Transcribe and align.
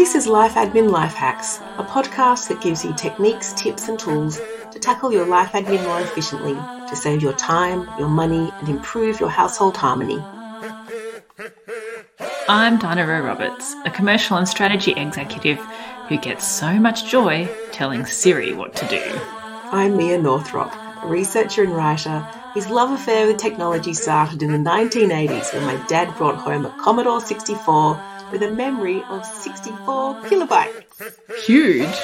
This 0.00 0.14
is 0.14 0.26
Life 0.26 0.54
Admin 0.54 0.90
Life 0.90 1.12
Hacks, 1.12 1.58
a 1.76 1.84
podcast 1.84 2.48
that 2.48 2.62
gives 2.62 2.82
you 2.82 2.94
techniques, 2.94 3.52
tips, 3.52 3.86
and 3.86 3.98
tools 3.98 4.40
to 4.70 4.78
tackle 4.78 5.12
your 5.12 5.26
life 5.26 5.52
admin 5.52 5.84
more 5.84 6.00
efficiently, 6.00 6.54
to 6.54 6.96
save 6.96 7.20
your 7.20 7.34
time, 7.34 7.86
your 7.98 8.08
money, 8.08 8.50
and 8.60 8.70
improve 8.70 9.20
your 9.20 9.28
household 9.28 9.76
harmony. 9.76 10.18
I'm 12.48 12.78
Dinah 12.78 13.06
Rowe 13.06 13.20
Roberts, 13.20 13.76
a 13.84 13.90
commercial 13.90 14.38
and 14.38 14.48
strategy 14.48 14.92
executive 14.92 15.58
who 16.08 16.16
gets 16.16 16.46
so 16.46 16.80
much 16.80 17.10
joy 17.10 17.46
telling 17.70 18.06
Siri 18.06 18.54
what 18.54 18.74
to 18.76 18.86
do. 18.86 19.02
I'm 19.70 19.98
Mia 19.98 20.16
Northrop, 20.16 20.74
a 21.02 21.08
researcher 21.08 21.62
and 21.62 21.76
writer 21.76 22.26
his 22.54 22.68
love 22.68 22.90
affair 22.90 23.28
with 23.28 23.36
technology 23.36 23.94
started 23.94 24.42
in 24.42 24.50
the 24.50 24.70
1980s 24.70 25.54
when 25.54 25.64
my 25.66 25.76
dad 25.86 26.12
brought 26.16 26.34
home 26.34 26.66
a 26.66 26.70
Commodore 26.70 27.20
64 27.20 27.94
with 28.30 28.42
a 28.42 28.50
memory 28.50 29.02
of 29.08 29.24
64 29.24 30.22
kilobytes. 30.22 31.44
Huge. 31.44 31.96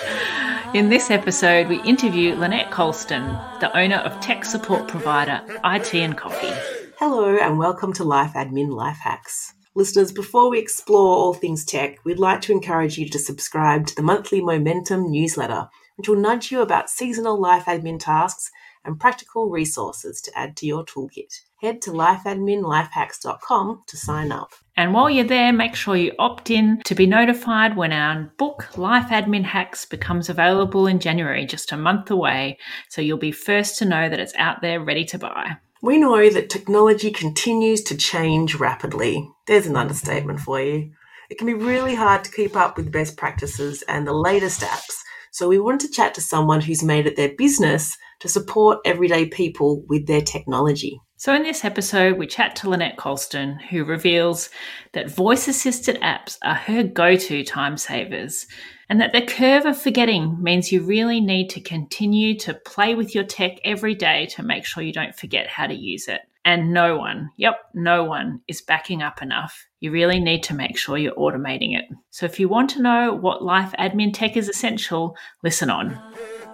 In 0.75 0.89
this 0.89 1.11
episode, 1.11 1.69
we 1.69 1.80
interview 1.83 2.35
Lynette 2.35 2.71
Coulston, 2.71 3.25
the 3.61 3.77
owner 3.77 3.97
of 3.97 4.21
tech 4.21 4.45
support 4.45 4.89
provider 4.89 5.41
iTandCoffee. 5.65 6.59
Hello, 6.99 7.37
and 7.37 7.59
welcome 7.59 7.93
to 7.95 8.05
Life 8.05 8.33
Admin 8.35 8.71
Life 8.71 8.99
Hacks. 9.02 9.55
Listeners, 9.75 10.11
before 10.11 10.51
we 10.51 10.59
explore 10.59 11.16
all 11.16 11.35
things 11.35 11.65
tech, 11.65 12.05
we'd 12.05 12.19
like 12.19 12.41
to 12.41 12.52
encourage 12.52 12.99
you 12.99 13.09
to 13.11 13.19
subscribe 13.19 13.87
to 13.87 13.95
the 13.95 14.02
monthly 14.02 14.41
Momentum 14.41 15.11
newsletter, 15.11 15.69
which 15.97 16.09
will 16.09 16.16
nudge 16.16 16.51
you 16.51 16.63
about 16.63 16.91
seasonal 16.91 17.41
life 17.41 17.66
admin 17.66 18.01
tasks 18.01 18.51
and 18.85 18.99
practical 18.99 19.51
resources 19.51 20.21
to 20.23 20.38
add 20.38 20.57
to 20.57 20.66
your 20.66 20.85
toolkit. 20.85 21.43
Head 21.61 21.83
to 21.83 21.91
lifeadminlifehacks.com 21.91 23.83
to 23.87 23.97
sign 23.97 24.33
up. 24.33 24.52
And 24.79 24.93
while 24.93 25.09
you're 25.09 25.25
there, 25.25 25.55
make 25.55 25.75
sure 25.75 25.97
you 25.97 26.12
opt 26.19 26.51
in 26.51 26.83
to 26.85 26.95
be 26.95 27.07
notified 27.07 27.77
when 27.77 27.93
our 27.93 28.30
book, 28.37 28.77
Life 28.77 29.09
Admin 29.09 29.45
Hacks, 29.45 29.87
becomes 29.87 30.29
available 30.29 30.87
in 30.87 31.01
January, 31.01 31.47
just 31.47 31.73
a 31.73 31.79
month 31.79 32.10
away. 32.10 32.59
So 32.91 33.01
you'll 33.01 33.16
be 33.16 33.32
first 33.32 33.79
to 33.79 33.87
know 33.87 34.10
that 34.10 34.21
it's 34.21 34.35
out 34.37 34.60
there 34.60 34.85
ready 34.85 35.07
to 35.07 35.19
buy. 35.19 35.57
We 35.80 35.97
know 35.97 36.29
that 36.29 36.51
technology 36.51 37.10
continues 37.10 37.82
to 37.85 37.97
change 37.97 38.57
rapidly. 38.57 39.27
There's 39.47 39.66
an 39.66 39.77
understatement 39.77 40.41
for 40.41 40.60
you. 40.60 40.91
It 41.30 41.38
can 41.38 41.47
be 41.47 41.54
really 41.54 41.95
hard 41.95 42.24
to 42.24 42.30
keep 42.30 42.54
up 42.54 42.77
with 42.77 42.93
best 42.93 43.16
practices 43.16 43.82
and 43.88 44.07
the 44.07 44.13
latest 44.13 44.60
apps. 44.60 45.01
So 45.32 45.49
we 45.49 45.59
wanted 45.59 45.87
to 45.87 45.93
chat 45.93 46.15
to 46.15 46.21
someone 46.21 46.60
who's 46.60 46.82
made 46.82 47.07
it 47.07 47.16
their 47.16 47.35
business 47.37 47.97
to 48.21 48.29
support 48.29 48.80
everyday 48.85 49.27
people 49.27 49.85
with 49.88 50.07
their 50.07 50.23
technology. 50.23 51.01
So, 51.19 51.35
in 51.35 51.45
this 51.45 51.65
episode, 51.65 52.19
we 52.19 52.27
chat 52.27 52.55
to 52.57 52.69
Lynette 52.69 52.99
Coulston, 52.99 53.59
who 53.71 53.85
reveals 53.85 54.51
that 54.93 55.11
voice 55.11 55.49
assisted 55.49 55.99
apps 56.03 56.37
are 56.43 56.55
her 56.55 56.83
go 56.83 57.17
to 57.17 57.43
time 57.43 57.79
savers, 57.79 58.47
and 58.91 59.01
that 59.01 59.15
the 59.15 59.23
curve 59.23 59.65
of 59.65 59.81
forgetting 59.81 60.37
means 60.43 60.71
you 60.71 60.83
really 60.83 61.23
need 61.23 61.49
to 61.51 61.61
continue 61.61 62.39
to 62.41 62.53
play 62.53 62.95
with 62.95 63.15
your 63.15 63.25
tech 63.25 63.53
every 63.65 63.95
day 63.95 64.27
to 64.27 64.43
make 64.43 64.67
sure 64.67 64.83
you 64.83 64.93
don't 64.93 65.17
forget 65.17 65.47
how 65.47 65.67
to 65.67 65.75
use 65.75 66.06
it. 66.06 66.21
And 66.44 66.75
no 66.75 66.99
one, 66.99 67.31
yep, 67.39 67.61
no 67.72 68.05
one 68.05 68.43
is 68.47 68.61
backing 68.61 69.00
up 69.00 69.22
enough. 69.22 69.67
You 69.81 69.93
really 69.93 70.21
need 70.21 70.43
to 70.44 70.55
make 70.55 70.77
sure 70.77 70.99
you're 70.99 71.15
automating 71.15 71.78
it. 71.78 71.87
So, 72.11 72.27
if 72.27 72.39
you 72.39 72.50
want 72.50 72.69
to 72.71 72.83
know 72.83 73.15
what 73.15 73.43
life 73.43 73.72
admin 73.78 74.12
tech 74.12 74.37
is 74.37 74.50
essential, 74.50 75.17
listen 75.43 75.71
on. 75.71 75.99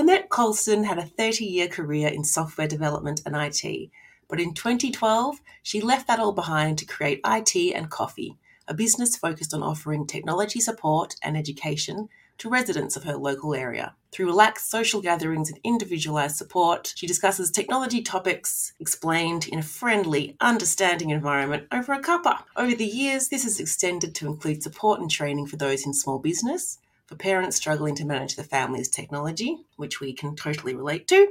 Lynette 0.00 0.30
Coulston 0.30 0.86
had 0.86 0.96
a 0.96 1.04
30 1.04 1.44
year 1.44 1.68
career 1.68 2.08
in 2.08 2.24
software 2.24 2.66
development 2.66 3.20
and 3.26 3.36
IT, 3.36 3.90
but 4.30 4.40
in 4.40 4.54
2012, 4.54 5.42
she 5.62 5.82
left 5.82 6.06
that 6.06 6.18
all 6.18 6.32
behind 6.32 6.78
to 6.78 6.86
create 6.86 7.22
iTandCoffee, 7.22 8.38
a 8.66 8.72
business 8.72 9.18
focused 9.18 9.52
on 9.52 9.62
offering 9.62 10.06
technology 10.06 10.58
support 10.58 11.16
and 11.22 11.36
education 11.36 12.08
to 12.38 12.48
residents 12.48 12.96
of 12.96 13.04
her 13.04 13.14
local 13.14 13.54
area. 13.54 13.94
Through 14.10 14.28
relaxed 14.28 14.70
social 14.70 15.02
gatherings 15.02 15.50
and 15.50 15.60
individualized 15.64 16.36
support, 16.36 16.94
she 16.96 17.06
discusses 17.06 17.50
technology 17.50 18.00
topics 18.00 18.72
explained 18.80 19.48
in 19.48 19.58
a 19.58 19.62
friendly, 19.62 20.34
understanding 20.40 21.10
environment 21.10 21.66
over 21.70 21.92
a 21.92 22.00
cuppa. 22.00 22.44
Over 22.56 22.74
the 22.74 22.86
years, 22.86 23.28
this 23.28 23.42
has 23.42 23.60
extended 23.60 24.14
to 24.14 24.26
include 24.28 24.62
support 24.62 24.98
and 24.98 25.10
training 25.10 25.48
for 25.48 25.56
those 25.56 25.84
in 25.84 25.92
small 25.92 26.18
business, 26.18 26.78
for 27.10 27.16
parents 27.16 27.56
struggling 27.56 27.96
to 27.96 28.04
manage 28.04 28.36
the 28.36 28.44
family's 28.44 28.88
technology, 28.88 29.58
which 29.74 29.98
we 30.00 30.12
can 30.12 30.36
totally 30.36 30.76
relate 30.76 31.08
to, 31.08 31.26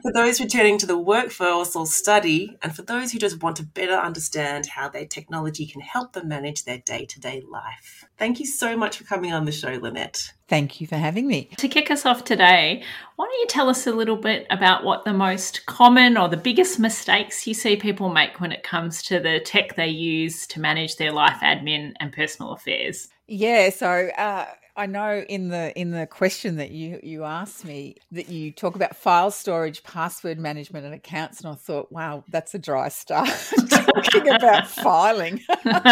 for 0.00 0.12
those 0.12 0.40
returning 0.40 0.78
to 0.78 0.86
the 0.86 0.96
workforce 0.96 1.74
or 1.74 1.86
study, 1.88 2.56
and 2.62 2.74
for 2.74 2.82
those 2.82 3.10
who 3.10 3.18
just 3.18 3.42
want 3.42 3.56
to 3.56 3.64
better 3.64 3.94
understand 3.94 4.66
how 4.66 4.88
their 4.88 5.06
technology 5.06 5.66
can 5.66 5.80
help 5.80 6.12
them 6.12 6.28
manage 6.28 6.64
their 6.64 6.78
day 6.78 7.04
to 7.04 7.18
day 7.18 7.42
life. 7.50 8.04
Thank 8.16 8.38
you 8.38 8.46
so 8.46 8.76
much 8.76 8.96
for 8.96 9.04
coming 9.04 9.32
on 9.32 9.44
the 9.44 9.50
show, 9.50 9.72
Lynette. 9.72 10.32
Thank 10.46 10.80
you 10.80 10.86
for 10.86 10.96
having 10.96 11.26
me. 11.26 11.50
To 11.58 11.68
kick 11.68 11.90
us 11.90 12.06
off 12.06 12.22
today, 12.22 12.84
why 13.16 13.24
don't 13.24 13.40
you 13.40 13.46
tell 13.48 13.68
us 13.68 13.88
a 13.88 13.92
little 13.92 14.16
bit 14.16 14.46
about 14.50 14.84
what 14.84 15.04
the 15.04 15.12
most 15.12 15.66
common 15.66 16.16
or 16.16 16.28
the 16.28 16.36
biggest 16.36 16.78
mistakes 16.78 17.44
you 17.44 17.54
see 17.54 17.74
people 17.74 18.08
make 18.08 18.40
when 18.40 18.52
it 18.52 18.62
comes 18.62 19.02
to 19.04 19.18
the 19.18 19.40
tech 19.40 19.74
they 19.74 19.88
use 19.88 20.46
to 20.46 20.60
manage 20.60 20.94
their 20.94 21.10
life 21.10 21.38
admin 21.42 21.94
and 21.98 22.12
personal 22.12 22.52
affairs? 22.52 23.08
Yeah, 23.26 23.68
so 23.68 24.08
uh, 24.16 24.46
I 24.78 24.86
know 24.86 25.24
in 25.28 25.48
the 25.48 25.76
in 25.76 25.90
the 25.90 26.06
question 26.06 26.56
that 26.56 26.70
you 26.70 27.00
you 27.02 27.24
asked 27.24 27.64
me 27.64 27.96
that 28.12 28.28
you 28.28 28.52
talk 28.52 28.76
about 28.76 28.94
file 28.94 29.32
storage, 29.32 29.82
password 29.82 30.38
management, 30.38 30.86
and 30.86 30.94
accounts, 30.94 31.40
and 31.40 31.50
I 31.50 31.56
thought, 31.56 31.90
wow, 31.90 32.22
that's 32.28 32.54
a 32.54 32.60
dry 32.60 32.88
start 32.88 33.28
talking 33.68 34.28
about 34.28 34.68
filing. 34.68 35.40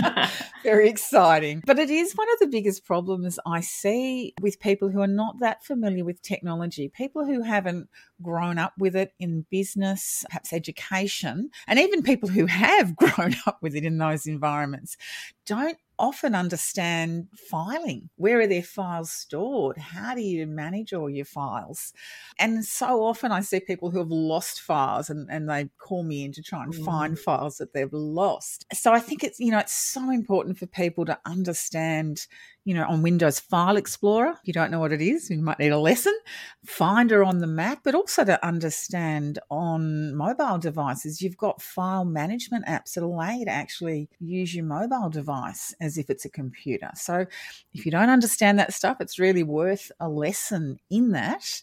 Very 0.62 0.88
exciting, 0.88 1.64
but 1.66 1.80
it 1.80 1.90
is 1.90 2.14
one 2.14 2.28
of 2.34 2.38
the 2.38 2.46
biggest 2.46 2.84
problems 2.84 3.40
I 3.44 3.60
see 3.60 4.34
with 4.40 4.60
people 4.60 4.88
who 4.88 5.00
are 5.00 5.08
not 5.08 5.40
that 5.40 5.64
familiar 5.64 6.04
with 6.04 6.22
technology, 6.22 6.88
people 6.88 7.24
who 7.24 7.42
haven't 7.42 7.88
grown 8.22 8.56
up 8.56 8.74
with 8.78 8.94
it 8.94 9.12
in 9.18 9.46
business, 9.50 10.24
perhaps 10.28 10.52
education, 10.52 11.50
and 11.66 11.80
even 11.80 12.04
people 12.04 12.28
who 12.28 12.46
have 12.46 12.94
grown 12.96 13.34
up 13.46 13.58
with 13.62 13.74
it 13.74 13.84
in 13.84 13.98
those 13.98 14.26
environments 14.26 14.96
don't 15.44 15.78
often 15.98 16.34
understand 16.34 17.28
filing. 17.50 18.10
Where 18.16 18.40
are 18.40 18.46
their 18.46 18.62
files 18.62 19.10
stored? 19.10 19.78
How 19.78 20.14
do 20.14 20.20
you 20.20 20.46
manage 20.46 20.92
all 20.92 21.08
your 21.08 21.24
files? 21.24 21.92
And 22.38 22.64
so 22.64 23.04
often 23.04 23.32
I 23.32 23.40
see 23.40 23.60
people 23.60 23.90
who 23.90 23.98
have 23.98 24.10
lost 24.10 24.60
files 24.60 25.10
and, 25.10 25.28
and 25.30 25.48
they 25.48 25.70
call 25.78 26.02
me 26.02 26.24
in 26.24 26.32
to 26.32 26.42
try 26.42 26.62
and 26.64 26.74
mm. 26.74 26.84
find 26.84 27.18
files 27.18 27.58
that 27.58 27.72
they've 27.72 27.92
lost. 27.92 28.66
So 28.72 28.92
I 28.92 29.00
think 29.00 29.24
it's, 29.24 29.40
you 29.40 29.50
know, 29.50 29.58
it's 29.58 29.72
so 29.72 30.10
important 30.10 30.58
for 30.58 30.66
people 30.66 31.04
to 31.06 31.18
understand 31.24 32.26
you 32.66 32.74
know, 32.74 32.84
on 32.88 33.00
Windows 33.00 33.38
File 33.38 33.76
Explorer. 33.76 34.32
If 34.32 34.40
you 34.42 34.52
don't 34.52 34.72
know 34.72 34.80
what 34.80 34.92
it 34.92 35.00
is, 35.00 35.30
you 35.30 35.38
might 35.38 35.60
need 35.60 35.70
a 35.70 35.78
lesson. 35.78 36.18
Finder 36.64 37.22
on 37.22 37.38
the 37.38 37.46
Mac, 37.46 37.84
but 37.84 37.94
also 37.94 38.24
to 38.24 38.44
understand 38.44 39.38
on 39.52 40.16
mobile 40.16 40.58
devices, 40.58 41.22
you've 41.22 41.36
got 41.36 41.62
file 41.62 42.04
management 42.04 42.66
apps 42.66 42.94
that 42.94 43.04
allow 43.04 43.30
you 43.30 43.44
to 43.44 43.52
actually 43.52 44.10
use 44.18 44.52
your 44.52 44.64
mobile 44.64 45.08
device 45.08 45.72
as 45.80 45.96
if 45.96 46.10
it's 46.10 46.24
a 46.24 46.28
computer. 46.28 46.90
So 46.96 47.24
if 47.72 47.86
you 47.86 47.92
don't 47.92 48.10
understand 48.10 48.58
that 48.58 48.74
stuff, 48.74 48.96
it's 48.98 49.20
really 49.20 49.44
worth 49.44 49.92
a 50.00 50.08
lesson 50.08 50.80
in 50.90 51.12
that 51.12 51.62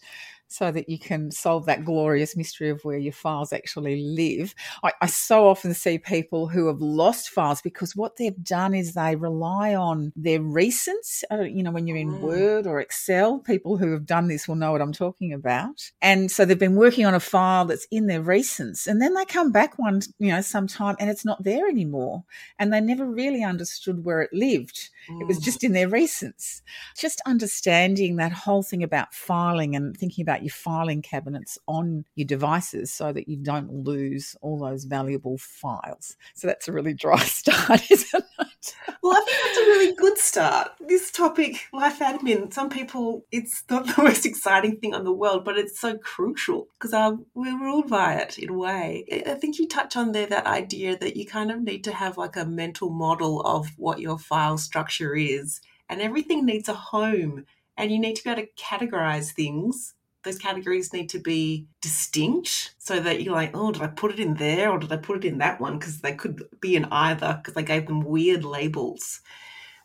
so 0.53 0.71
that 0.71 0.87
you 0.87 0.99
can 0.99 1.31
solve 1.31 1.65
that 1.65 1.83
glorious 1.83 2.37
mystery 2.37 2.69
of 2.69 2.79
where 2.83 2.97
your 2.99 3.11
files 3.11 3.51
actually 3.51 4.03
live. 4.03 4.53
I, 4.83 4.91
I, 5.01 5.07
so 5.07 5.47
often 5.47 5.73
see 5.73 5.97
people 5.97 6.47
who 6.47 6.67
have 6.67 6.79
lost 6.79 7.29
files 7.29 7.59
because 7.59 7.95
what 7.95 8.17
they've 8.17 8.43
done 8.43 8.75
is 8.75 8.93
they 8.93 9.15
rely 9.15 9.73
on 9.73 10.13
their 10.15 10.39
recents. 10.39 11.23
Uh, 11.31 11.41
you 11.41 11.63
know, 11.63 11.71
when 11.71 11.87
you're 11.87 11.97
in 11.97 12.11
mm. 12.11 12.19
Word 12.19 12.67
or 12.67 12.79
Excel, 12.79 13.39
people 13.39 13.77
who 13.77 13.91
have 13.93 14.05
done 14.05 14.27
this 14.27 14.47
will 14.47 14.53
know 14.53 14.71
what 14.71 14.81
I'm 14.81 14.93
talking 14.93 15.33
about. 15.33 15.89
And 16.03 16.29
so 16.29 16.45
they've 16.45 16.59
been 16.59 16.75
working 16.75 17.07
on 17.07 17.15
a 17.15 17.19
file 17.19 17.65
that's 17.65 17.87
in 17.89 18.05
their 18.05 18.21
recents, 18.21 18.85
and 18.85 19.01
then 19.01 19.15
they 19.15 19.25
come 19.25 19.51
back 19.51 19.79
one, 19.79 20.01
you 20.19 20.31
know, 20.31 20.41
sometime 20.41 20.95
and 20.99 21.09
it's 21.09 21.25
not 21.25 21.43
there 21.43 21.67
anymore, 21.67 22.25
and 22.59 22.71
they 22.71 22.79
never 22.79 23.07
really 23.07 23.43
understood 23.43 24.05
where 24.05 24.21
it 24.21 24.31
lived. 24.31 24.91
Mm. 25.09 25.21
It 25.21 25.27
was 25.27 25.39
mm. 25.39 25.43
just 25.43 25.63
in 25.63 25.73
their 25.73 25.89
recents. 25.89 26.61
Just 26.95 27.21
understanding 27.25 28.17
that 28.17 28.31
whole 28.31 28.61
thing 28.61 28.83
about 28.83 29.15
filing 29.15 29.75
and 29.75 29.97
thinking 29.97 30.21
about 30.21 30.42
your 30.43 30.51
filing 30.51 31.01
cabinets 31.01 31.57
on 31.67 32.05
your 32.15 32.27
devices 32.27 32.91
so 32.91 33.11
that 33.13 33.27
you 33.27 33.37
don't 33.37 33.71
lose 33.71 34.35
all 34.41 34.59
those 34.59 34.83
valuable 34.85 35.37
files. 35.37 36.15
So 36.35 36.47
that's 36.47 36.67
a 36.67 36.71
really 36.71 36.93
dry 36.93 37.17
start, 37.23 37.89
isn't 37.89 38.25
it? 38.39 38.75
Well, 39.01 39.15
I 39.15 39.25
think 39.25 39.37
that's 39.43 39.57
a 39.57 39.61
really 39.61 39.95
good 39.95 40.17
start. 40.17 40.71
This 40.87 41.11
topic, 41.11 41.67
life 41.73 41.99
admin, 41.99 42.53
some 42.53 42.69
people, 42.69 43.25
it's 43.31 43.63
not 43.69 43.85
the 43.95 44.03
most 44.03 44.25
exciting 44.25 44.77
thing 44.77 44.93
in 44.93 45.03
the 45.03 45.11
world, 45.11 45.43
but 45.45 45.57
it's 45.57 45.79
so 45.79 45.97
crucial 45.97 46.67
because 46.73 46.93
uh, 46.93 47.15
we're 47.33 47.59
ruled 47.59 47.89
by 47.89 48.15
it 48.15 48.37
in 48.37 48.49
a 48.49 48.57
way. 48.57 49.05
I 49.25 49.33
think 49.35 49.59
you 49.59 49.67
touch 49.67 49.95
on 49.95 50.11
there 50.11 50.27
that 50.27 50.45
idea 50.45 50.97
that 50.97 51.17
you 51.17 51.25
kind 51.25 51.51
of 51.51 51.61
need 51.61 51.83
to 51.85 51.93
have 51.93 52.17
like 52.17 52.35
a 52.35 52.45
mental 52.45 52.89
model 52.89 53.41
of 53.41 53.67
what 53.77 53.99
your 53.99 54.17
file 54.17 54.57
structure 54.57 55.15
is, 55.15 55.61
and 55.89 56.01
everything 56.01 56.45
needs 56.45 56.69
a 56.69 56.73
home 56.73 57.45
and 57.77 57.91
you 57.91 57.99
need 57.99 58.15
to 58.15 58.23
be 58.23 58.29
able 58.29 58.41
to 58.41 58.47
categorize 58.57 59.31
things 59.31 59.93
those 60.23 60.37
categories 60.37 60.93
need 60.93 61.09
to 61.09 61.19
be 61.19 61.67
distinct 61.81 62.75
so 62.77 62.99
that 62.99 63.21
you're 63.21 63.33
like, 63.33 63.51
oh, 63.53 63.71
did 63.71 63.81
I 63.81 63.87
put 63.87 64.11
it 64.11 64.19
in 64.19 64.35
there 64.35 64.71
or 64.71 64.79
did 64.79 64.91
I 64.91 64.97
put 64.97 65.17
it 65.17 65.25
in 65.25 65.37
that 65.39 65.59
one? 65.59 65.77
Because 65.77 66.01
they 66.01 66.13
could 66.13 66.43
be 66.59 66.75
in 66.75 66.85
either 66.85 67.39
because 67.41 67.53
they 67.53 67.63
gave 67.63 67.87
them 67.87 68.01
weird 68.01 68.43
labels. 68.43 69.21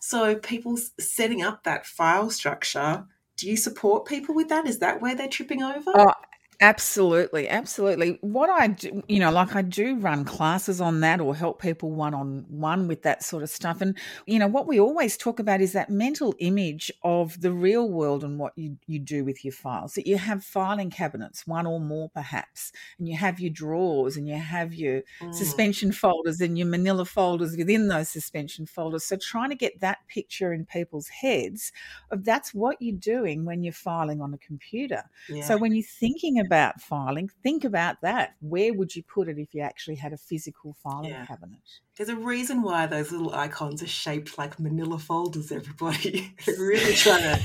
So, 0.01 0.37
people 0.37 0.79
setting 1.01 1.43
up 1.43 1.65
that 1.65 1.85
file 1.85 2.31
structure, 2.31 3.05
do 3.37 3.49
you 3.49 3.57
support 3.57 4.07
people 4.07 4.35
with 4.35 4.49
that? 4.49 4.67
Is 4.67 4.79
that 4.79 5.01
where 5.01 5.15
they're 5.15 5.29
tripping 5.29 5.63
over? 5.63 5.93
Oh, 5.95 6.13
Absolutely, 6.61 7.49
absolutely. 7.49 8.19
What 8.21 8.51
I 8.51 8.67
do, 8.67 9.05
you 9.07 9.21
know, 9.21 9.31
like 9.31 9.55
I 9.55 9.63
do 9.63 9.95
run 9.95 10.25
classes 10.25 10.81
on 10.81 10.99
that 11.01 11.21
or 11.21 11.33
help 11.33 11.63
people 11.63 11.93
one 11.93 12.15
on 12.15 12.47
one 12.49 12.89
with 12.89 13.03
that 13.03 13.23
sort 13.23 13.45
of 13.45 13.51
stuff. 13.51 13.81
And, 13.81 13.97
you 14.27 14.41
know, 14.41 14.49
what 14.49 14.67
we 14.67 14.81
always 14.81 15.17
talk 15.17 15.39
about 15.39 15.61
is 15.61 15.73
that 15.75 15.89
mental 15.89 16.35
image 16.41 16.91
of 17.05 17.41
the 17.43 17.53
real 17.53 17.89
world 17.89 18.25
and 18.25 18.41
what 18.41 18.55
you, 18.59 18.77
you 18.89 18.99
do 18.99 19.25
with 19.25 19.45
your 19.45 19.53
files. 19.53 19.95
That 19.95 20.09
you 20.09 20.19
have 20.19 20.43
filing 20.43 20.91
cabinets, 20.91 21.47
one 21.47 21.65
or 21.65 21.79
more 21.79 22.09
perhaps, 22.09 22.73
and 22.99 23.07
you 23.07 23.17
have 23.17 23.39
your 23.39 23.53
drawers 23.53 24.17
and 24.17 24.27
you 24.27 24.35
have 24.35 24.75
your 24.75 25.03
mm. 25.21 25.33
suspension 25.33 25.93
folders 25.93 26.41
and 26.41 26.59
your 26.59 26.67
manila 26.67 27.05
folders 27.05 27.57
within 27.57 27.87
those 27.87 28.09
suspension 28.09 28.67
folders. 28.67 29.05
So 29.05 29.17
trying 29.17 29.51
to 29.51 29.57
get 29.57 29.79
that 29.79 29.99
picture 30.09 30.53
in 30.53 30.67
people's 30.67 31.07
heads 31.07 31.71
of 32.11 32.25
that's 32.25 32.53
what 32.53 32.79
you're 32.81 32.97
doing 32.97 33.45
when 33.45 33.63
you're 33.63 33.73
filing 33.73 34.21
on 34.21 34.35
a 34.35 34.39
computer. 34.39 35.05
Yeah. 35.29 35.45
So 35.45 35.57
when 35.57 35.73
you're 35.73 35.85
thinking 35.85 36.41
about 36.41 36.48
filing, 36.81 37.31
think 37.43 37.65
about 37.65 38.01
that. 38.03 38.35
Where 38.41 38.73
would 38.75 38.95
you 38.95 39.03
put 39.03 39.29
it 39.29 39.39
if 39.39 39.55
you 39.55 39.63
actually 39.63 39.97
had 39.97 40.13
a 40.13 40.17
physical 40.17 40.77
filing 40.83 41.11
yeah. 41.11 41.27
cabinet? 41.27 41.61
There's 41.97 42.09
a 42.09 42.17
reason 42.17 42.63
why 42.63 42.87
those 42.87 43.13
little 43.13 43.35
icons 43.35 43.83
are 43.83 43.89
shaped 43.89 44.39
like 44.39 44.59
manila 44.59 44.99
folders, 44.99 45.53
everybody. 45.53 46.35
They're 46.47 46.59
really 46.59 46.95
trying 46.97 47.23
to 47.23 47.43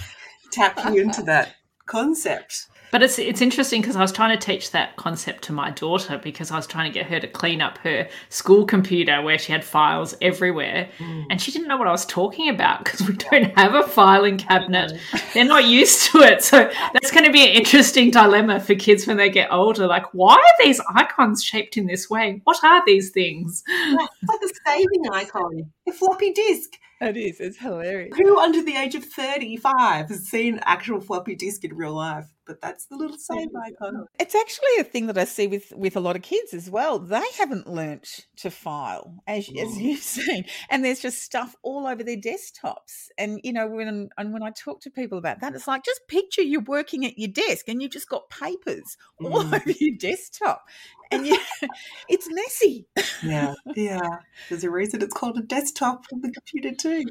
tap 0.51 0.79
you 0.85 1.01
into 1.01 1.23
that 1.23 1.55
concept. 1.85 2.67
But 2.91 3.01
it's 3.01 3.17
it's 3.17 3.41
interesting 3.41 3.81
because 3.81 3.95
I 3.95 4.01
was 4.01 4.11
trying 4.11 4.37
to 4.37 4.45
teach 4.45 4.69
that 4.69 4.95
concept 4.97 5.43
to 5.45 5.51
my 5.51 5.71
daughter 5.71 6.19
because 6.19 6.51
I 6.51 6.57
was 6.57 6.67
trying 6.67 6.91
to 6.91 6.93
get 6.93 7.07
her 7.07 7.19
to 7.19 7.27
clean 7.27 7.59
up 7.59 7.79
her 7.79 8.07
school 8.29 8.65
computer 8.65 9.19
where 9.23 9.39
she 9.39 9.51
had 9.51 9.65
files 9.65 10.15
everywhere, 10.21 10.87
mm. 10.99 11.25
and 11.31 11.41
she 11.41 11.51
didn't 11.51 11.67
know 11.67 11.77
what 11.77 11.87
I 11.87 11.91
was 11.91 12.05
talking 12.05 12.49
about 12.49 12.83
because 12.83 13.07
we 13.07 13.15
don't 13.15 13.57
have 13.57 13.73
a 13.73 13.81
filing 13.81 14.37
cabinet. 14.37 14.93
They're 15.33 15.43
not 15.43 15.65
used 15.65 16.11
to 16.11 16.19
it, 16.19 16.43
so 16.43 16.71
that's 16.93 17.09
going 17.09 17.25
to 17.25 17.31
be 17.31 17.41
an 17.41 17.55
interesting 17.55 18.11
dilemma 18.11 18.59
for 18.59 18.75
kids 18.75 19.07
when 19.07 19.17
they 19.17 19.31
get 19.31 19.51
older. 19.51 19.87
Like, 19.87 20.13
why 20.13 20.35
are 20.35 20.63
these 20.63 20.79
icons 20.93 21.43
shaped 21.43 21.77
in 21.77 21.87
this 21.87 22.11
way? 22.11 22.41
What 22.43 22.63
are 22.63 22.83
these 22.85 23.09
things? 23.09 23.63
It's 23.67 24.29
like 24.29 24.39
a 24.43 24.69
saving 24.69 25.09
icon, 25.11 25.71
a 25.87 25.91
floppy 25.91 26.31
disk. 26.31 26.77
It 27.03 27.17
is. 27.17 27.39
It's 27.41 27.57
hilarious. 27.57 28.15
Who 28.17 28.39
under 28.39 28.61
the 28.61 28.75
age 28.77 28.95
of 28.95 29.03
35 29.03 30.07
has 30.07 30.23
seen 30.23 30.59
actual 30.63 31.01
floppy 31.01 31.35
disk 31.35 31.65
in 31.65 31.75
real 31.75 31.93
life? 31.93 32.27
But 32.45 32.61
that's 32.61 32.85
the 32.87 32.97
little 32.97 33.17
save 33.17 33.49
icon. 33.55 34.05
It's 34.19 34.35
actually 34.35 34.79
a 34.79 34.83
thing 34.83 35.07
that 35.07 35.17
I 35.17 35.25
see 35.25 35.47
with 35.47 35.71
with 35.75 35.95
a 35.95 35.99
lot 35.99 36.15
of 36.15 36.21
kids 36.21 36.53
as 36.53 36.69
well. 36.69 36.99
They 36.99 37.23
haven't 37.37 37.67
learnt 37.67 38.27
to 38.37 38.49
file, 38.49 39.23
as 39.27 39.49
as 39.59 39.77
you've 39.77 39.99
seen, 40.03 40.45
and 40.69 40.83
there's 40.83 40.99
just 40.99 41.21
stuff 41.21 41.55
all 41.63 41.87
over 41.87 42.03
their 42.03 42.17
desktops. 42.17 43.07
And 43.17 43.39
you 43.43 43.53
know, 43.53 43.67
when 43.67 44.09
and 44.17 44.33
when 44.33 44.43
I 44.43 44.51
talk 44.51 44.81
to 44.81 44.89
people 44.89 45.17
about 45.17 45.39
that, 45.41 45.55
it's 45.55 45.67
like 45.67 45.85
just 45.85 46.01
picture 46.07 46.41
you're 46.41 46.61
working 46.61 47.05
at 47.05 47.17
your 47.17 47.29
desk 47.29 47.67
and 47.67 47.81
you've 47.81 47.91
just 47.91 48.09
got 48.09 48.29
papers 48.29 48.97
all 49.23 49.43
mm. 49.43 49.55
over 49.55 49.71
your 49.79 49.95
desktop 49.97 50.65
and 51.13 51.27
you, 51.27 51.37
it's 52.09 52.27
messy. 52.29 52.87
yeah, 53.23 53.53
yeah. 53.75 54.19
There's 54.49 54.63
a 54.63 54.69
reason 54.69 55.01
it's 55.01 55.13
called 55.13 55.37
a 55.37 55.41
desktop 55.41 56.05
on 56.13 56.21
the 56.21 56.31
computer 56.31 56.73
too. 56.75 57.05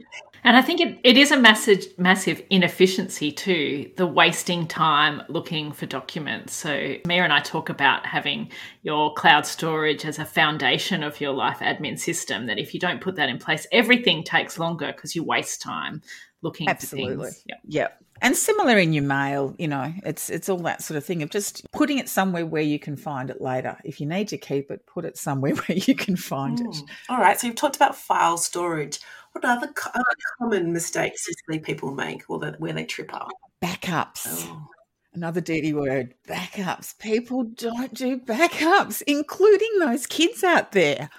And 0.44 0.56
I 0.56 0.62
think 0.62 0.80
it, 0.80 0.98
it 1.04 1.16
is 1.16 1.30
a 1.30 1.36
massive, 1.36 1.86
massive 1.98 2.42
inefficiency 2.50 3.30
too, 3.30 3.90
the 3.96 4.06
wasting 4.06 4.66
time 4.66 5.21
looking 5.28 5.72
for 5.72 5.86
documents. 5.86 6.54
So 6.54 6.96
Mia 7.06 7.22
and 7.22 7.32
I 7.32 7.40
talk 7.40 7.68
about 7.68 8.06
having 8.06 8.50
your 8.82 9.14
cloud 9.14 9.46
storage 9.46 10.04
as 10.04 10.18
a 10.18 10.24
foundation 10.24 11.02
of 11.02 11.20
your 11.20 11.32
life 11.32 11.58
admin 11.58 11.98
system. 11.98 12.46
That 12.46 12.58
if 12.58 12.74
you 12.74 12.80
don't 12.80 13.00
put 13.00 13.16
that 13.16 13.28
in 13.28 13.38
place, 13.38 13.66
everything 13.72 14.24
takes 14.24 14.58
longer 14.58 14.92
because 14.94 15.14
you 15.14 15.24
waste 15.24 15.60
time 15.62 16.02
looking 16.42 16.68
Absolutely. 16.68 17.16
for 17.16 17.22
things. 17.24 17.44
Yeah. 17.46 17.56
Yep. 17.66 17.98
And 18.22 18.36
similar 18.36 18.78
in 18.78 18.92
your 18.92 19.02
mail, 19.02 19.54
you 19.58 19.66
know, 19.66 19.92
it's 20.06 20.30
it's 20.30 20.48
all 20.48 20.58
that 20.58 20.80
sort 20.80 20.96
of 20.96 21.04
thing 21.04 21.22
of 21.24 21.30
just 21.30 21.66
putting 21.72 21.98
it 21.98 22.08
somewhere 22.08 22.46
where 22.46 22.62
you 22.62 22.78
can 22.78 22.96
find 22.96 23.30
it 23.30 23.40
later. 23.40 23.76
If 23.84 24.00
you 24.00 24.06
need 24.06 24.28
to 24.28 24.38
keep 24.38 24.70
it, 24.70 24.86
put 24.86 25.04
it 25.04 25.18
somewhere 25.18 25.54
where 25.66 25.78
you 25.78 25.96
can 25.96 26.14
find 26.14 26.58
mm. 26.58 26.68
it. 26.68 26.82
All 27.08 27.18
right. 27.18 27.38
So 27.38 27.48
you've 27.48 27.56
talked 27.56 27.76
about 27.76 27.96
file 27.96 28.38
storage. 28.38 29.00
What 29.32 29.44
other, 29.44 29.72
other 29.86 30.04
common 30.38 30.72
mistakes 30.72 31.24
do 31.24 31.32
you 31.32 31.54
see 31.54 31.60
people 31.60 31.90
make 31.90 32.28
or 32.28 32.38
that, 32.40 32.60
where 32.60 32.72
they 32.72 32.84
trip 32.84 33.12
up? 33.14 33.30
Backups. 33.62 34.26
Oh. 34.26 34.68
Another 35.14 35.42
dirty 35.42 35.74
word, 35.74 36.14
backups. 36.26 36.98
People 36.98 37.44
don't 37.44 37.92
do 37.92 38.18
backups, 38.18 39.02
including 39.06 39.78
those 39.78 40.06
kids 40.06 40.42
out 40.42 40.72
there. 40.72 41.10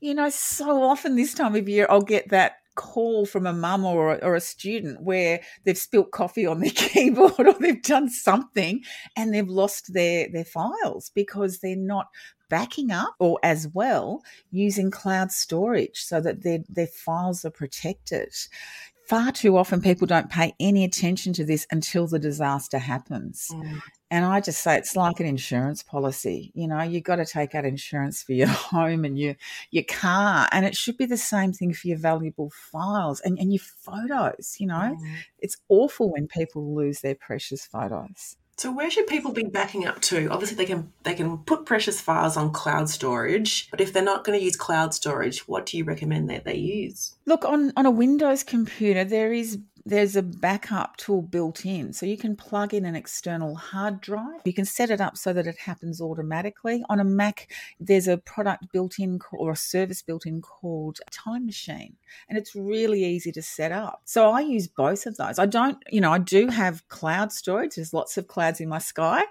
You 0.00 0.14
know, 0.14 0.28
so 0.28 0.82
often 0.82 1.16
this 1.16 1.32
time 1.32 1.56
of 1.56 1.68
year, 1.68 1.86
I'll 1.88 2.02
get 2.02 2.28
that 2.28 2.56
call 2.78 3.26
from 3.26 3.44
a 3.44 3.52
mum 3.52 3.84
or, 3.84 4.22
or 4.24 4.36
a 4.36 4.40
student 4.40 5.02
where 5.02 5.40
they've 5.64 5.76
spilt 5.76 6.12
coffee 6.12 6.46
on 6.46 6.60
their 6.60 6.70
keyboard 6.74 7.40
or 7.40 7.54
they've 7.54 7.82
done 7.82 8.08
something 8.08 8.82
and 9.16 9.34
they've 9.34 9.48
lost 9.48 9.92
their 9.92 10.28
their 10.30 10.44
files 10.44 11.10
because 11.12 11.58
they're 11.58 11.74
not 11.74 12.06
backing 12.48 12.92
up 12.92 13.14
or 13.18 13.38
as 13.42 13.66
well 13.74 14.22
using 14.52 14.92
cloud 14.92 15.32
storage 15.32 15.98
so 16.00 16.20
that 16.20 16.42
their 16.44 16.60
their 16.68 16.86
files 16.86 17.44
are 17.44 17.50
protected 17.50 18.32
far 19.08 19.32
too 19.32 19.56
often 19.56 19.80
people 19.80 20.06
don't 20.06 20.28
pay 20.28 20.54
any 20.60 20.84
attention 20.84 21.32
to 21.32 21.44
this 21.44 21.66
until 21.70 22.06
the 22.06 22.18
disaster 22.18 22.78
happens. 22.78 23.48
Mm. 23.50 23.80
And 24.10 24.24
I 24.26 24.40
just 24.40 24.60
say 24.60 24.76
it's 24.76 24.96
like 24.96 25.18
an 25.18 25.26
insurance 25.26 25.82
policy. 25.82 26.52
You 26.54 26.68
know, 26.68 26.82
you've 26.82 27.04
got 27.04 27.16
to 27.16 27.24
take 27.24 27.54
out 27.54 27.64
insurance 27.64 28.22
for 28.22 28.32
your 28.34 28.48
home 28.74 29.06
and 29.06 29.18
your 29.18 29.36
your 29.70 29.84
car. 29.84 30.46
And 30.52 30.66
it 30.66 30.76
should 30.76 30.98
be 30.98 31.06
the 31.06 31.16
same 31.16 31.52
thing 31.52 31.72
for 31.72 31.88
your 31.88 31.98
valuable 31.98 32.50
files 32.50 33.20
and, 33.20 33.38
and 33.38 33.50
your 33.50 33.62
photos. 33.62 34.56
You 34.58 34.66
know, 34.66 34.96
mm. 35.00 35.16
it's 35.38 35.56
awful 35.70 36.12
when 36.12 36.28
people 36.28 36.74
lose 36.74 37.00
their 37.00 37.14
precious 37.14 37.64
photos. 37.64 38.36
So 38.58 38.72
where 38.72 38.90
should 38.90 39.06
people 39.06 39.32
be 39.32 39.44
backing 39.44 39.86
up 39.86 40.00
to? 40.02 40.28
Obviously 40.28 40.56
they 40.56 40.66
can 40.66 40.92
they 41.04 41.14
can 41.14 41.38
put 41.38 41.64
precious 41.64 42.00
files 42.00 42.36
on 42.36 42.52
cloud 42.52 42.90
storage, 42.90 43.70
but 43.70 43.80
if 43.80 43.92
they're 43.92 44.02
not 44.02 44.24
going 44.24 44.36
to 44.36 44.44
use 44.44 44.56
cloud 44.56 44.92
storage, 44.92 45.46
what 45.46 45.64
do 45.64 45.78
you 45.78 45.84
recommend 45.84 46.28
that 46.28 46.44
they 46.44 46.56
use? 46.56 47.14
Look, 47.24 47.44
on 47.44 47.72
on 47.76 47.86
a 47.86 47.90
Windows 47.90 48.42
computer 48.42 49.04
there 49.04 49.32
is 49.32 49.58
there's 49.88 50.16
a 50.16 50.22
backup 50.22 50.98
tool 50.98 51.22
built 51.22 51.64
in. 51.64 51.94
So 51.94 52.04
you 52.04 52.18
can 52.18 52.36
plug 52.36 52.74
in 52.74 52.84
an 52.84 52.94
external 52.94 53.54
hard 53.54 54.00
drive. 54.02 54.42
You 54.44 54.52
can 54.52 54.66
set 54.66 54.90
it 54.90 55.00
up 55.00 55.16
so 55.16 55.32
that 55.32 55.46
it 55.46 55.56
happens 55.58 56.00
automatically. 56.00 56.84
On 56.90 57.00
a 57.00 57.04
Mac, 57.04 57.50
there's 57.80 58.06
a 58.06 58.18
product 58.18 58.70
built 58.70 58.98
in 58.98 59.18
or 59.32 59.52
a 59.52 59.56
service 59.56 60.02
built 60.02 60.26
in 60.26 60.42
called 60.42 61.00
Time 61.10 61.46
Machine, 61.46 61.96
and 62.28 62.36
it's 62.36 62.54
really 62.54 63.04
easy 63.04 63.32
to 63.32 63.42
set 63.42 63.72
up. 63.72 64.02
So 64.04 64.30
I 64.30 64.40
use 64.40 64.68
both 64.68 65.06
of 65.06 65.16
those. 65.16 65.38
I 65.38 65.46
don't, 65.46 65.78
you 65.90 66.02
know, 66.02 66.12
I 66.12 66.18
do 66.18 66.48
have 66.48 66.86
cloud 66.88 67.32
storage. 67.32 67.76
There's 67.76 67.94
lots 67.94 68.18
of 68.18 68.28
clouds 68.28 68.60
in 68.60 68.68
my 68.68 68.78
sky 68.78 69.24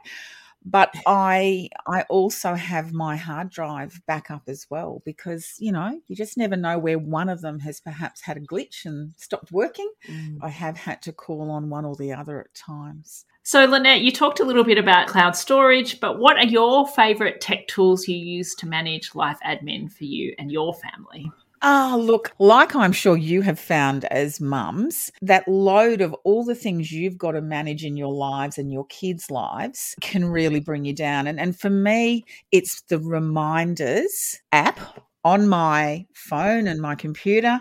but 0.69 0.93
I 1.05 1.69
I 1.88 2.01
also 2.09 2.53
have 2.55 2.91
my 2.91 3.15
hard 3.15 3.50
drive 3.50 4.01
backup 4.05 4.43
as 4.47 4.67
well 4.69 5.01
because 5.05 5.55
you 5.59 5.71
know 5.71 6.00
you 6.07 6.15
just 6.15 6.38
never 6.38 6.57
know 6.57 6.77
where 6.77 7.00
one 7.00 7.29
of 7.29 7.41
them 7.41 7.59
has 7.59 7.79
perhaps 7.79 8.21
had 8.21 8.38
a 8.38 8.41
glitch 8.41 8.86
and 8.86 9.13
stopped 9.15 9.51
working. 9.51 9.89
Mm. 10.09 10.39
I 10.41 10.50
have 10.50 10.77
had 10.77 11.01
to 11.03 11.13
call 11.13 11.50
on 11.50 11.69
one 11.69 11.86
or 11.86 11.95
the 11.95 12.13
other 12.13 12.41
at 12.41 12.53
times. 12.53 13.25
So 13.43 13.63
Lynette, 13.63 14.01
you 14.01 14.12
talked 14.12 14.41
a 14.41 14.43
little 14.43 14.65
bit 14.65 14.77
about 14.77 15.07
cloud 15.07 15.36
storage, 15.36 16.01
but 16.01 16.19
what 16.19 16.36
are 16.36 16.47
your 16.47 16.86
favorite 16.86 17.39
tech 17.39 17.67
tools 17.67 18.05
you 18.05 18.17
use 18.17 18.53
to 18.55 18.67
manage 18.67 19.15
life 19.15 19.39
admin 19.45 19.89
for 19.89 20.03
you 20.03 20.36
and 20.38 20.51
your 20.51 20.74
family? 20.74 21.31
Ah, 21.62 21.96
oh, 21.96 21.98
look, 21.98 22.34
like 22.38 22.76
I'm 22.76 22.92
sure 22.92 23.18
you 23.18 23.42
have 23.42 23.60
found 23.60 24.06
as 24.06 24.40
mums, 24.40 25.12
that 25.24 25.48
load 25.48 26.02
of 26.02 26.14
all 26.24 26.44
the 26.44 26.54
things 26.54 26.92
you've 26.92 27.18
got 27.18 27.32
to 27.32 27.42
manage 27.42 27.84
in 27.84 27.98
your 27.98 28.14
lives 28.14 28.60
and 28.60 28.72
your 28.72 28.86
kids' 28.86 29.32
lives 29.32 29.96
can 30.00 30.26
really 30.26 30.60
bring 30.60 30.86
you 30.86 30.94
down. 30.94 31.26
And, 31.26 31.40
and 31.40 31.60
for 31.60 31.72
me, 31.72 32.26
it's 32.52 32.82
the 32.84 33.00
reminders 33.00 34.40
app 34.52 34.80
on 35.24 35.48
my 35.48 36.06
phone 36.14 36.68
and 36.68 36.80
my 36.80 36.94
computer 36.94 37.60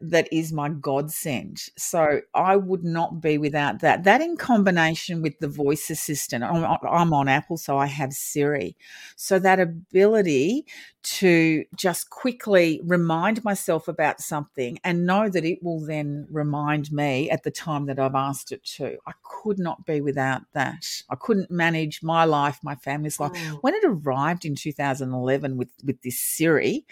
that 0.00 0.28
is 0.30 0.52
my 0.52 0.68
godsend. 0.68 1.62
So 1.76 2.20
I 2.34 2.56
would 2.56 2.84
not 2.84 3.22
be 3.22 3.38
without 3.38 3.80
that. 3.80 4.04
That 4.04 4.20
in 4.20 4.36
combination 4.36 5.22
with 5.22 5.38
the 5.38 5.48
voice 5.48 5.88
assistant, 5.88 6.44
I'm, 6.44 7.12
on 7.12 7.28
Apple, 7.28 7.56
so 7.56 7.78
I 7.78 7.86
have 7.86 8.12
Siri. 8.12 8.76
So 9.16 9.38
that 9.38 9.58
ability 9.58 10.66
to 11.02 11.64
just 11.74 12.10
quickly 12.10 12.80
remind 12.84 13.42
myself 13.44 13.88
about 13.88 14.20
something 14.20 14.78
and 14.84 15.06
know 15.06 15.28
that 15.28 15.44
it 15.44 15.62
will 15.62 15.80
then 15.80 16.26
remind 16.30 16.92
me 16.92 17.30
at 17.30 17.42
the 17.44 17.50
time 17.50 17.86
that 17.86 17.98
I've 17.98 18.14
asked 18.14 18.52
it 18.52 18.64
to. 18.76 18.98
I 19.06 19.12
could 19.22 19.58
not 19.58 19.86
be 19.86 20.00
without 20.00 20.42
that. 20.52 20.84
I 21.08 21.14
couldn't 21.14 21.50
manage 21.50 22.02
my 22.02 22.24
life, 22.24 22.58
my 22.62 22.74
family's 22.74 23.18
life. 23.18 23.32
Oh. 23.34 23.58
When 23.60 23.74
it 23.74 23.84
arrived 23.84 24.44
in 24.44 24.56
2011 24.56 25.56
with, 25.56 25.70
with 25.84 26.02
this 26.02 26.18
Siri, 26.20 26.84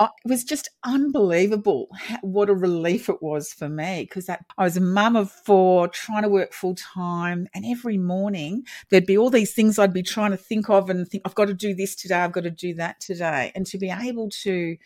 it 0.00 0.28
was 0.28 0.44
just 0.44 0.68
unbelievable 0.84 1.88
what 2.22 2.48
a 2.48 2.54
relief 2.54 3.08
it 3.08 3.22
was 3.22 3.52
for 3.52 3.68
me 3.68 4.02
because 4.02 4.28
I 4.30 4.38
was 4.58 4.76
a 4.76 4.80
mum 4.80 5.14
of 5.16 5.30
four 5.30 5.88
trying 5.88 6.22
to 6.22 6.28
work 6.28 6.52
full 6.52 6.74
time 6.74 7.48
and 7.54 7.64
every 7.66 7.98
morning 7.98 8.64
there'd 8.88 9.06
be 9.06 9.18
all 9.18 9.30
these 9.30 9.52
things 9.52 9.78
I'd 9.78 9.92
be 9.92 10.02
trying 10.02 10.30
to 10.30 10.36
think 10.36 10.70
of 10.70 10.88
and 10.88 11.06
think 11.06 11.22
I've 11.26 11.34
got 11.34 11.46
to 11.46 11.54
do 11.54 11.74
this 11.74 11.94
today 11.94 12.16
I've 12.16 12.32
got 12.32 12.44
to 12.44 12.50
do 12.50 12.74
that 12.74 13.00
today. 13.00 13.52
And 13.54 13.66
to 13.66 13.78
be 13.78 13.90
able 13.90 14.30
to 14.42 14.76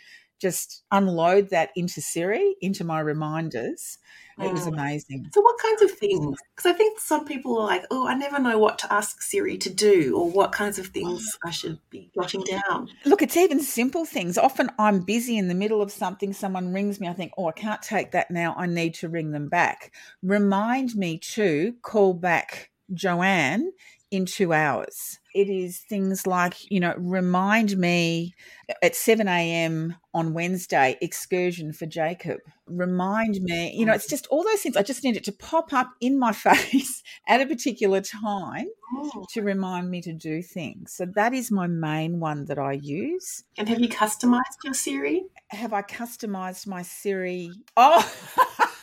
just 0.41 0.83
unload 0.91 1.51
that 1.51 1.71
into 1.77 2.01
Siri, 2.01 2.57
into 2.61 2.85
my 2.85 3.01
reminders. 3.01 3.99
It 4.37 4.51
was 4.51 4.67
amazing. 4.67 5.31
So, 5.33 5.41
what 5.43 5.59
kinds 5.59 5.83
of 5.83 5.93
things? 5.93 6.37
Because 6.57 6.73
I 6.73 6.75
think 6.75 6.99
some 6.99 7.25
people 7.25 7.57
are 7.57 7.67
like, 7.67 7.85
oh, 7.93 8.09
I 8.09 8.15
never 8.15 8.41
know 8.41 8.59
what 8.59 8.81
to 8.81 8.93
ask 8.93 9.23
Siri 9.23 9.57
to 9.59 9.73
do 9.73 10.17
or 10.17 10.29
what 10.29 10.51
kinds 10.51 10.79
of 10.79 10.89
things 10.89 11.25
oh. 11.45 11.49
I 11.49 11.51
should 11.53 11.79
be 11.89 12.11
jotting 12.17 12.43
down. 12.43 12.89
Look, 13.05 13.23
it's 13.23 13.37
even 13.37 13.61
simple 13.61 14.05
things. 14.05 14.37
Often 14.37 14.71
I'm 14.79 15.01
busy 15.03 15.39
in 15.39 15.47
the 15.47 15.55
middle 15.55 15.81
of 15.81 15.93
something, 15.93 16.33
someone 16.33 16.73
rings 16.73 17.01
me, 17.01 17.07
I 17.07 17.13
think, 17.13 17.33
oh, 17.39 17.49
I 17.49 17.53
can't 17.53 17.81
take 17.81 18.11
that 18.11 18.31
now. 18.31 18.57
I 18.59 18.67
need 18.67 18.95
to 18.95 19.09
ring 19.09 19.31
them 19.31 19.49
back. 19.49 19.93
Remind 20.23 20.97
me 20.97 21.19
to 21.19 21.75
call 21.83 22.13
back 22.13 22.71
Joanne 22.93 23.71
in 24.15 24.25
two 24.27 24.53
hours. 24.53 25.19
It 25.35 25.49
is 25.51 25.81
things 25.81 26.27
like, 26.29 26.71
you 26.71 26.79
know, 26.79 26.95
remind 26.97 27.77
me 27.77 28.35
at 28.83 28.95
7 28.95 29.27
a.m. 29.27 29.97
on 30.15 30.33
Wednesday, 30.33 30.97
excursion 31.03 31.73
for 31.73 31.87
Jacob. 31.87 32.39
Remind 32.69 33.41
me, 33.43 33.75
you 33.77 33.85
know, 33.85 33.93
it's 33.93 34.07
just 34.09 34.29
all 34.29 34.45
those 34.45 34.61
things. 34.63 34.77
I 34.77 34.83
just 34.85 35.03
need 35.03 35.17
it 35.17 35.25
to 35.25 35.33
pop 35.33 35.73
up 35.73 35.91
in 36.01 36.19
my 36.21 36.33
face 36.47 37.03
at 37.29 37.41
a 37.41 37.47
particular 37.47 38.01
time 38.01 38.67
Oh. 38.97 39.27
to 39.33 39.43
remind 39.43 39.91
me 39.91 40.01
to 40.03 40.13
do 40.13 40.41
things. 40.41 40.93
So 40.93 41.05
that 41.17 41.35
is 41.35 41.51
my 41.51 41.67
main 41.67 42.21
one 42.21 42.45
that 42.45 42.59
I 42.61 42.73
use. 42.75 43.43
And 43.59 43.69
have 43.69 43.81
you 43.81 43.89
customized 43.89 44.63
your 44.63 44.75
Siri, 44.75 45.25
Have 45.49 45.73
I 45.73 45.83
customized 45.83 46.67
my 46.69 46.83
Siri? 46.83 47.51
Oh, 47.77 48.09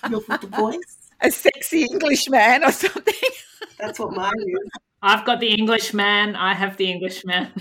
your 0.09 0.19
the 0.21 0.47
voice? 0.51 1.00
A 1.22 1.32
sexy 1.32 1.84
English 1.84 2.30
man 2.30 2.63
or 2.63 2.72
something. 2.72 3.13
That's 3.80 4.00
what 4.00 4.13
mine 4.13 4.34
is. 4.40 4.72
I've 5.04 5.25
got 5.25 5.40
the 5.40 5.48
Englishman. 5.48 6.36
I 6.36 6.54
have 6.54 6.78
the 6.78 6.92
Englishman. 6.92 7.51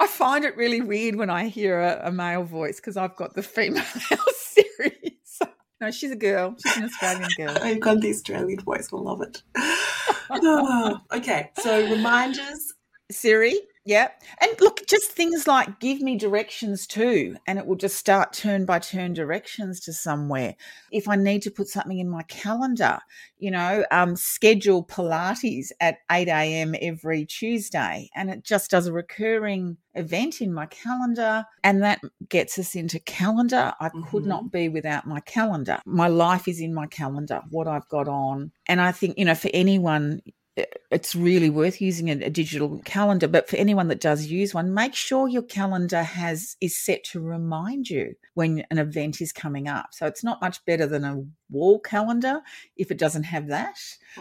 I 0.00 0.06
find 0.06 0.44
it 0.44 0.56
really 0.56 0.80
weird 0.80 1.16
when 1.16 1.28
I 1.28 1.48
hear 1.48 1.80
a, 1.80 2.08
a 2.08 2.12
male 2.12 2.44
voice 2.44 2.76
because 2.76 2.96
I've 2.96 3.14
got 3.16 3.34
the 3.34 3.42
female 3.42 3.84
Siri. 4.36 5.18
So, 5.24 5.46
no, 5.80 5.90
she's 5.90 6.12
a 6.12 6.16
girl. 6.16 6.56
She's 6.64 6.76
an 6.78 6.84
Australian 6.84 7.28
girl. 7.36 7.58
I've 7.60 7.80
got 7.80 8.00
the 8.00 8.08
Australian 8.08 8.60
voice. 8.60 8.90
We'll 8.90 9.04
love 9.04 9.20
it. 9.20 9.42
Oh, 10.30 10.98
okay, 11.12 11.50
so 11.58 11.90
reminders. 11.90 12.72
Siri, 13.10 13.58
yeah. 13.88 14.08
And 14.42 14.50
look, 14.60 14.86
just 14.86 15.12
things 15.12 15.46
like 15.46 15.80
give 15.80 16.02
me 16.02 16.18
directions 16.18 16.86
too, 16.86 17.36
and 17.46 17.58
it 17.58 17.66
will 17.66 17.74
just 17.76 17.96
start 17.96 18.34
turn 18.34 18.66
by 18.66 18.80
turn 18.80 19.14
directions 19.14 19.80
to 19.80 19.94
somewhere. 19.94 20.56
If 20.92 21.08
I 21.08 21.16
need 21.16 21.40
to 21.42 21.50
put 21.50 21.68
something 21.68 21.98
in 21.98 22.10
my 22.10 22.22
calendar, 22.24 22.98
you 23.38 23.50
know, 23.50 23.86
um, 23.90 24.14
schedule 24.14 24.84
Pilates 24.84 25.68
at 25.80 25.96
8 26.12 26.28
a.m. 26.28 26.74
every 26.82 27.24
Tuesday, 27.24 28.10
and 28.14 28.28
it 28.28 28.44
just 28.44 28.70
does 28.70 28.86
a 28.86 28.92
recurring 28.92 29.78
event 29.94 30.42
in 30.42 30.52
my 30.52 30.66
calendar, 30.66 31.46
and 31.64 31.82
that 31.82 32.00
gets 32.28 32.58
us 32.58 32.74
into 32.74 33.00
calendar. 33.00 33.72
I 33.80 33.88
could 33.88 34.24
Mhm. 34.24 34.26
not 34.26 34.52
be 34.52 34.68
without 34.68 35.06
my 35.06 35.20
calendar. 35.20 35.80
My 35.86 36.08
life 36.08 36.46
is 36.46 36.60
in 36.60 36.74
my 36.74 36.86
calendar, 36.88 37.40
what 37.48 37.66
I've 37.66 37.88
got 37.88 38.06
on. 38.06 38.52
And 38.66 38.82
I 38.82 38.92
think, 38.92 39.16
you 39.16 39.24
know, 39.24 39.34
for 39.34 39.50
anyone, 39.54 40.20
Uh, 40.58 40.62
it's 40.90 41.14
really 41.14 41.50
worth 41.50 41.80
using 41.80 42.08
a, 42.08 42.14
a 42.24 42.30
digital 42.30 42.80
calendar 42.84 43.28
but 43.28 43.48
for 43.48 43.56
anyone 43.56 43.88
that 43.88 44.00
does 44.00 44.26
use 44.26 44.54
one 44.54 44.72
make 44.72 44.94
sure 44.94 45.28
your 45.28 45.42
calendar 45.42 46.02
has 46.02 46.56
is 46.60 46.76
set 46.76 47.04
to 47.04 47.20
remind 47.20 47.88
you 47.88 48.14
when 48.34 48.64
an 48.70 48.78
event 48.78 49.20
is 49.20 49.32
coming 49.32 49.68
up. 49.68 49.88
So 49.92 50.06
it's 50.06 50.24
not 50.24 50.40
much 50.40 50.64
better 50.64 50.86
than 50.86 51.04
a 51.04 51.24
wall 51.50 51.80
calendar 51.80 52.40
if 52.76 52.90
it 52.90 52.98
doesn't 52.98 53.24
have 53.24 53.48
that. 53.48 53.78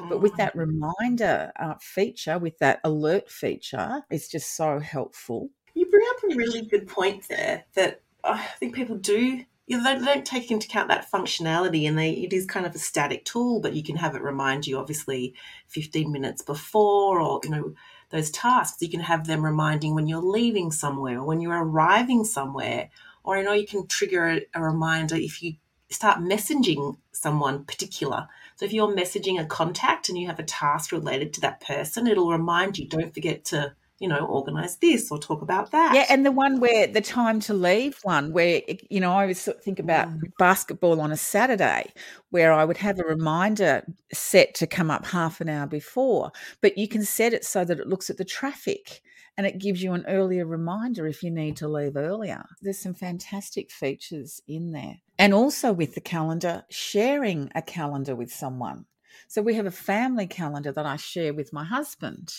But 0.10 0.22
with 0.22 0.36
that 0.38 0.56
mm. 0.56 0.68
reminder 0.68 1.52
uh, 1.60 1.76
feature 1.80 2.38
with 2.38 2.58
that 2.60 2.80
alert 2.84 3.30
feature 3.30 4.04
it's 4.10 4.28
just 4.28 4.56
so 4.56 4.80
helpful. 4.80 5.50
You 5.74 5.86
bring 5.86 6.06
up 6.10 6.32
a 6.32 6.36
really 6.36 6.62
good 6.64 6.88
point 6.88 7.28
there 7.30 7.66
that 7.76 8.02
uh, 8.24 8.38
I 8.40 8.58
think 8.60 8.76
people 8.76 8.98
do. 8.98 9.44
Know, 9.70 9.84
they 9.84 10.06
don't 10.06 10.26
take 10.26 10.50
into 10.50 10.66
account 10.68 10.88
that 10.88 11.12
functionality, 11.12 11.88
and 11.88 11.98
they 11.98 12.12
it 12.12 12.32
is 12.32 12.46
kind 12.46 12.66
of 12.66 12.74
a 12.74 12.80
static 12.80 13.26
tool, 13.26 13.60
but 13.60 13.74
you 13.74 13.84
can 13.84 13.98
have 13.98 14.16
it 14.16 14.22
remind 14.22 14.66
you, 14.66 14.78
obviously, 14.78 15.34
fifteen 15.68 16.12
minutes 16.12 16.42
before, 16.42 17.20
or 17.20 17.42
you 17.44 17.50
know, 17.50 17.74
those 18.10 18.32
tasks. 18.32 18.82
You 18.82 18.90
can 18.90 19.02
have 19.02 19.28
them 19.28 19.44
reminding 19.44 19.94
when 19.94 20.08
you're 20.08 20.22
leaving 20.22 20.72
somewhere, 20.72 21.20
or 21.20 21.26
when 21.26 21.42
you're 21.42 21.64
arriving 21.64 22.24
somewhere, 22.24 22.90
or 23.24 23.36
I 23.36 23.42
know 23.42 23.52
you 23.52 23.68
can 23.68 23.88
trigger 23.88 24.28
a, 24.28 24.46
a 24.54 24.64
reminder 24.64 25.16
if 25.16 25.44
you 25.44 25.56
start 25.90 26.20
messaging 26.20 26.98
someone 27.12 27.66
particular. 27.66 28.28
So 28.56 28.66
if 28.66 28.74
you're 28.74 28.96
messaging 28.96 29.40
a 29.40 29.46
contact 29.46 30.10
and 30.10 30.18
you 30.18 30.28
have 30.28 30.40
a 30.40 30.44
task 30.44 30.92
related 30.92 31.34
to 31.34 31.42
that 31.42 31.62
person, 31.62 32.08
it'll 32.08 32.32
remind 32.32 32.78
you. 32.78 32.88
Don't 32.88 33.14
forget 33.14 33.46
to 33.46 33.76
you 34.00 34.08
know, 34.08 34.20
organize 34.26 34.78
this 34.78 35.12
or 35.12 35.18
talk 35.18 35.42
about 35.42 35.72
that. 35.72 35.96
Yeah, 35.96 36.06
and 36.10 36.26
the 36.26 36.32
one 36.32 36.60
where 36.60 36.88
the 36.88 37.02
time 37.02 37.40
to 37.42 37.54
leave 37.54 38.00
one, 38.04 38.32
where 38.32 38.62
you 38.90 39.00
know, 39.00 39.12
I 39.12 39.22
always 39.22 39.42
sort 39.42 39.58
of 39.58 39.64
think 39.64 39.80
about 39.80 40.08
Mm. 40.08 40.22
basketball 40.38 41.02
on 41.02 41.12
a 41.12 41.18
Saturday, 41.18 41.92
where 42.30 42.52
I 42.54 42.64
would 42.66 42.78
have 42.78 43.00
a 43.00 43.04
reminder 43.04 43.84
set 44.14 44.54
to 44.56 44.68
come 44.68 44.92
up 44.92 45.06
half 45.08 45.42
an 45.42 45.50
hour 45.50 45.66
before, 45.68 46.32
but 46.62 46.78
you 46.78 46.88
can 46.88 47.04
set 47.04 47.34
it 47.34 47.44
so 47.44 47.66
that 47.66 47.80
it 47.80 47.88
looks 47.88 48.10
at 48.10 48.18
the 48.18 48.26
traffic 48.26 49.02
and 49.38 49.46
it 49.46 49.60
gives 49.60 49.84
you 49.84 49.94
an 49.94 50.04
earlier 50.08 50.46
reminder 50.46 51.06
if 51.06 51.22
you 51.22 51.30
need 51.30 51.56
to 51.58 51.68
leave 51.68 51.96
earlier. 51.96 52.44
There's 52.62 52.80
some 52.80 52.96
fantastic 52.96 53.72
features 53.72 54.42
in 54.48 54.72
there. 54.72 54.98
And 55.20 55.34
also 55.34 55.72
with 55.74 55.94
the 55.94 56.02
calendar, 56.02 56.64
sharing 56.70 57.52
a 57.54 57.62
calendar 57.62 58.16
with 58.16 58.32
someone. 58.32 58.86
So 59.28 59.42
we 59.42 59.56
have 59.56 59.66
a 59.66 59.72
family 59.72 60.28
calendar 60.28 60.72
that 60.72 60.86
I 60.86 60.96
share 60.96 61.34
with 61.34 61.54
my 61.54 61.64
husband, 61.64 62.34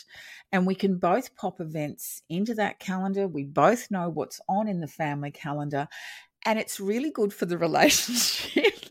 and 0.53 0.67
we 0.67 0.75
can 0.75 0.99
both 0.99 1.35
pop 1.37 1.61
events 1.61 2.23
into 2.29 2.55
that 2.55 2.79
calendar. 2.79 3.29
We 3.29 3.45
both 3.45 3.91
know 3.91 4.09
what's 4.09 4.41
on 4.49 4.69
in 4.69 4.81
the 4.81 4.87
family 4.87 5.31
calendar, 5.31 5.89
and 6.45 6.59
it's 6.59 6.81
really 6.81 7.11
good 7.11 7.33
for 7.33 7.47
the 7.47 7.59
relationship 7.67 8.88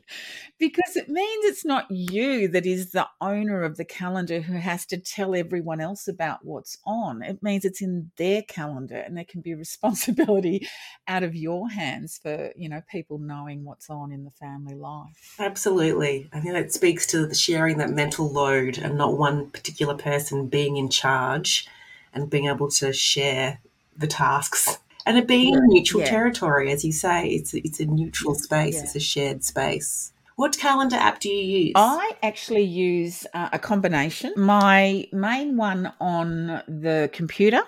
because 0.59 0.95
it 0.95 1.09
means 1.09 1.45
it's 1.45 1.65
not 1.65 1.89
you 1.89 2.47
that 2.49 2.65
is 2.65 2.91
the 2.91 3.07
owner 3.21 3.63
of 3.63 3.77
the 3.77 3.85
calendar 3.85 4.41
who 4.41 4.57
has 4.57 4.85
to 4.87 4.97
tell 4.97 5.35
everyone 5.35 5.79
else 5.79 6.07
about 6.07 6.43
what's 6.43 6.77
on. 6.85 7.21
It 7.21 7.43
means 7.43 7.65
it's 7.65 7.81
in 7.81 8.11
their 8.17 8.41
calendar 8.41 8.97
and 8.97 9.15
there 9.15 9.25
can 9.25 9.41
be 9.41 9.53
responsibility 9.55 10.67
out 11.07 11.23
of 11.23 11.35
your 11.35 11.69
hands 11.69 12.19
for, 12.21 12.51
you 12.55 12.69
know, 12.69 12.81
people 12.89 13.19
knowing 13.19 13.63
what's 13.63 13.89
on 13.89 14.11
in 14.11 14.23
the 14.23 14.31
family 14.31 14.75
life. 14.75 15.35
Absolutely. 15.39 16.29
I 16.33 16.39
think 16.39 16.53
that 16.53 16.73
speaks 16.73 17.05
to 17.07 17.25
the 17.25 17.35
sharing 17.35 17.77
that 17.77 17.89
mental 17.89 18.29
load 18.29 18.77
and 18.77 18.97
not 18.97 19.17
one 19.17 19.49
particular 19.49 19.95
person 19.95 20.47
being 20.47 20.77
in 20.77 20.89
charge 20.89 21.67
and 22.13 22.29
being 22.29 22.47
able 22.47 22.69
to 22.71 22.93
share 22.93 23.59
the 23.95 24.07
tasks. 24.07 24.79
And 25.07 25.17
it 25.17 25.27
being 25.27 25.55
neutral 25.67 26.01
Yeah. 26.03 26.09
territory, 26.09 26.71
as 26.71 26.83
you 26.83 26.91
say, 26.91 27.27
it's 27.29 27.53
it's 27.53 27.79
a 27.79 27.85
neutral 27.85 28.35
space, 28.35 28.75
Yeah. 28.75 28.83
it's 28.83 28.95
a 28.95 28.99
shared 28.99 29.43
space. 29.43 30.11
What 30.35 30.55
calendar 30.57 30.97
app 30.97 31.19
do 31.19 31.29
you 31.29 31.67
use? 31.67 31.73
I 31.75 32.11
actually 32.21 32.63
use 32.63 33.25
uh, 33.33 33.49
a 33.53 33.57
combination. 33.57 34.33
My 34.37 35.07
main 35.11 35.57
one 35.57 35.91
on 35.99 36.61
the 36.67 37.09
computer 37.11 37.61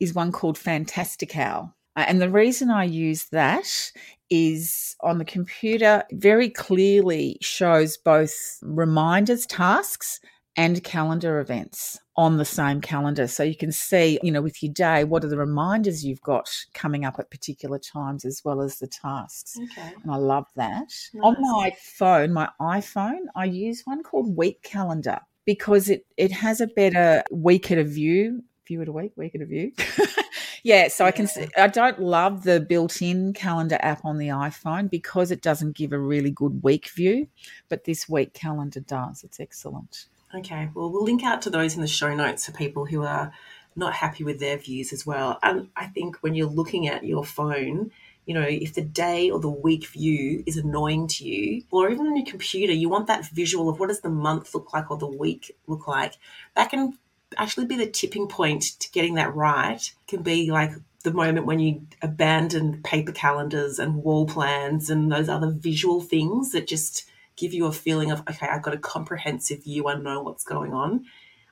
is 0.00 0.14
one 0.14 0.32
called 0.32 0.58
Fantastical. 0.58 1.74
Uh, 1.94 2.04
and 2.08 2.20
the 2.20 2.30
reason 2.30 2.70
I 2.70 2.84
use 2.84 3.26
that 3.30 3.92
is 4.30 4.96
on 5.00 5.18
the 5.18 5.24
computer 5.24 6.02
very 6.12 6.48
clearly 6.50 7.38
shows 7.40 7.96
both 7.96 8.58
reminders, 8.62 9.46
tasks, 9.46 10.20
and 10.56 10.82
calendar 10.82 11.38
events 11.38 12.00
on 12.18 12.36
the 12.36 12.44
same 12.44 12.80
calendar. 12.80 13.28
So 13.28 13.44
you 13.44 13.54
can 13.56 13.70
see, 13.70 14.18
you 14.24 14.32
know, 14.32 14.42
with 14.42 14.60
your 14.60 14.72
day, 14.72 15.04
what 15.04 15.24
are 15.24 15.28
the 15.28 15.38
reminders 15.38 16.04
you've 16.04 16.20
got 16.20 16.50
coming 16.74 17.04
up 17.04 17.20
at 17.20 17.30
particular 17.30 17.78
times 17.78 18.24
as 18.24 18.44
well 18.44 18.60
as 18.60 18.80
the 18.80 18.88
tasks 18.88 19.56
Okay. 19.56 19.92
and 20.02 20.10
I 20.10 20.16
love 20.16 20.46
that. 20.56 20.92
On 21.22 21.36
my 21.38 21.72
phone, 21.80 22.32
my 22.32 22.50
iPhone, 22.60 23.26
I 23.36 23.44
use 23.44 23.82
one 23.84 24.02
called 24.02 24.36
Week 24.36 24.60
Calendar 24.62 25.20
because 25.44 25.88
it 25.88 26.04
it 26.16 26.32
has 26.32 26.60
a 26.60 26.66
better 26.66 27.22
week 27.30 27.70
at 27.70 27.78
a 27.78 27.84
view, 27.84 28.42
view 28.66 28.82
at 28.82 28.88
a 28.88 28.92
week, 28.92 29.12
week 29.16 29.36
at 29.36 29.40
a 29.40 29.46
view. 29.46 29.70
yeah, 30.64 30.88
so 30.88 31.04
I 31.04 31.12
can 31.12 31.28
see, 31.28 31.46
I 31.56 31.68
don't 31.68 32.00
love 32.00 32.42
the 32.42 32.58
built-in 32.58 33.32
calendar 33.32 33.78
app 33.80 34.04
on 34.04 34.18
the 34.18 34.28
iPhone 34.28 34.90
because 34.90 35.30
it 35.30 35.40
doesn't 35.40 35.76
give 35.76 35.92
a 35.92 35.98
really 36.00 36.32
good 36.32 36.64
week 36.64 36.88
view, 36.90 37.28
but 37.68 37.84
this 37.84 38.08
week 38.08 38.34
calendar 38.34 38.80
does. 38.80 39.22
It's 39.22 39.38
excellent. 39.38 40.06
Okay, 40.34 40.68
well, 40.74 40.90
we'll 40.90 41.04
link 41.04 41.24
out 41.24 41.42
to 41.42 41.50
those 41.50 41.74
in 41.74 41.80
the 41.80 41.88
show 41.88 42.14
notes 42.14 42.46
for 42.46 42.52
people 42.52 42.84
who 42.84 43.02
are 43.02 43.32
not 43.74 43.94
happy 43.94 44.24
with 44.24 44.40
their 44.40 44.58
views 44.58 44.92
as 44.92 45.06
well. 45.06 45.38
And 45.42 45.68
I 45.76 45.86
think 45.86 46.18
when 46.18 46.34
you're 46.34 46.48
looking 46.48 46.88
at 46.88 47.04
your 47.04 47.24
phone, 47.24 47.90
you 48.26 48.34
know, 48.34 48.46
if 48.46 48.74
the 48.74 48.82
day 48.82 49.30
or 49.30 49.40
the 49.40 49.48
week 49.48 49.86
view 49.86 50.42
is 50.46 50.58
annoying 50.58 51.06
to 51.08 51.24
you, 51.24 51.62
or 51.70 51.88
even 51.90 52.06
on 52.06 52.16
your 52.16 52.26
computer, 52.26 52.74
you 52.74 52.90
want 52.90 53.06
that 53.06 53.26
visual 53.30 53.70
of 53.70 53.80
what 53.80 53.88
does 53.88 54.00
the 54.00 54.10
month 54.10 54.54
look 54.54 54.74
like 54.74 54.90
or 54.90 54.98
the 54.98 55.06
week 55.06 55.56
look 55.66 55.88
like. 55.88 56.14
That 56.54 56.68
can 56.68 56.98
actually 57.38 57.66
be 57.66 57.76
the 57.76 57.86
tipping 57.86 58.28
point 58.28 58.62
to 58.80 58.90
getting 58.90 59.14
that 59.14 59.34
right. 59.34 59.80
Can 60.08 60.22
be 60.22 60.50
like 60.50 60.72
the 61.04 61.12
moment 61.12 61.46
when 61.46 61.58
you 61.58 61.86
abandon 62.02 62.82
paper 62.82 63.12
calendars 63.12 63.78
and 63.78 64.02
wall 64.02 64.26
plans 64.26 64.90
and 64.90 65.10
those 65.10 65.28
other 65.30 65.50
visual 65.50 66.02
things 66.02 66.52
that 66.52 66.66
just 66.66 67.08
give 67.38 67.54
you 67.54 67.66
a 67.66 67.72
feeling 67.72 68.10
of 68.10 68.20
okay 68.28 68.48
i've 68.48 68.62
got 68.62 68.74
a 68.74 68.78
comprehensive 68.78 69.64
view 69.64 69.88
i 69.88 69.94
know 69.94 70.20
what's 70.22 70.44
going 70.44 70.72
on 70.72 71.04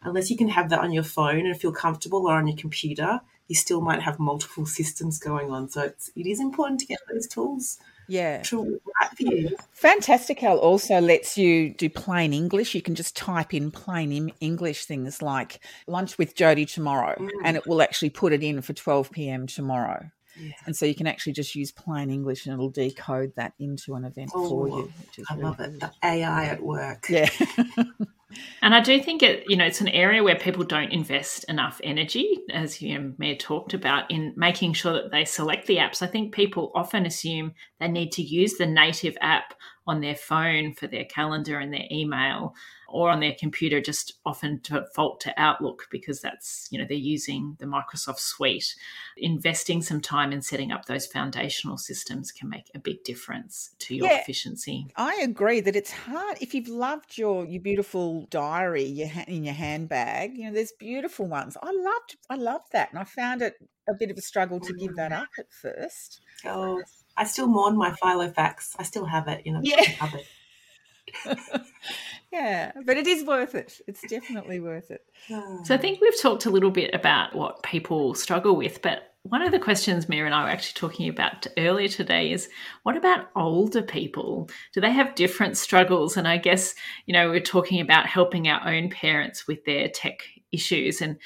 unless 0.03 0.31
you 0.31 0.37
can 0.37 0.49
have 0.49 0.69
that 0.71 0.81
on 0.81 0.93
your 0.93 1.03
phone 1.03 1.47
and 1.47 1.61
feel 1.61 1.73
comfortable 1.73 2.27
or 2.29 2.35
on 2.35 2.47
your 2.47 2.57
computer 2.57 3.21
you 3.49 3.55
still 3.55 3.81
might 3.81 4.03
have 4.03 4.19
multiple 4.19 4.67
systems 4.67 5.19
going 5.19 5.51
on. 5.51 5.69
So 5.69 5.83
it's, 5.83 6.11
it 6.17 6.27
is 6.27 6.41
important 6.41 6.81
to 6.81 6.87
get 6.87 6.99
those 7.11 7.27
tools 7.27 7.79
yeah. 8.09 8.43
to. 8.43 8.81
Fantastical 9.73 10.59
also 10.59 11.01
lets 11.01 11.39
you 11.39 11.73
do 11.75 11.89
plain 11.89 12.33
English. 12.33 12.75
You 12.75 12.83
can 12.83 12.95
just 12.95 13.17
type 13.17 13.55
in 13.55 13.71
plain 13.71 14.33
English 14.41 14.87
things 14.87 15.23
like 15.23 15.61
lunch 15.87 16.19
with 16.19 16.35
Jody 16.35 16.67
tomorrow, 16.67 17.15
Mm. 17.17 17.31
and 17.45 17.57
it 17.57 17.67
will 17.67 17.83
actually 17.83 18.11
put 18.11 18.33
it 18.33 18.43
in 18.43 18.61
for 18.63 18.73
12 18.73 19.11
p.m. 19.11 19.47
tomorrow. 19.47 20.11
Yeah. 20.39 20.53
And 20.67 20.77
so 20.77 20.87
you 20.87 20.95
can 20.95 21.07
actually 21.07 21.33
just 21.33 21.55
use 21.55 21.73
plain 21.73 22.11
English 22.11 22.47
and 22.47 22.53
it'll 22.53 22.71
decode 22.71 23.33
that 23.37 23.55
into 23.59 23.95
an 23.95 24.05
event 24.05 24.31
Oh, 24.35 24.49
for 24.49 24.69
you. 24.69 24.93
Which 25.07 25.19
is 25.19 25.27
I 25.31 25.35
really 25.35 25.45
love 25.47 25.61
it. 25.61 25.81
The 25.81 25.93
AI 26.03 26.45
at 26.47 26.63
work. 26.63 27.07
Yeah. 27.09 27.29
And 28.63 28.75
I 28.75 28.81
do 28.81 29.01
think 29.01 29.23
it, 29.23 29.45
you 29.49 29.57
know, 29.57 29.65
it's 29.65 29.81
an 29.81 29.89
area 29.89 30.23
where 30.23 30.37
people 30.37 30.65
don't 30.65 30.93
invest 30.93 31.45
enough 31.45 31.81
energy, 31.85 32.41
as 32.53 32.83
you 32.83 32.99
know, 32.99 33.13
Mia 33.19 33.37
talked 33.37 33.75
about, 33.75 34.11
in 34.11 34.35
making 34.37 34.73
sure 34.73 34.95
that 34.95 35.11
they 35.11 35.25
select 35.25 35.67
the 35.67 35.77
apps. 35.77 36.03
I 36.03 36.07
think 36.07 36.35
people 36.35 36.73
often 36.75 37.07
assume 37.07 37.55
they 37.79 37.89
need 37.89 38.13
to 38.13 38.23
use 38.23 38.55
the 38.55 38.67
native 38.67 39.17
app 39.21 39.55
on 39.87 40.01
their 40.01 40.15
phone 40.15 40.75
for 40.75 40.87
their 40.87 41.05
calendar 41.05 41.59
and 41.59 41.73
their 41.73 41.87
email, 41.91 42.55
or 42.89 43.11
on 43.11 43.21
their 43.21 43.35
computer, 43.39 43.81
just 43.81 44.15
often 44.25 44.61
default 44.63 45.21
to 45.21 45.35
Outlook 45.41 45.87
because 45.91 46.21
that's, 46.21 46.69
you 46.71 46.79
know, 46.79 46.85
they're 46.89 46.97
using 46.97 47.57
the 47.59 47.67
Microsoft 47.67 48.21
suite. 48.21 48.75
Investing 49.17 49.83
some 49.83 50.01
time 50.01 50.33
in 50.33 50.41
setting 50.43 50.71
up 50.71 50.85
those 50.87 51.07
foundational 51.07 51.79
systems 51.79 52.31
can 52.31 52.49
make 52.49 52.71
a 52.75 52.79
big 52.79 53.03
difference 53.05 53.75
to 53.81 53.95
your 53.95 54.07
Yeah. 54.07 54.21
efficiency. 54.21 54.87
I 54.97 55.17
agree 55.23 55.61
that 55.61 55.75
it's 55.75 55.91
hard 55.91 56.39
if 56.41 56.55
you've 56.55 56.69
loved 56.69 57.19
your 57.19 57.45
your 57.47 57.61
beautiful 57.63 58.27
diary 58.31 58.85
your 58.85 59.09
ha- 59.09 59.25
in 59.27 59.45
your 59.45 59.55
handbag. 59.55 60.37
You 60.37 60.47
know, 60.47 60.53
there's 60.53 60.73
beautiful 60.73 61.27
ones. 61.27 61.57
I 61.63 61.73
loved 61.73 62.17
I 62.31 62.37
loved 62.37 62.73
that, 62.73 62.91
and 62.91 62.99
I 62.99 63.05
found 63.05 63.43
it 63.43 63.55
a 63.89 63.95
bit 63.95 64.11
of 64.11 64.19
a 64.19 64.23
struggle 64.23 64.61
to 64.61 64.73
give 64.75 64.97
that 64.97 65.13
up 65.13 65.29
at 65.39 65.53
first. 65.53 66.21
Oh, 66.45 66.83
I 67.17 67.25
still 67.25 67.47
mourn 67.47 67.77
my 67.77 67.91
Filofax. 67.91 68.77
I 68.79 68.83
still 68.83 69.07
have 69.07 69.29
it 69.29 69.43
in 69.45 69.57
a 69.57 69.61
Yeah. 69.63 70.11
Yeah, 72.33 72.73
but 72.85 72.99
it 72.99 73.07
is 73.07 73.25
worth 73.25 73.55
it. 73.55 73.81
It's 73.87 74.03
definitely 74.03 74.61
worth 74.61 74.91
it. 74.91 75.01
Ah. 75.31 75.63
So 75.63 75.75
I 75.75 75.79
think 75.79 76.01
we've 76.01 76.21
talked 76.21 76.45
a 76.45 76.51
little 76.51 76.71
bit 76.71 76.95
about 76.95 77.35
what 77.35 77.63
people 77.63 78.15
struggle 78.15 78.57
with, 78.57 78.83
but 78.83 79.15
one 79.23 79.43
of 79.43 79.53
the 79.53 79.59
questions 79.59 80.09
Mia 80.09 80.27
and 80.27 80.35
I 80.35 80.45
were 80.45 80.51
actually 80.51 80.79
talking 80.79 81.09
about 81.09 81.47
earlier 81.57 81.89
today 81.89 82.33
is 82.33 82.49
what 82.83 82.97
about 82.97 83.29
older 83.35 83.83
people? 83.83 84.51
Do 84.75 84.81
they 84.81 84.93
have 84.93 85.15
different 85.15 85.57
struggles? 85.57 86.17
And 86.17 86.29
I 86.29 86.37
guess, 86.37 86.75
you 87.07 87.13
know, 87.13 87.31
we're 87.31 87.41
talking 87.41 87.81
about 87.81 88.07
helping 88.07 88.49
our 88.49 88.69
own 88.69 88.91
parents 88.91 89.47
with 89.47 89.65
their 89.65 89.89
tech 89.89 90.23
issues 90.53 91.01
and 91.01 91.17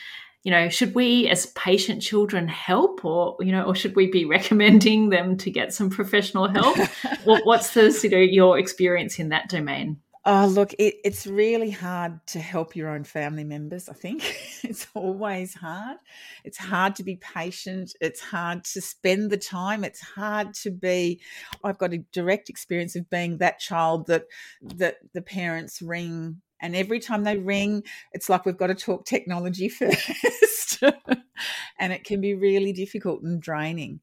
you 0.43 0.51
know, 0.51 0.69
should 0.69 0.95
we 0.95 1.29
as 1.29 1.47
patient 1.47 2.01
children 2.03 2.49
help 2.49 3.05
or, 3.05 3.37
you 3.41 3.53
know, 3.53 3.65
or 3.65 3.75
should 3.75 3.95
we 3.95 4.07
be 4.07 4.25
recommending 4.37 5.11
them 5.11 5.37
to 5.39 5.51
get 5.51 5.73
some 5.73 5.91
professional 5.91 6.49
help? 6.49 6.77
what, 7.25 7.45
what's 7.45 7.75
the, 7.75 7.99
you 8.03 8.11
know, 8.11 8.19
your 8.19 8.59
experience 8.59 9.19
in 9.19 9.31
that 9.31 9.49
domain? 9.49 9.99
Oh, 10.27 10.47
look, 10.47 10.75
it, 10.75 10.97
it's 11.03 11.27
really 11.27 11.71
hard 11.71 12.21
to 12.29 12.41
help 12.41 12.77
your 12.77 12.91
own 12.91 13.05
family 13.05 13.43
members, 13.43 13.89
I 13.89 13.95
think. 13.95 14.37
it's 14.63 14.87
always 14.95 15.55
hard. 15.55 15.97
It's 16.45 16.59
hard 16.59 16.95
to 16.97 17.03
be 17.03 17.17
patient. 17.17 17.95
It's 18.03 18.21
hard 18.21 18.65
to 18.65 18.83
spend 18.83 19.31
the 19.31 19.39
time. 19.39 19.83
It's 19.83 20.01
hard 20.01 20.53
to 20.63 20.71
be 20.71 21.21
I've 21.65 21.79
got 21.79 21.95
a 21.95 22.05
direct 22.13 22.51
experience 22.51 22.97
of 22.97 23.09
being 23.09 23.39
that 23.39 23.61
child 23.61 24.09
that 24.09 24.27
that 24.77 24.99
the 25.15 25.23
parents 25.23 25.81
ring 25.81 26.43
and 26.61 26.77
every 26.77 27.01
time 27.01 27.25
they 27.25 27.39
ring, 27.39 27.83
it's 28.13 28.29
like 28.29 28.45
we've 28.45 28.57
got 28.57 28.69
to 28.69 28.75
talk 28.75 29.05
technology 29.05 29.69
first. 29.69 30.83
and 31.79 31.93
it 31.93 32.05
can 32.05 32.21
be 32.21 32.35
really 32.35 32.73
difficult 32.73 33.23
and 33.23 33.41
draining 33.41 34.01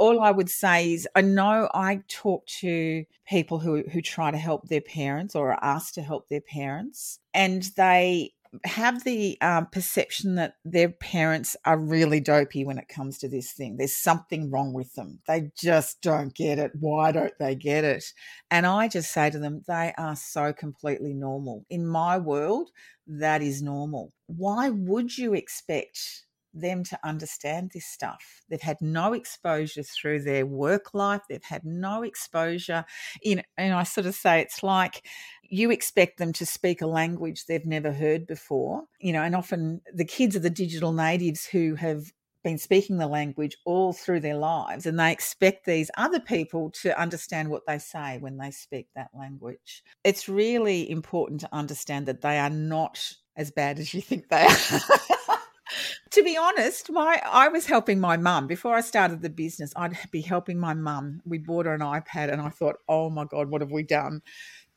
all 0.00 0.22
I 0.22 0.30
would 0.30 0.48
say 0.48 0.94
is 0.94 1.06
I 1.14 1.20
know 1.20 1.68
I 1.74 2.00
talk 2.08 2.46
to 2.46 3.04
people 3.28 3.58
who 3.58 3.84
who 3.92 4.00
try 4.00 4.30
to 4.30 4.38
help 4.38 4.66
their 4.66 4.80
parents 4.80 5.36
or 5.36 5.52
are 5.52 5.62
asked 5.62 5.94
to 5.96 6.02
help 6.02 6.30
their 6.30 6.40
parents, 6.40 7.20
and 7.34 7.62
they 7.76 8.32
have 8.64 9.04
the 9.04 9.40
um, 9.40 9.66
perception 9.66 10.34
that 10.34 10.54
their 10.64 10.88
parents 10.88 11.56
are 11.64 11.78
really 11.78 12.20
dopey 12.20 12.64
when 12.64 12.78
it 12.78 12.88
comes 12.88 13.18
to 13.18 13.28
this 13.28 13.52
thing. 13.52 13.76
There's 13.76 13.94
something 13.94 14.50
wrong 14.50 14.72
with 14.72 14.94
them. 14.94 15.20
They 15.26 15.50
just 15.56 16.00
don't 16.02 16.34
get 16.34 16.58
it. 16.58 16.72
Why 16.78 17.12
don't 17.12 17.38
they 17.38 17.54
get 17.54 17.84
it? 17.84 18.04
And 18.50 18.66
I 18.66 18.88
just 18.88 19.12
say 19.12 19.30
to 19.30 19.38
them, 19.38 19.62
they 19.68 19.94
are 19.96 20.16
so 20.16 20.52
completely 20.52 21.14
normal. 21.14 21.64
In 21.70 21.86
my 21.86 22.18
world, 22.18 22.70
that 23.06 23.42
is 23.42 23.62
normal. 23.62 24.12
Why 24.26 24.70
would 24.70 25.16
you 25.16 25.34
expect 25.34 26.24
them 26.52 26.84
to 26.84 26.98
understand 27.04 27.70
this 27.72 27.86
stuff. 27.86 28.42
They've 28.48 28.60
had 28.60 28.78
no 28.80 29.12
exposure 29.12 29.82
through 29.82 30.22
their 30.22 30.44
work 30.44 30.94
life. 30.94 31.22
They've 31.28 31.42
had 31.42 31.64
no 31.64 32.02
exposure. 32.02 32.84
In, 33.22 33.42
and 33.56 33.74
I 33.74 33.84
sort 33.84 34.06
of 34.06 34.14
say 34.14 34.40
it's 34.40 34.62
like 34.62 35.06
you 35.50 35.70
expect 35.70 36.18
them 36.18 36.32
to 36.32 36.46
speak 36.46 36.80
a 36.80 36.86
language 36.86 37.44
they've 37.44 37.66
never 37.66 37.92
heard 37.92 38.26
before. 38.26 38.84
You 39.00 39.12
know, 39.12 39.22
and 39.22 39.34
often 39.34 39.82
the 39.92 40.04
kids 40.04 40.36
are 40.36 40.40
the 40.40 40.48
digital 40.48 40.92
natives 40.92 41.44
who 41.44 41.74
have 41.74 42.12
been 42.42 42.56
speaking 42.56 42.96
the 42.96 43.06
language 43.06 43.58
all 43.66 43.92
through 43.92 44.20
their 44.20 44.36
lives 44.36 44.86
and 44.86 44.98
they 44.98 45.12
expect 45.12 45.66
these 45.66 45.90
other 45.98 46.20
people 46.20 46.70
to 46.70 46.98
understand 46.98 47.50
what 47.50 47.66
they 47.66 47.78
say 47.78 48.16
when 48.18 48.38
they 48.38 48.50
speak 48.50 48.86
that 48.94 49.10
language. 49.12 49.82
It's 50.04 50.28
really 50.28 50.90
important 50.90 51.40
to 51.42 51.54
understand 51.54 52.06
that 52.06 52.22
they 52.22 52.38
are 52.38 52.48
not 52.48 53.12
as 53.36 53.50
bad 53.50 53.78
as 53.78 53.92
you 53.92 54.00
think 54.00 54.28
they 54.28 54.46
are. 54.46 54.80
to 56.10 56.22
be 56.22 56.36
honest, 56.36 56.90
my 56.90 57.20
I 57.24 57.48
was 57.48 57.66
helping 57.66 58.00
my 58.00 58.16
mum 58.16 58.46
before 58.46 58.74
I 58.74 58.80
started 58.80 59.22
the 59.22 59.30
business. 59.30 59.72
I'd 59.76 59.96
be 60.10 60.20
helping 60.20 60.58
my 60.58 60.74
mum. 60.74 61.20
We 61.24 61.38
bought 61.38 61.66
her 61.66 61.74
an 61.74 61.80
iPad, 61.80 62.32
and 62.32 62.40
I 62.40 62.48
thought, 62.48 62.76
"Oh 62.88 63.10
my 63.10 63.24
god, 63.24 63.48
what 63.48 63.60
have 63.60 63.70
we 63.70 63.82
done?" 63.82 64.22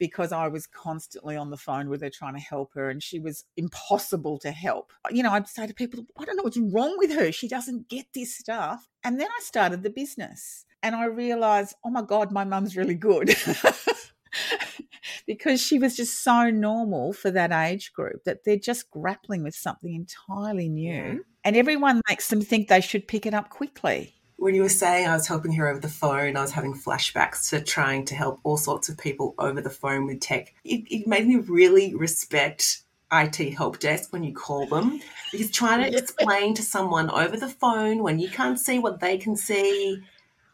Because 0.04 0.34
I 0.34 0.50
was 0.50 0.68
constantly 0.68 1.38
on 1.38 1.50
the 1.50 1.56
phone 1.56 1.88
with 1.88 2.02
her 2.02 2.10
trying 2.10 2.34
to 2.34 2.42
help 2.42 2.74
her, 2.74 2.90
and 2.90 3.02
she 3.02 3.20
was 3.20 3.46
impossible 3.56 4.38
to 4.40 4.52
help. 4.52 4.92
You 5.10 5.24
know, 5.24 5.32
I'd 5.32 5.48
say 5.48 5.66
to 5.66 5.74
people, 5.74 6.06
"I 6.20 6.26
don't 6.26 6.36
know 6.36 6.44
what's 6.44 6.58
wrong 6.58 6.96
with 6.98 7.12
her. 7.12 7.32
She 7.32 7.48
doesn't 7.48 7.88
get 7.88 8.08
this 8.14 8.36
stuff." 8.36 8.90
And 9.02 9.18
then 9.18 9.30
I 9.30 9.40
started 9.42 9.82
the 9.82 9.90
business, 9.90 10.66
and 10.82 10.94
I 10.94 11.06
realized, 11.06 11.76
"Oh 11.86 11.90
my 11.90 12.02
god, 12.02 12.34
my 12.34 12.44
mum's 12.44 12.76
really 12.76 12.96
good." 12.96 13.34
because 15.26 15.62
she 15.62 15.80
was 15.80 15.96
just 15.96 16.22
so 16.22 16.50
normal 16.50 17.14
for 17.14 17.32
that 17.32 17.54
age 17.54 17.94
group 17.94 18.26
that 18.26 18.44
they're 18.44 18.58
just 18.58 18.92
grappling 18.92 19.42
with 19.44 19.56
something 19.56 19.94
entirely 19.94 20.68
new. 20.68 20.94
Yeah. 20.94 21.16
And 21.46 21.56
everyone 21.56 22.02
makes 22.10 22.28
them 22.28 22.42
think 22.42 22.68
they 22.68 22.82
should 22.82 23.08
pick 23.08 23.26
it 23.26 23.34
up 23.34 23.50
quickly. 23.50 24.16
When 24.38 24.56
you 24.56 24.64
were 24.64 24.70
saying 24.70 25.08
I 25.08 25.14
was 25.14 25.28
helping 25.28 25.54
her 25.54 25.68
over 25.70 25.80
the 25.80 25.88
phone, 25.88 26.36
I 26.36 26.42
was 26.42 26.52
having 26.52 26.74
flashbacks 26.74 27.50
to 27.50 27.62
trying 27.62 28.06
to 28.06 28.16
help 28.16 28.40
all 28.44 28.58
sorts 28.58 28.90
of 28.90 28.98
people 28.98 29.36
over 29.38 29.62
the 29.62 29.70
phone 29.70 30.06
with 30.06 30.20
tech. 30.20 30.54
It, 30.64 30.84
it 30.90 31.08
made 31.08 31.28
me 31.28 31.38
really 31.38 31.96
respect 31.96 32.84
IT 33.12 33.54
help 33.54 33.80
desk 33.80 34.12
when 34.12 34.24
you 34.24 34.34
call 34.34 34.66
them 34.66 35.00
because 35.32 35.52
trying 35.52 35.92
to 35.92 35.98
explain 36.02 36.54
to 36.56 36.64
someone 36.64 37.10
over 37.12 37.38
the 37.38 37.48
phone 37.48 38.02
when 38.02 38.20
you 38.20 38.30
can't 38.30 38.60
see 38.60 38.80
what 38.80 39.00
they 39.00 39.18
can 39.18 39.36
see 39.36 40.02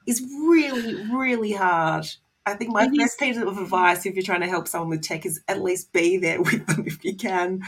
is 0.06 0.22
really, 0.22 0.96
really 1.12 1.54
hard. 1.54 2.08
I 2.46 2.56
think 2.56 2.72
my 2.72 2.88
best 2.98 3.20
piece 3.20 3.38
of 3.38 3.58
advice 3.58 4.06
if 4.06 4.16
you're 4.16 4.24
trying 4.24 4.42
to 4.42 4.48
help 4.48 4.68
someone 4.68 4.90
with 4.90 5.04
tech 5.04 5.26
is 5.26 5.42
at 5.48 5.62
least 5.62 5.94
be 5.94 6.18
there 6.18 6.42
with 6.42 6.66
them 6.68 6.86
if 6.86 7.04
you 7.04 7.16
can. 7.16 7.62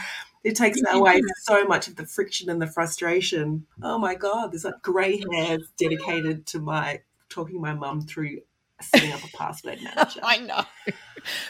It 0.44 0.56
takes 0.56 0.80
Yeah. 0.82 0.98
away 0.98 1.20
so 1.42 1.64
much 1.64 1.86
of 1.88 1.96
the 1.96 2.06
friction 2.06 2.50
and 2.50 2.60
the 2.60 2.66
frustration. 2.66 3.66
Oh 3.82 3.98
my 3.98 4.14
God, 4.14 4.52
there's 4.52 4.64
like 4.64 4.82
grey 4.82 5.22
hairs 5.32 5.70
dedicated 5.78 6.46
to 6.46 6.58
my 6.60 7.02
talking 7.28 7.60
my 7.60 7.74
mum 7.74 8.00
through 8.02 8.40
setting 8.82 9.12
up 9.12 9.22
a 9.24 9.36
password 9.36 9.80
manager. 9.82 10.20
I 10.22 10.38
know. 10.38 10.62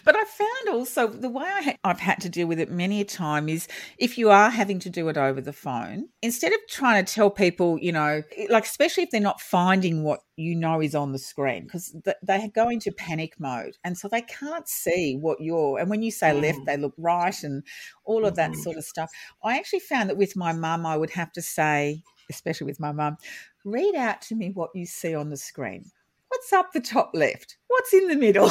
But 0.04 0.16
I 0.16 0.24
found 0.24 0.76
also 0.76 1.06
the 1.06 1.30
way 1.30 1.46
I 1.46 1.62
ha- 1.62 1.76
I've 1.82 2.00
had 2.00 2.20
to 2.20 2.28
deal 2.28 2.46
with 2.46 2.60
it 2.60 2.70
many 2.70 3.00
a 3.00 3.04
time 3.04 3.48
is 3.48 3.68
if 3.96 4.18
you 4.18 4.30
are 4.30 4.50
having 4.50 4.78
to 4.80 4.90
do 4.90 5.08
it 5.08 5.16
over 5.16 5.40
the 5.40 5.52
phone, 5.52 6.08
instead 6.20 6.52
of 6.52 6.58
trying 6.68 7.02
to 7.04 7.10
tell 7.12 7.30
people, 7.30 7.78
you 7.80 7.90
know, 7.92 8.22
like 8.50 8.64
especially 8.64 9.04
if 9.04 9.10
they're 9.10 9.20
not 9.20 9.40
finding 9.40 10.02
what 10.04 10.20
you 10.36 10.54
know 10.54 10.82
is 10.82 10.94
on 10.94 11.12
the 11.12 11.18
screen, 11.18 11.64
because 11.64 11.94
th- 12.04 12.16
they 12.22 12.48
go 12.54 12.68
into 12.68 12.92
panic 12.92 13.40
mode 13.40 13.76
and 13.82 13.96
so 13.96 14.08
they 14.08 14.20
can't 14.22 14.68
see 14.68 15.16
what 15.18 15.40
you're. 15.40 15.78
And 15.78 15.88
when 15.88 16.02
you 16.02 16.10
say 16.10 16.32
left, 16.34 16.58
Mm. 16.60 16.64
they 16.66 16.76
look 16.76 16.94
right 16.98 17.42
and 17.42 17.62
all 18.04 18.26
of 18.26 18.36
that 18.36 18.50
Mhm. 18.50 18.56
sort 18.62 18.76
of 18.76 18.84
stuff. 18.84 19.10
I 19.42 19.56
actually 19.56 19.80
found 19.80 20.10
that 20.10 20.18
with 20.18 20.36
my 20.36 20.52
mum, 20.52 20.84
I 20.84 20.98
would 20.98 21.10
have 21.10 21.32
to 21.32 21.40
say, 21.42 22.02
especially 22.28 22.66
with 22.66 22.78
my 22.80 22.92
mum, 22.92 23.16
read 23.64 23.94
out 23.94 24.20
to 24.22 24.34
me 24.34 24.50
what 24.50 24.70
you 24.74 24.84
see 24.84 25.14
on 25.14 25.30
the 25.30 25.36
screen. 25.38 25.90
What's 26.32 26.50
up 26.54 26.72
the 26.72 26.80
top 26.80 27.10
left? 27.12 27.58
What's 27.68 27.92
in 27.92 28.08
the 28.08 28.16
middle? 28.16 28.48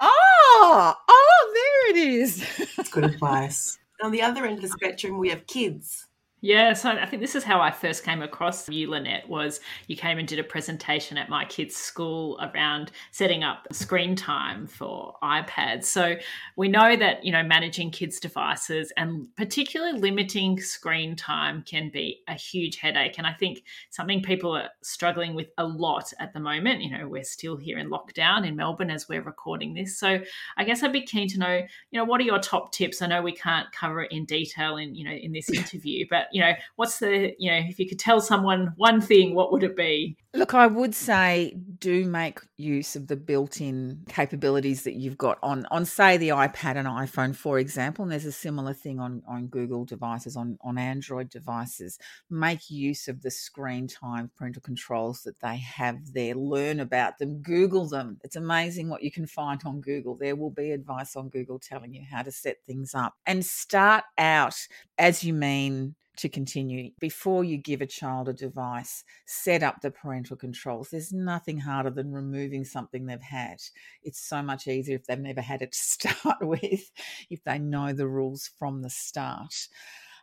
oh, 0.00 0.94
oh, 1.08 1.52
there 1.54 1.90
it 1.90 1.96
is. 1.98 2.42
That's 2.78 2.88
good 2.88 3.04
advice. 3.04 3.78
On 4.02 4.10
the 4.10 4.22
other 4.22 4.46
end 4.46 4.56
of 4.56 4.62
the 4.62 4.68
spectrum, 4.68 5.18
we 5.18 5.28
have 5.28 5.46
kids 5.46 6.06
Yeah, 6.42 6.72
so 6.72 6.88
I 6.90 7.04
think 7.04 7.20
this 7.20 7.34
is 7.34 7.44
how 7.44 7.60
I 7.60 7.70
first 7.70 8.02
came 8.02 8.22
across 8.22 8.66
you, 8.70 8.88
Lynette, 8.88 9.28
was 9.28 9.60
you 9.88 9.96
came 9.96 10.18
and 10.18 10.26
did 10.26 10.38
a 10.38 10.44
presentation 10.44 11.18
at 11.18 11.28
my 11.28 11.44
kids' 11.44 11.76
school 11.76 12.40
around 12.40 12.92
setting 13.10 13.44
up 13.44 13.66
screen 13.72 14.16
time 14.16 14.66
for 14.66 15.16
iPads. 15.22 15.84
So 15.84 16.16
we 16.56 16.68
know 16.68 16.96
that, 16.96 17.22
you 17.22 17.30
know, 17.30 17.42
managing 17.42 17.90
kids' 17.90 18.18
devices 18.18 18.90
and 18.96 19.26
particularly 19.36 19.98
limiting 19.98 20.58
screen 20.58 21.14
time 21.14 21.62
can 21.62 21.90
be 21.90 22.22
a 22.26 22.34
huge 22.34 22.76
headache. 22.76 23.18
And 23.18 23.26
I 23.26 23.34
think 23.34 23.62
something 23.90 24.22
people 24.22 24.56
are 24.56 24.70
struggling 24.82 25.34
with 25.34 25.48
a 25.58 25.66
lot 25.66 26.10
at 26.20 26.32
the 26.32 26.40
moment. 26.40 26.80
You 26.80 26.96
know, 26.96 27.06
we're 27.06 27.22
still 27.22 27.58
here 27.58 27.76
in 27.76 27.90
lockdown 27.90 28.46
in 28.46 28.56
Melbourne 28.56 28.90
as 28.90 29.10
we're 29.10 29.22
recording 29.22 29.74
this. 29.74 29.98
So 29.98 30.20
I 30.56 30.64
guess 30.64 30.82
I'd 30.82 30.90
be 30.90 31.02
keen 31.02 31.28
to 31.28 31.38
know, 31.38 31.60
you 31.90 31.98
know, 31.98 32.04
what 32.04 32.18
are 32.18 32.24
your 32.24 32.38
top 32.38 32.72
tips? 32.72 33.02
I 33.02 33.08
know 33.08 33.20
we 33.20 33.32
can't 33.32 33.70
cover 33.72 34.04
it 34.04 34.12
in 34.12 34.24
detail 34.24 34.78
in, 34.78 34.94
you 34.94 35.04
know, 35.04 35.14
in 35.14 35.32
this 35.32 35.50
interview, 35.50 36.06
but 36.08 36.28
you 36.32 36.40
know, 36.40 36.52
what's 36.76 36.98
the, 36.98 37.34
you 37.38 37.50
know, 37.50 37.58
if 37.68 37.78
you 37.78 37.88
could 37.88 37.98
tell 37.98 38.20
someone 38.20 38.72
one 38.76 39.00
thing, 39.00 39.34
what 39.34 39.52
would 39.52 39.62
it 39.62 39.76
be? 39.76 40.16
Look, 40.32 40.54
I 40.54 40.68
would 40.68 40.94
say 40.94 41.56
do 41.80 42.04
make 42.04 42.38
use 42.56 42.94
of 42.94 43.08
the 43.08 43.16
built-in 43.16 44.04
capabilities 44.08 44.84
that 44.84 44.94
you've 44.94 45.18
got 45.18 45.38
on 45.42 45.66
on 45.72 45.84
say 45.84 46.18
the 46.18 46.28
iPad 46.28 46.76
and 46.76 46.86
iPhone, 46.86 47.34
for 47.34 47.58
example. 47.58 48.04
And 48.04 48.12
there's 48.12 48.26
a 48.26 48.32
similar 48.32 48.72
thing 48.72 49.00
on 49.00 49.22
on 49.26 49.48
Google 49.48 49.84
devices, 49.84 50.36
on 50.36 50.56
on 50.60 50.78
Android 50.78 51.30
devices. 51.30 51.98
Make 52.30 52.70
use 52.70 53.08
of 53.08 53.22
the 53.22 53.30
screen 53.30 53.88
time 53.88 54.30
parental 54.36 54.62
controls 54.62 55.22
that 55.22 55.40
they 55.40 55.56
have 55.56 56.12
there. 56.12 56.36
Learn 56.36 56.78
about 56.78 57.18
them. 57.18 57.42
Google 57.42 57.88
them. 57.88 58.18
It's 58.22 58.36
amazing 58.36 58.88
what 58.88 59.02
you 59.02 59.10
can 59.10 59.26
find 59.26 59.60
on 59.64 59.80
Google. 59.80 60.14
There 60.14 60.36
will 60.36 60.50
be 60.50 60.70
advice 60.70 61.16
on 61.16 61.28
Google 61.28 61.58
telling 61.58 61.92
you 61.92 62.04
how 62.08 62.22
to 62.22 62.30
set 62.30 62.58
things 62.64 62.94
up. 62.94 63.14
And 63.26 63.44
start 63.44 64.04
out 64.16 64.54
as 64.96 65.24
you 65.24 65.32
mean 65.32 65.96
to 66.20 66.28
continue. 66.28 66.90
Before 67.00 67.44
you 67.44 67.56
give 67.58 67.80
a 67.80 67.86
child 67.86 68.28
a 68.28 68.32
device, 68.32 69.04
set 69.26 69.62
up 69.62 69.80
the 69.80 69.90
parental 69.90 70.36
controls. 70.36 70.90
There's 70.90 71.12
nothing 71.12 71.58
harder 71.58 71.90
than 71.90 72.12
removing 72.12 72.64
something 72.64 73.06
they've 73.06 73.20
had. 73.20 73.58
It's 74.02 74.20
so 74.20 74.42
much 74.42 74.66
easier 74.66 74.96
if 74.96 75.04
they've 75.06 75.18
never 75.18 75.40
had 75.40 75.62
it 75.62 75.72
to 75.72 75.78
start 75.80 76.38
with, 76.40 76.90
if 77.28 77.42
they 77.44 77.58
know 77.58 77.92
the 77.92 78.08
rules 78.08 78.50
from 78.58 78.82
the 78.82 78.90
start 78.90 79.68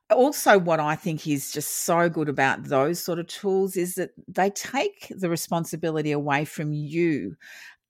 also 0.09 0.57
what 0.57 0.79
i 0.79 0.95
think 0.95 1.27
is 1.27 1.51
just 1.51 1.83
so 1.83 2.07
good 2.07 2.29
about 2.29 2.63
those 2.63 2.97
sort 2.97 3.19
of 3.19 3.27
tools 3.27 3.75
is 3.75 3.95
that 3.95 4.11
they 4.27 4.49
take 4.51 5.11
the 5.17 5.29
responsibility 5.29 6.11
away 6.13 6.45
from 6.45 6.71
you 6.71 7.35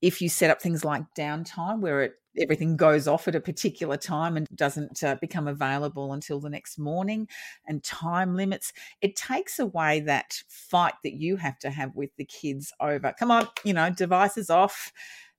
if 0.02 0.22
you 0.22 0.30
set 0.30 0.50
up 0.50 0.62
things 0.62 0.86
like 0.86 1.04
downtime 1.15 1.80
where 1.80 2.02
it 2.02 2.13
everything 2.39 2.78
goes 2.78 3.08
off 3.08 3.28
at 3.28 3.36
a 3.36 3.39
particular 3.39 3.97
time 3.97 4.38
and 4.38 4.47
doesn't 4.54 5.04
uh, 5.04 5.15
become 5.21 5.47
available 5.47 6.13
until 6.13 6.39
the 6.39 6.50
next 6.50 6.78
morning 6.78 7.28
and 7.67 7.84
time 7.84 8.36
limits 8.36 8.73
it 9.02 9.15
takes 9.15 9.60
away 9.60 10.00
that 10.00 10.41
fight 10.47 10.93
that 11.04 11.13
you 11.13 11.36
have 11.36 11.58
to 11.60 11.69
have 11.69 11.95
with 11.95 12.10
the 12.17 12.26
kids 12.26 12.71
over 12.80 13.13
come 13.17 13.32
on 13.32 13.47
you 13.63 13.73
know 13.73 13.89
devices 13.89 14.50
off. 14.50 14.91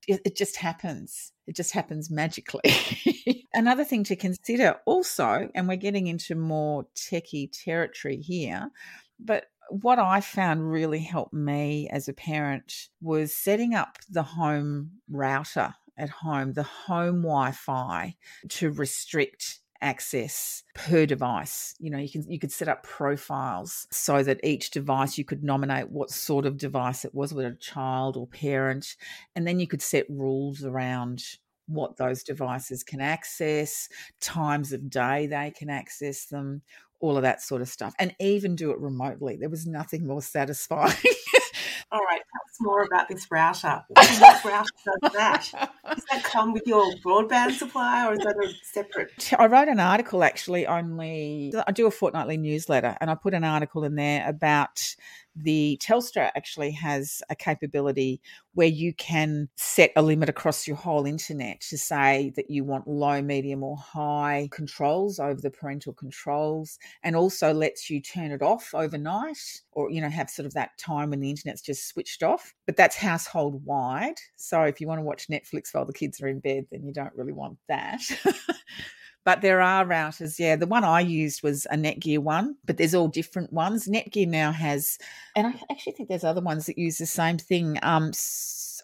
It, 0.06 0.20
it 0.24 0.36
just 0.36 0.56
happens. 0.56 1.32
It 1.46 1.56
just 1.56 1.72
happens 1.72 2.10
magically. 2.10 2.62
Another 3.54 3.84
thing 3.84 4.04
to 4.04 4.16
consider 4.16 4.76
also 4.86 5.48
and 5.54 5.68
we're 5.68 5.76
getting 5.76 6.06
into 6.06 6.34
more 6.34 6.86
techie 6.94 7.50
territory 7.52 8.16
here 8.16 8.70
but 9.20 9.46
what 9.70 9.98
I 9.98 10.22
found 10.22 10.70
really 10.70 11.00
helped 11.00 11.34
me 11.34 11.88
as 11.90 12.08
a 12.08 12.14
parent 12.14 12.88
was 13.02 13.34
setting 13.34 13.74
up 13.74 13.98
the 14.08 14.22
home 14.22 14.92
router 15.10 15.74
at 15.98 16.10
home, 16.10 16.52
the 16.52 16.62
home 16.62 17.22
Wi 17.22 17.50
Fi, 17.52 18.16
to 18.48 18.70
restrict 18.70 19.60
access 19.80 20.64
per 20.74 21.06
device 21.06 21.72
you 21.78 21.88
know 21.88 21.98
you 21.98 22.10
can 22.10 22.28
you 22.28 22.36
could 22.36 22.50
set 22.50 22.66
up 22.66 22.82
profiles 22.82 23.86
so 23.92 24.24
that 24.24 24.40
each 24.42 24.72
device 24.72 25.16
you 25.16 25.24
could 25.24 25.44
nominate 25.44 25.88
what 25.88 26.10
sort 26.10 26.44
of 26.44 26.58
device 26.58 27.04
it 27.04 27.14
was 27.14 27.32
whether 27.32 27.50
a 27.50 27.58
child 27.58 28.16
or 28.16 28.26
parent 28.26 28.96
and 29.36 29.46
then 29.46 29.60
you 29.60 29.68
could 29.68 29.80
set 29.80 30.04
rules 30.10 30.64
around 30.64 31.22
what 31.68 31.96
those 31.96 32.24
devices 32.24 32.82
can 32.82 33.00
access 33.00 33.88
times 34.20 34.72
of 34.72 34.90
day 34.90 35.28
they 35.28 35.52
can 35.56 35.70
access 35.70 36.26
them 36.26 36.60
all 37.00 37.16
of 37.16 37.22
that 37.22 37.42
sort 37.42 37.62
of 37.62 37.68
stuff, 37.68 37.94
and 37.98 38.14
even 38.18 38.56
do 38.56 38.70
it 38.70 38.78
remotely. 38.78 39.36
There 39.36 39.48
was 39.48 39.66
nothing 39.66 40.06
more 40.06 40.22
satisfying. 40.36 40.94
All 41.90 42.00
right, 42.00 42.20
tell 42.20 42.42
us 42.46 42.56
more 42.60 42.82
about 42.82 43.08
this 43.08 43.26
router. 43.30 43.82
What 43.88 44.44
router 44.44 44.68
does 45.02 45.12
that? 45.12 45.50
Does 45.94 46.04
that 46.10 46.22
come 46.22 46.52
with 46.52 46.64
your 46.66 46.84
broadband 47.04 47.52
supply, 47.52 48.06
or 48.06 48.12
is 48.12 48.18
that 48.20 48.36
a 48.36 48.52
separate? 48.62 49.32
I 49.38 49.46
wrote 49.46 49.68
an 49.68 49.80
article 49.80 50.22
actually. 50.22 50.66
Only 50.66 51.52
I 51.66 51.72
do 51.72 51.86
a 51.86 51.90
fortnightly 51.90 52.36
newsletter, 52.36 52.96
and 53.00 53.10
I 53.10 53.14
put 53.14 53.34
an 53.34 53.44
article 53.44 53.84
in 53.84 53.94
there 53.94 54.28
about 54.28 54.96
the 55.36 55.80
Telstra 55.82 56.30
actually 56.36 56.70
has 56.72 57.22
a 57.30 57.36
capability 57.36 58.20
where 58.54 58.68
you 58.68 58.92
can 58.94 59.48
set 59.56 59.92
a 59.96 60.02
limit 60.02 60.28
across 60.28 60.66
your 60.66 60.76
whole 60.76 61.06
internet 61.06 61.60
to 61.60 61.78
say 61.78 62.32
that 62.36 62.50
you 62.50 62.64
want 62.64 62.88
low, 62.88 63.22
medium, 63.22 63.62
or 63.62 63.76
high 63.76 64.48
controls 64.50 65.18
over 65.18 65.40
the 65.40 65.50
parental 65.50 65.92
controls, 65.92 66.78
and 67.02 67.14
also 67.14 67.52
lets 67.52 67.88
you 67.88 68.00
turn 68.00 68.32
it 68.32 68.42
off 68.42 68.74
overnight 68.74 69.62
or, 69.72 69.90
you 69.90 70.00
know, 70.00 70.10
have 70.10 70.30
sort 70.30 70.46
of 70.46 70.54
that 70.54 70.76
time 70.78 71.10
when 71.10 71.20
the 71.20 71.30
internet's 71.30 71.62
just 71.62 71.88
switched 71.88 72.22
off. 72.22 72.54
But 72.66 72.76
that's 72.76 72.96
household 72.96 73.64
wide. 73.64 74.16
So 74.36 74.62
if 74.62 74.80
you 74.80 74.88
want 74.88 74.98
to 74.98 75.04
watch 75.04 75.28
Netflix 75.28 75.72
while 75.72 75.84
the 75.84 75.92
kids 75.92 76.20
are 76.20 76.28
in 76.28 76.40
bed, 76.40 76.66
then 76.72 76.84
you 76.84 76.92
don't 76.92 77.14
really 77.14 77.32
want 77.32 77.58
that. 77.68 78.00
But 79.24 79.42
there 79.42 79.60
are 79.60 79.84
routers. 79.84 80.38
Yeah, 80.38 80.56
the 80.56 80.66
one 80.66 80.84
I 80.84 81.00
used 81.00 81.42
was 81.42 81.66
a 81.66 81.76
Netgear 81.76 82.18
one, 82.18 82.56
but 82.64 82.78
there's 82.78 82.94
all 82.94 83.08
different 83.08 83.52
ones. 83.52 83.86
Netgear 83.86 84.26
now 84.26 84.52
has, 84.52 84.98
and 85.36 85.46
I 85.46 85.60
actually 85.70 85.92
think 85.92 86.08
there's 86.08 86.24
other 86.24 86.40
ones 86.40 86.66
that 86.66 86.78
use 86.78 86.98
the 86.98 87.06
same 87.06 87.36
thing. 87.36 87.78
Um, 87.82 88.12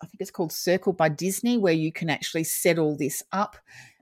I 0.03 0.07
think 0.07 0.20
it's 0.20 0.31
called 0.31 0.53
Circle 0.53 0.92
by 0.92 1.09
Disney, 1.09 1.57
where 1.57 1.73
you 1.73 1.92
can 1.92 2.11
actually 2.11 2.44
set 2.44 2.79
all 2.79 2.97
this 2.97 3.23
up 3.33 3.57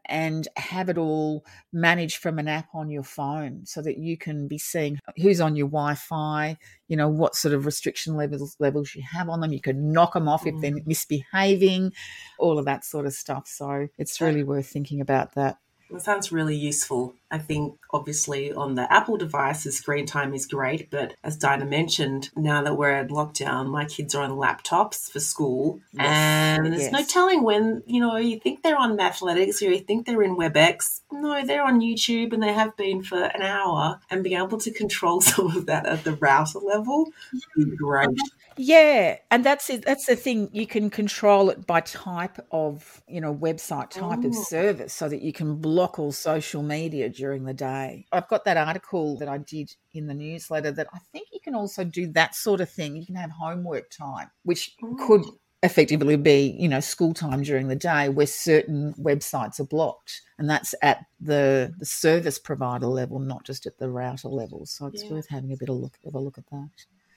and 0.07 0.49
have 0.57 0.88
it 0.88 0.99
all 0.99 1.45
managed 1.73 2.18
from 2.18 2.38
an 2.38 2.49
app 2.49 2.68
on 2.75 2.90
your 2.90 3.03
phone 3.03 3.64
so 3.64 3.81
that 3.83 3.99
you 3.99 4.16
can 4.16 4.49
be 4.49 4.59
seeing 4.59 4.99
who's 5.16 5.40
on 5.40 5.57
your 5.57 5.68
Wi-Fi, 5.68 6.57
you 6.88 6.97
know, 6.97 7.09
what 7.09 7.37
sort 7.37 7.55
of 7.55 7.66
restriction 7.66 8.16
levels 8.16 8.57
levels 8.59 8.95
you 8.95 9.03
have 9.11 9.29
on 9.29 9.40
them. 9.40 9.53
You 9.53 9.61
can 9.61 9.92
knock 9.92 10.14
them 10.14 10.29
off 10.29 10.45
mm. 10.45 10.55
if 10.55 10.61
they're 10.61 10.73
mm. 10.73 10.87
misbehaving, 10.87 11.92
all 12.38 12.59
of 12.59 12.64
that 12.64 12.85
sort 12.85 13.07
of 13.07 13.12
stuff. 13.12 13.47
So 13.47 13.88
it's 13.99 14.21
really 14.21 14.42
worth 14.42 14.66
thinking 14.66 15.01
about 15.01 15.35
that. 15.35 15.59
It 15.94 16.02
sounds 16.02 16.33
really 16.33 16.57
useful. 16.57 17.14
I 17.31 17.38
think 17.38 17.78
obviously 17.90 18.52
on 18.52 18.74
the 18.74 18.92
Apple 18.92 19.16
devices, 19.16 19.78
screen 19.78 20.05
time 20.05 20.35
is 20.35 20.46
great, 20.46 20.90
but 20.90 21.14
as 21.24 21.37
Dinah 21.37 21.64
mentioned, 21.64 22.31
now 22.37 22.62
that 22.62 22.76
we're 22.76 22.98
in 22.98 23.09
lockdown, 23.09 23.70
my 23.70 23.87
kids 23.87 24.14
are 24.14 24.22
on 24.22 24.33
laptops 24.33 25.11
for 25.11 25.18
school, 25.18 25.81
yes. 25.92 26.05
and 26.07 26.66
there's 26.66 26.83
yes. 26.83 26.92
no 26.92 27.02
telling 27.05 27.42
when 27.42 27.83
you 27.87 28.00
know 28.00 28.16
you 28.16 28.38
think 28.38 28.62
they're 28.62 28.78
on 28.78 28.98
Mathletics 28.98 29.62
or 29.62 29.70
you 29.70 29.78
think 29.78 30.07
they're 30.07 30.22
in 30.22 30.37
WebEx. 30.37 31.00
No, 31.11 31.44
they're 31.44 31.64
on 31.64 31.81
YouTube, 31.81 32.33
and 32.35 32.42
they 32.42 32.52
have 32.52 32.76
been 32.76 33.02
for 33.02 33.22
an 33.22 33.42
hour. 33.42 34.00
And 34.11 34.22
being 34.22 34.38
able 34.38 34.59
to 34.59 34.70
control 34.70 35.20
some 35.33 35.57
of 35.57 35.66
that 35.66 35.87
at 35.87 36.05
the 36.05 36.14
router 36.14 36.59
level 36.59 37.11
would 37.57 37.70
be 37.70 37.76
great. 37.76 38.09
Yeah, 38.57 39.16
and 39.31 39.44
that's 39.44 39.70
it. 39.70 39.85
That's 39.85 40.07
the 40.07 40.16
thing. 40.16 40.50
You 40.52 40.66
can 40.66 40.90
control 40.90 41.50
it 41.50 41.66
by 41.66 41.81
type 41.81 42.38
of, 42.50 43.02
you 43.09 43.20
know, 43.20 43.35
website 43.35 43.90
type 43.90 44.20
oh. 44.22 44.28
of 44.28 44.35
service, 44.35 44.92
so 44.92 45.09
that 45.09 45.22
you 45.22 45.33
can 45.33 45.57
block 45.57 45.82
all 45.99 46.12
social 46.12 46.62
media 46.62 47.09
during 47.09 47.45
the 47.45 47.55
day. 47.55 48.07
I've 48.12 48.29
got 48.29 48.45
that 48.45 48.57
article 48.57 49.16
that 49.18 49.29
I 49.29 49.38
did 49.38 49.75
in 49.95 50.07
the 50.07 50.14
newsletter 50.14 50.71
that 50.73 50.88
I 50.92 50.99
think 51.12 51.29
you 51.33 51.40
can 51.40 51.55
also 51.55 51.85
do 51.85 52.07
that 52.12 52.35
sort 52.35 52.61
of 52.61 52.71
thing. 52.71 52.97
You 52.97 53.07
can 53.07 53.16
have 53.16 53.31
homework 53.31 53.90
time, 53.90 54.31
which 54.45 54.77
could 54.99 55.23
mm. 55.23 55.38
effectively 55.62 56.16
be, 56.16 56.57
you 56.59 56.68
know, 56.68 56.81
school 56.81 57.14
time 57.14 57.42
during 57.42 57.68
the 57.68 57.77
day, 57.77 58.09
where 58.09 58.27
certain 58.27 58.95
websites 58.95 59.61
are 59.61 59.64
blocked, 59.64 60.23
and 60.38 60.49
that's 60.49 60.75
at 60.83 61.05
the 61.21 61.73
the 61.79 61.87
service 61.87 62.38
provider 62.38 62.87
level, 62.87 63.18
not 63.18 63.45
just 63.45 63.66
at 63.66 63.79
the 63.79 63.90
router 63.90 64.29
level. 64.29 64.66
So 64.66 64.87
it's 64.87 65.05
yeah. 65.05 65.11
worth 65.11 65.29
having 65.29 65.53
a 65.53 65.57
bit 65.57 65.68
of 65.68 65.77
look 65.77 65.99
of 66.05 66.14
a 66.14 66.18
look 66.18 66.38
at 66.38 66.47
that. 66.51 66.71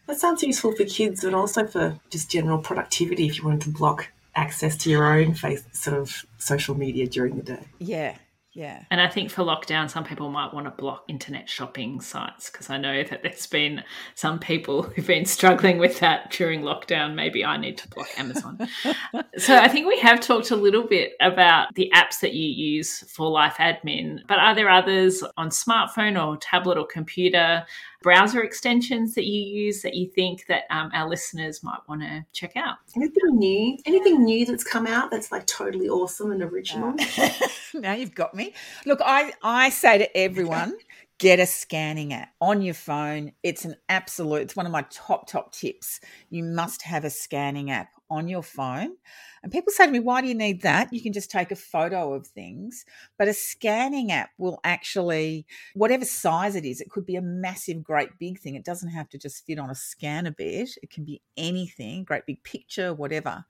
That 0.08 0.20
sounds 0.20 0.44
useful 0.44 0.76
for 0.76 0.86
kids, 0.86 1.24
but 1.24 1.34
also 1.34 1.66
for 1.66 2.00
just 2.12 2.30
general 2.30 2.60
productivity 2.60 3.28
if 3.28 3.38
you 3.38 3.46
wanted 3.46 3.62
to 3.62 3.70
block 3.70 4.12
access 4.36 4.76
to 4.76 4.90
your 4.90 5.06
own 5.06 5.34
face 5.34 5.64
sort 5.72 5.98
of 5.98 6.26
social 6.38 6.76
media 6.76 7.08
during 7.08 7.38
the 7.38 7.44
day. 7.44 7.68
Yeah, 7.80 8.18
yeah. 8.56 8.84
And 8.90 9.02
I 9.02 9.10
think 9.10 9.30
for 9.30 9.44
lockdown, 9.44 9.90
some 9.90 10.06
people 10.06 10.30
might 10.30 10.54
want 10.54 10.66
to 10.66 10.72
block 10.72 11.04
internet 11.10 11.50
shopping 11.50 12.00
sites 12.00 12.50
because 12.50 12.70
I 12.70 12.78
know 12.78 13.04
that 13.04 13.22
there's 13.22 13.48
been 13.48 13.84
some 14.16 14.40
people 14.40 14.82
who've 14.96 15.06
been 15.06 15.26
struggling 15.26 15.78
with 15.78 16.00
that 16.00 16.32
during 16.32 16.62
lockdown. 16.62 17.16
Maybe 17.16 17.44
I 17.44 17.58
need 17.58 17.78
to 17.80 17.90
block 17.90 18.08
Amazon. 18.18 18.58
so 19.38 19.58
I 19.58 19.68
think 19.68 19.88
we 19.88 20.00
have 20.00 20.22
talked 20.22 20.52
a 20.52 20.56
little 20.56 20.88
bit 20.88 21.14
about 21.20 21.76
the 21.76 21.92
apps 21.94 22.22
that 22.22 22.34
you 22.34 22.48
use 22.48 23.00
for 23.12 23.30
life 23.30 23.56
admin, 23.56 24.20
but 24.26 24.40
are 24.40 24.56
there 24.56 24.70
others 24.70 25.22
on 25.36 25.50
smartphone 25.50 26.24
or 26.24 26.38
tablet 26.38 26.78
or 26.78 26.88
computer? 26.88 27.66
browser 28.06 28.44
extensions 28.44 29.16
that 29.16 29.26
you 29.26 29.42
use 29.42 29.82
that 29.82 29.96
you 29.96 30.08
think 30.08 30.46
that 30.46 30.66
um, 30.70 30.92
our 30.94 31.10
listeners 31.10 31.64
might 31.64 31.80
want 31.90 32.02
to 32.02 32.24
check 32.34 32.56
out? 32.56 32.76
Anything 32.96 33.40
new? 33.40 33.80
Anything 33.88 34.24
new 34.24 34.46
that's 34.46 34.64
come 34.64 34.86
out 34.86 35.10
that's 35.10 35.32
like 35.32 35.48
totally 35.48 35.90
awesome 35.90 36.32
and 36.32 36.44
original? 36.44 36.94
Uh, 37.18 37.30
now 37.74 37.94
you've 37.94 38.14
got 38.14 38.36
me. 38.36 38.45
Look, 38.86 39.00
I 39.04 39.34
I 39.42 39.70
say 39.70 39.98
to 39.98 40.18
everyone, 40.18 40.76
get 41.18 41.40
a 41.40 41.46
scanning 41.46 42.14
app 42.14 42.34
on 42.42 42.62
your 42.62 42.74
phone. 42.74 43.32
It's 43.42 43.64
an 43.64 43.76
absolute, 43.88 44.42
it's 44.42 44.56
one 44.56 44.66
of 44.66 44.72
my 44.72 44.86
top, 44.90 45.28
top 45.28 45.54
tips. 45.54 46.02
You 46.30 46.44
must 46.44 46.82
have 46.82 47.06
a 47.06 47.10
scanning 47.10 47.72
app 47.72 47.90
on 48.10 48.28
your 48.28 48.44
phone. 48.44 48.98
And 49.42 49.52
people 49.52 49.72
say 49.72 49.86
to 49.86 49.92
me, 49.92 50.00
why 50.00 50.22
do 50.22 50.28
you 50.28 50.36
need 50.36 50.64
that? 50.64 50.92
You 50.92 51.02
can 51.02 51.14
just 51.14 51.32
take 51.32 51.52
a 51.52 51.56
photo 51.56 52.14
of 52.14 52.28
things. 52.28 52.86
But 53.18 53.28
a 53.28 53.34
scanning 53.34 54.12
app 54.12 54.32
will 54.38 54.60
actually, 54.64 55.46
whatever 55.74 56.04
size 56.04 56.56
it 56.56 56.66
is, 56.66 56.82
it 56.82 56.90
could 56.90 57.06
be 57.06 57.16
a 57.16 57.22
massive, 57.22 57.84
great 57.84 58.10
big 58.20 58.40
thing. 58.40 58.56
It 58.56 58.66
doesn't 58.66 58.90
have 58.90 59.10
to 59.10 59.18
just 59.18 59.46
fit 59.46 59.60
on 59.60 59.70
a 59.70 59.76
scanner 59.76 60.32
bed, 60.32 60.68
it 60.84 60.90
can 60.90 61.06
be 61.06 61.22
anything, 61.38 62.04
great 62.04 62.26
big 62.26 62.44
picture, 62.44 62.94
whatever. 62.94 63.46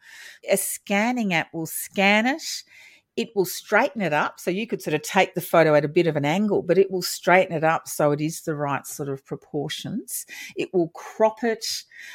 A 0.50 0.58
scanning 0.58 1.34
app 1.34 1.54
will 1.54 1.66
scan 1.66 2.28
it 2.28 2.64
it 3.16 3.30
will 3.36 3.46
straighten 3.46 4.02
it 4.02 4.14
up. 4.14 4.40
So 4.40 4.52
you 4.52 4.68
could 4.68 4.82
sort 4.82 4.94
of 4.94 5.02
take 5.02 5.36
the 5.36 5.42
photo 5.42 5.76
at 5.76 5.86
a 5.86 5.90
bit 5.90 6.08
of 6.08 6.16
an 6.16 6.26
angle, 6.26 6.62
but 6.62 6.78
it 6.78 6.92
will 6.92 7.02
straighten 7.02 7.56
it 7.56 7.64
up 7.64 7.88
so 7.88 8.12
it 8.12 8.22
is 8.22 8.42
the 8.42 8.56
right 8.56 8.86
sort 8.86 9.10
of 9.10 9.26
proportions. 9.26 10.26
It 10.56 10.74
will 10.74 10.90
crop 10.90 11.44
it, 11.44 11.66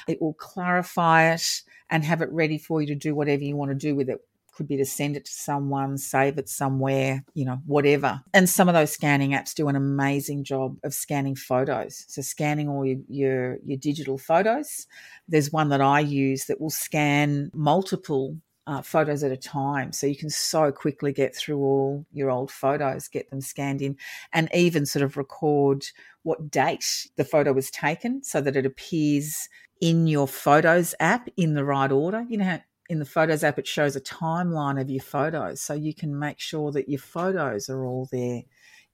it 0.07 0.21
will 0.21 0.35
clarify 0.35 1.33
it, 1.33 1.63
and 1.89 2.05
have 2.05 2.23
it 2.23 2.31
ready 2.33 2.59
for 2.59 2.81
you 2.81 2.87
to 2.89 2.95
do 2.95 3.15
whatever 3.15 3.43
you 3.43 3.57
want 3.57 3.71
to 3.71 3.75
do 3.75 3.95
with 3.95 4.09
it. 4.09 4.19
Could 4.53 4.69
be 4.69 4.77
to 4.77 4.85
send 4.85 5.17
it 5.17 5.25
to 5.25 5.33
someone, 5.33 5.97
save 5.97 6.37
it 6.37 6.47
somewhere, 6.47 7.25
you 7.33 7.47
know, 7.47 7.61
whatever. 7.65 8.21
And 8.35 8.47
some 8.47 8.69
of 8.69 8.75
those 8.75 8.93
scanning 8.93 9.31
apps 9.31 9.55
do 9.55 9.69
an 9.69 9.77
amazing 9.77 10.45
job 10.45 10.77
of 10.85 10.93
scanning 10.93 11.35
photos. 11.35 12.05
So 12.09 12.21
scanning 12.21 12.69
all 12.69 12.85
your, 12.85 12.99
your, 13.09 13.59
your 13.65 13.79
digital 13.79 14.19
photos. 14.19 14.87
There's 15.29 15.51
one 15.51 15.71
that 15.71 15.81
I 15.81 16.01
use 16.01 16.45
that 16.47 16.61
will 16.61 16.69
scan 16.69 17.51
multiple 17.55 18.37
uh, 18.71 18.81
photos 18.81 19.25
at 19.25 19.33
a 19.33 19.37
time. 19.37 19.91
So 19.91 20.07
you 20.07 20.15
can 20.15 20.31
so 20.31 20.71
quickly 20.71 21.13
get 21.13 21.35
through 21.35 21.59
all 21.59 22.07
your 22.13 22.31
old 22.31 22.53
photos, 22.53 23.09
get 23.09 23.29
them 23.29 23.41
scanned 23.41 23.83
in, 23.83 23.97
and 24.33 24.49
even 24.55 24.87
sort 24.87 25.03
of 25.03 25.17
record 25.17 25.85
what 26.23 26.53
date 26.53 27.09
the 27.17 27.25
photo 27.25 27.53
was 27.53 27.69
taken 27.73 28.23
so 28.23 28.41
that 28.41 28.55
it 28.55 28.65
appears 28.65 29.49
in 29.81 30.07
your 30.07 30.29
Photos 30.29 30.95
app 31.01 31.29
in 31.37 31.55
the 31.55 31.65
right 31.65 31.91
order. 31.91 32.25
You 32.29 32.39
know, 32.39 32.61
in 32.89 33.01
the 33.01 33.05
Photos 33.05 33.43
app, 33.43 33.59
it 33.59 33.67
shows 33.67 33.97
a 33.97 34.01
timeline 34.01 34.81
of 34.81 34.89
your 34.89 35.03
photos. 35.03 35.61
So 35.61 35.75
you 35.75 35.93
can 35.93 36.17
make 36.17 36.39
sure 36.39 36.71
that 36.71 36.89
your 36.89 37.01
photos 37.01 37.69
are 37.69 37.85
all 37.85 38.09
there 38.13 38.43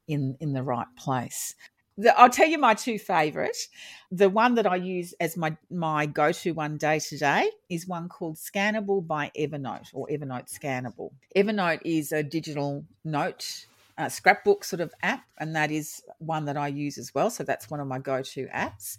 in, 0.09 0.39
in 0.41 0.55
the 0.55 0.63
right 0.63 0.87
place 0.97 1.55
the, 1.99 2.19
I'll 2.19 2.31
tell 2.31 2.49
you 2.49 2.59
my 2.59 2.75
two 2.75 2.99
favourite. 2.99 3.57
The 4.11 4.29
one 4.29 4.55
that 4.55 4.67
I 4.67 4.77
use 4.77 5.15
as 5.21 5.37
my 5.37 5.57
my 5.71 6.07
go 6.07 6.33
to 6.33 6.53
one 6.53 6.77
day 6.77 6.99
to 6.99 7.19
day 7.19 7.51
is 7.69 7.87
one 7.87 8.09
called 8.09 8.37
Scannable 8.37 9.07
by 9.07 9.31
Evernote 9.37 9.89
or 9.95 10.07
Evernote 10.09 10.53
Scannable. 10.53 11.11
Evernote 11.35 11.81
is 11.85 12.13
a 12.13 12.23
digital 12.23 12.85
note 13.05 13.67
uh, 13.99 14.09
scrapbook 14.09 14.63
sort 14.65 14.81
of 14.81 14.93
app, 15.03 15.25
and 15.39 15.57
that 15.57 15.71
is 15.71 16.03
one 16.19 16.45
that 16.45 16.57
I 16.57 16.69
use 16.69 16.99
as 16.99 17.15
well. 17.15 17.31
So 17.31 17.45
that's 17.45 17.71
one 17.71 17.81
of 17.81 17.87
my 17.87 17.99
go 17.99 18.23
to 18.23 18.47
apps. 18.49 18.99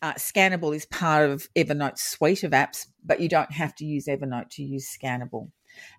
Uh, 0.00 0.12
Scannable 0.12 0.74
is 0.76 0.86
part 0.86 1.28
of 1.28 1.48
Evernote's 1.54 2.02
suite 2.02 2.44
of 2.44 2.52
apps, 2.52 2.86
but 3.04 3.20
you 3.20 3.28
don't 3.28 3.50
have 3.50 3.74
to 3.76 3.84
use 3.84 4.06
Evernote 4.06 4.50
to 4.50 4.62
use 4.62 4.86
Scannable 4.86 5.50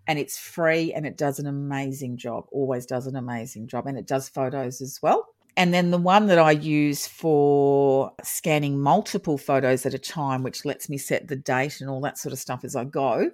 and 0.08 0.20
it's 0.20 0.38
free 0.38 0.94
and 0.94 1.06
it 1.06 1.18
does 1.18 1.40
an 1.40 1.48
amazing 1.48 2.18
job 2.18 2.46
always 2.52 2.86
does 2.86 3.08
an 3.08 3.16
amazing 3.16 3.68
job 3.68 3.88
and 3.88 3.98
it 3.98 4.08
does 4.08 4.28
photos 4.28 4.82
as 4.82 5.00
well 5.02 5.28
and 5.58 5.74
then 5.74 5.92
the 5.92 5.98
one 5.98 6.28
that 6.28 6.40
I 6.40 6.52
use 6.52 7.08
for 7.08 8.14
scanning 8.24 8.80
multiple 8.80 9.38
photos 9.38 9.86
at 9.86 9.94
a 9.94 10.00
time, 10.00 10.44
which 10.44 10.66
lets 10.66 10.90
me 10.90 10.98
set 10.98 11.28
the 11.28 11.36
date 11.36 11.82
and 11.82 11.90
all 11.90 12.02
that 12.02 12.18
sort 12.18 12.34
of 12.34 12.40
stuff 12.40 12.64
as 12.64 12.76
I 12.76 12.86
go, 12.86 13.32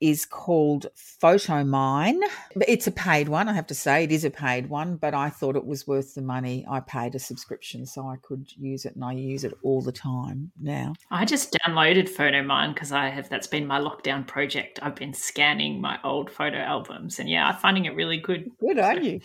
is 0.00 0.24
called 0.24 0.86
Photomyne. 0.96 2.20
It's 2.66 2.86
a 2.86 2.92
paid 2.92 3.28
one, 3.28 3.48
I 3.48 3.52
have 3.52 3.66
to 3.66 3.74
say. 3.74 4.04
It 4.04 4.12
is 4.12 4.24
a 4.24 4.30
paid 4.30 4.68
one, 4.68 4.96
but 4.96 5.12
I 5.12 5.28
thought 5.28 5.56
it 5.56 5.66
was 5.66 5.86
worth 5.86 6.14
the 6.14 6.22
money. 6.22 6.64
I 6.70 6.80
paid 6.80 7.14
a 7.14 7.18
subscription 7.18 7.84
so 7.84 8.06
I 8.06 8.16
could 8.22 8.46
use 8.56 8.84
it 8.84 8.94
and 8.94 9.04
I 9.04 9.12
use 9.12 9.44
it 9.44 9.54
all 9.62 9.82
the 9.82 9.92
time 9.92 10.52
now. 10.60 10.94
I 11.10 11.24
just 11.24 11.56
downloaded 11.66 12.08
Photomyne 12.08 12.74
because 12.74 12.92
I 12.92 13.08
have 13.08 13.28
that's 13.28 13.48
been 13.48 13.66
my 13.66 13.80
lockdown 13.80 14.26
project. 14.26 14.78
I've 14.82 14.94
been 14.94 15.14
scanning 15.14 15.80
my 15.80 15.98
old 16.04 16.30
photo 16.30 16.58
albums 16.58 17.18
and 17.18 17.28
yeah, 17.28 17.48
I'm 17.48 17.56
finding 17.56 17.86
it 17.86 17.94
really 17.94 18.18
good. 18.18 18.50
Good, 18.60 18.78
are 18.78 18.98
you? 18.98 19.20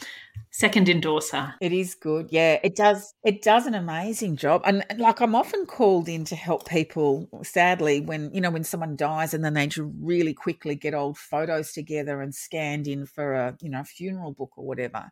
Second 0.56 0.88
endorser. 0.88 1.56
It 1.62 1.74
is 1.74 1.96
good. 1.96 2.28
Yeah, 2.30 2.60
it 2.64 2.76
does 2.76 3.16
it 3.24 3.42
does 3.42 3.66
an 3.66 3.74
amazing 3.74 4.36
job. 4.36 4.62
And 4.66 4.86
like 5.00 5.20
I'm 5.20 5.34
often 5.34 5.66
called 5.66 6.08
in 6.08 6.26
to 6.26 6.36
help 6.36 6.70
people 6.70 7.28
sadly 7.42 8.02
when 8.02 8.32
you 8.36 8.40
know 8.40 8.52
when 8.52 8.64
someone 8.64 8.96
dies 8.96 9.34
and 9.34 9.44
then 9.44 9.56
they 9.56 9.68
really 10.00 10.36
quickly 10.36 10.76
get 10.76 10.94
old 10.94 11.18
photos 11.18 11.72
together 11.74 12.22
and 12.22 12.36
scanned 12.36 12.88
in 12.88 13.08
for 13.08 13.34
a, 13.34 13.58
you 13.62 13.70
know, 13.70 13.84
funeral 13.84 14.32
book 14.32 14.52
or 14.56 14.64
whatever. 14.64 15.10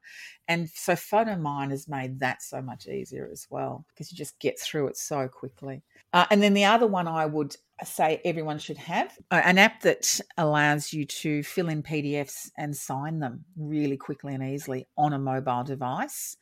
And 0.48 0.70
so 0.70 0.94
Photomyne 0.94 1.72
has 1.72 1.88
made 1.88 2.20
that 2.20 2.44
so 2.44 2.62
much 2.62 2.88
easier 2.88 3.28
as 3.32 3.48
well 3.50 3.84
because 3.90 4.12
you 4.12 4.18
just 4.20 4.38
get 4.38 4.60
through 4.60 4.90
it 4.90 4.98
so 4.98 5.28
quickly. 5.28 5.82
Uh, 6.14 6.28
and 6.30 6.44
then 6.44 6.54
the 6.54 6.66
other 6.66 6.86
one 6.86 7.08
I 7.08 7.26
would 7.26 7.56
say 7.84 8.22
everyone 8.24 8.60
should 8.60 8.78
have 8.78 9.17
uh, 9.32 9.41
an 9.44 9.58
app 9.58 9.82
that 9.82 10.20
allows 10.38 10.94
you 10.94 11.06
to 11.06 11.44
fill 11.44 11.70
in 11.70 11.84
PDFs 11.84 12.52
and 12.58 12.76
sign 12.76 13.20
them 13.20 13.46
really 13.58 13.98
quickly 13.98 14.34
and 14.34 14.44
easily 14.44 14.88
on 14.98 15.13
a 15.13 15.20
mobile 15.20 15.63
device. 15.63 16.38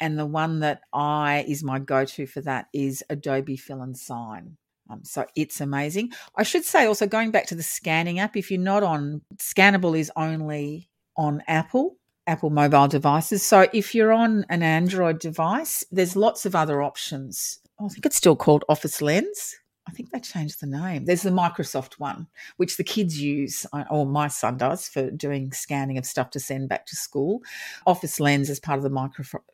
And 0.00 0.18
the 0.18 0.26
one 0.26 0.60
that 0.60 0.80
I 0.92 1.44
is 1.46 1.62
my 1.62 1.78
go 1.78 2.04
to 2.04 2.26
for 2.26 2.40
that 2.42 2.66
is 2.72 3.04
Adobe 3.08 3.56
Fill 3.56 3.82
and 3.82 3.96
Sign. 3.96 4.56
Um, 4.90 5.04
so 5.04 5.26
it's 5.36 5.60
amazing. 5.60 6.12
I 6.36 6.42
should 6.42 6.64
say 6.64 6.86
also 6.86 7.06
going 7.06 7.30
back 7.30 7.46
to 7.46 7.54
the 7.54 7.62
scanning 7.62 8.18
app, 8.18 8.36
if 8.36 8.50
you're 8.50 8.60
not 8.60 8.82
on 8.82 9.22
Scannable 9.36 9.98
is 9.98 10.10
only 10.16 10.90
on 11.16 11.42
Apple. 11.46 11.96
Apple 12.26 12.50
mobile 12.50 12.86
devices. 12.86 13.42
So 13.42 13.66
if 13.72 13.94
you're 13.94 14.12
on 14.12 14.46
an 14.48 14.62
Android 14.62 15.18
device, 15.18 15.84
there's 15.90 16.14
lots 16.14 16.46
of 16.46 16.54
other 16.54 16.80
options. 16.80 17.58
I 17.80 17.88
think 17.88 18.06
it's 18.06 18.16
still 18.16 18.36
called 18.36 18.64
Office 18.68 19.02
Lens. 19.02 19.56
I 19.86 19.90
think 19.90 20.10
they 20.10 20.20
changed 20.20 20.60
the 20.60 20.66
name. 20.66 21.04
There's 21.04 21.22
the 21.22 21.30
Microsoft 21.30 21.94
one, 21.94 22.28
which 22.56 22.76
the 22.76 22.84
kids 22.84 23.20
use, 23.20 23.66
uh, 23.72 23.84
or 23.90 24.06
my 24.06 24.28
son 24.28 24.56
does, 24.56 24.86
for 24.86 25.10
doing 25.10 25.52
scanning 25.52 25.98
of 25.98 26.06
stuff 26.06 26.30
to 26.30 26.40
send 26.40 26.68
back 26.68 26.86
to 26.86 26.96
school. 26.96 27.42
Office 27.84 28.20
Lens 28.20 28.48
is 28.48 28.60
part 28.60 28.78
of 28.78 28.84
the 28.84 28.90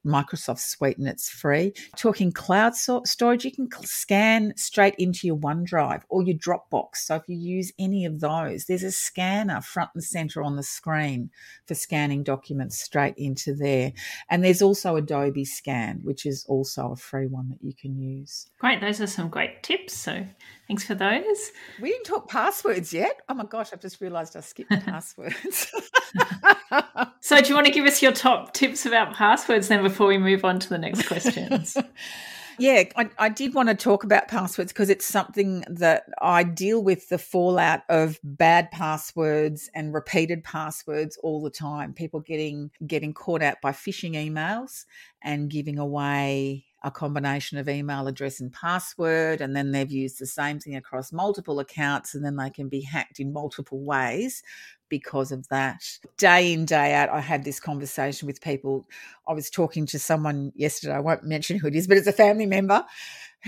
Microsoft 0.06 0.58
suite 0.58 0.98
and 0.98 1.08
it's 1.08 1.30
free. 1.30 1.72
Talking 1.96 2.30
cloud 2.30 2.74
storage, 2.76 3.44
you 3.44 3.52
can 3.52 3.68
scan 3.84 4.52
straight 4.56 4.94
into 4.98 5.26
your 5.26 5.36
OneDrive 5.36 6.02
or 6.10 6.22
your 6.22 6.36
Dropbox. 6.36 6.96
So 6.96 7.16
if 7.16 7.22
you 7.26 7.36
use 7.36 7.72
any 7.78 8.04
of 8.04 8.20
those, 8.20 8.66
there's 8.66 8.82
a 8.82 8.92
scanner 8.92 9.62
front 9.62 9.90
and 9.94 10.04
center 10.04 10.42
on 10.42 10.56
the 10.56 10.62
screen 10.62 11.30
for 11.66 11.74
scanning 11.74 12.22
documents 12.22 12.78
straight 12.78 13.14
into 13.16 13.54
there. 13.54 13.92
And 14.28 14.44
there's 14.44 14.62
also 14.62 14.96
Adobe 14.96 15.46
Scan, 15.46 16.00
which 16.02 16.26
is 16.26 16.44
also 16.48 16.92
a 16.92 16.96
free 16.96 17.26
one 17.26 17.48
that 17.48 17.62
you 17.62 17.72
can 17.72 17.98
use. 17.98 18.50
Great. 18.58 18.80
Those 18.80 19.00
are 19.00 19.06
some 19.06 19.28
great 19.30 19.62
tips. 19.62 19.94
So 19.94 20.17
thanks 20.66 20.85
for 20.85 20.94
those. 20.94 21.52
We 21.81 21.90
didn't 21.90 22.04
talk 22.04 22.28
passwords 22.28 22.92
yet. 22.92 23.20
Oh 23.28 23.35
my 23.35 23.44
gosh, 23.44 23.72
I've 23.72 23.81
just 23.81 24.00
realized 24.00 24.37
I 24.37 24.40
skipped 24.40 24.70
passwords. 24.85 25.72
so, 27.20 27.40
do 27.40 27.48
you 27.48 27.54
want 27.54 27.66
to 27.66 27.72
give 27.72 27.87
us 27.87 28.02
your 28.02 28.12
top 28.12 28.54
tips 28.54 28.87
about 28.87 29.14
passwords 29.14 29.68
then 29.68 29.83
before 29.83 30.07
we 30.07 30.18
move 30.18 30.44
on 30.44 30.59
to 30.61 30.68
the 30.68 30.78
next 30.78 31.07
questions? 31.07 31.76
yeah, 32.59 32.85
I, 32.96 33.11
I, 33.18 33.28
did 33.28 33.54
want 33.54 33.68
to 33.68 33.74
talk 33.74 34.04
about 34.04 34.28
passwords 34.28 34.72
because 34.72 34.90
it's 34.90 35.07
something 35.07 35.64
that 35.68 36.04
I 36.20 36.42
deal 36.42 36.83
with 36.83 37.09
the 37.09 37.18
fallout 37.18 37.83
of 37.88 38.18
bad 38.22 38.70
passwords 38.70 39.70
and 39.74 39.94
repeated 39.94 40.42
passwords 40.42 41.16
all 41.22 41.40
the 41.42 41.50
time. 41.50 41.92
People 41.92 42.20
getting 42.20 42.70
getting 42.87 43.14
caught 43.14 43.42
out 43.42 43.61
by 43.62 43.72
phishing 43.72 44.14
emails 44.14 44.85
and 45.22 45.50
giving 45.50 45.78
away 45.78 46.64
a 46.82 46.90
combination 46.90 47.58
of 47.58 47.68
email 47.68 48.06
address 48.06 48.40
and 48.40 48.52
password, 48.52 49.40
and 49.40 49.54
then 49.56 49.72
they've 49.72 49.90
used 49.90 50.18
the 50.18 50.26
same 50.26 50.60
thing 50.60 50.76
across 50.76 51.12
multiple 51.12 51.58
accounts, 51.58 52.14
and 52.14 52.24
then 52.24 52.36
they 52.36 52.50
can 52.50 52.68
be 52.68 52.82
hacked 52.82 53.18
in 53.18 53.32
multiple 53.32 53.80
ways 53.80 54.42
because 54.88 55.32
of 55.32 55.48
that. 55.48 55.82
Day 56.16 56.52
in, 56.52 56.64
day 56.64 56.94
out, 56.94 57.10
I 57.10 57.20
had 57.20 57.44
this 57.44 57.60
conversation 57.60 58.26
with 58.26 58.40
people. 58.40 58.86
I 59.26 59.32
was 59.32 59.50
talking 59.50 59.86
to 59.86 59.98
someone 59.98 60.52
yesterday, 60.54 60.94
I 60.94 61.00
won't 61.00 61.24
mention 61.24 61.58
who 61.58 61.66
it 61.66 61.74
is, 61.74 61.86
but 61.86 61.96
it's 61.96 62.06
a 62.06 62.12
family 62.12 62.46
member 62.46 62.84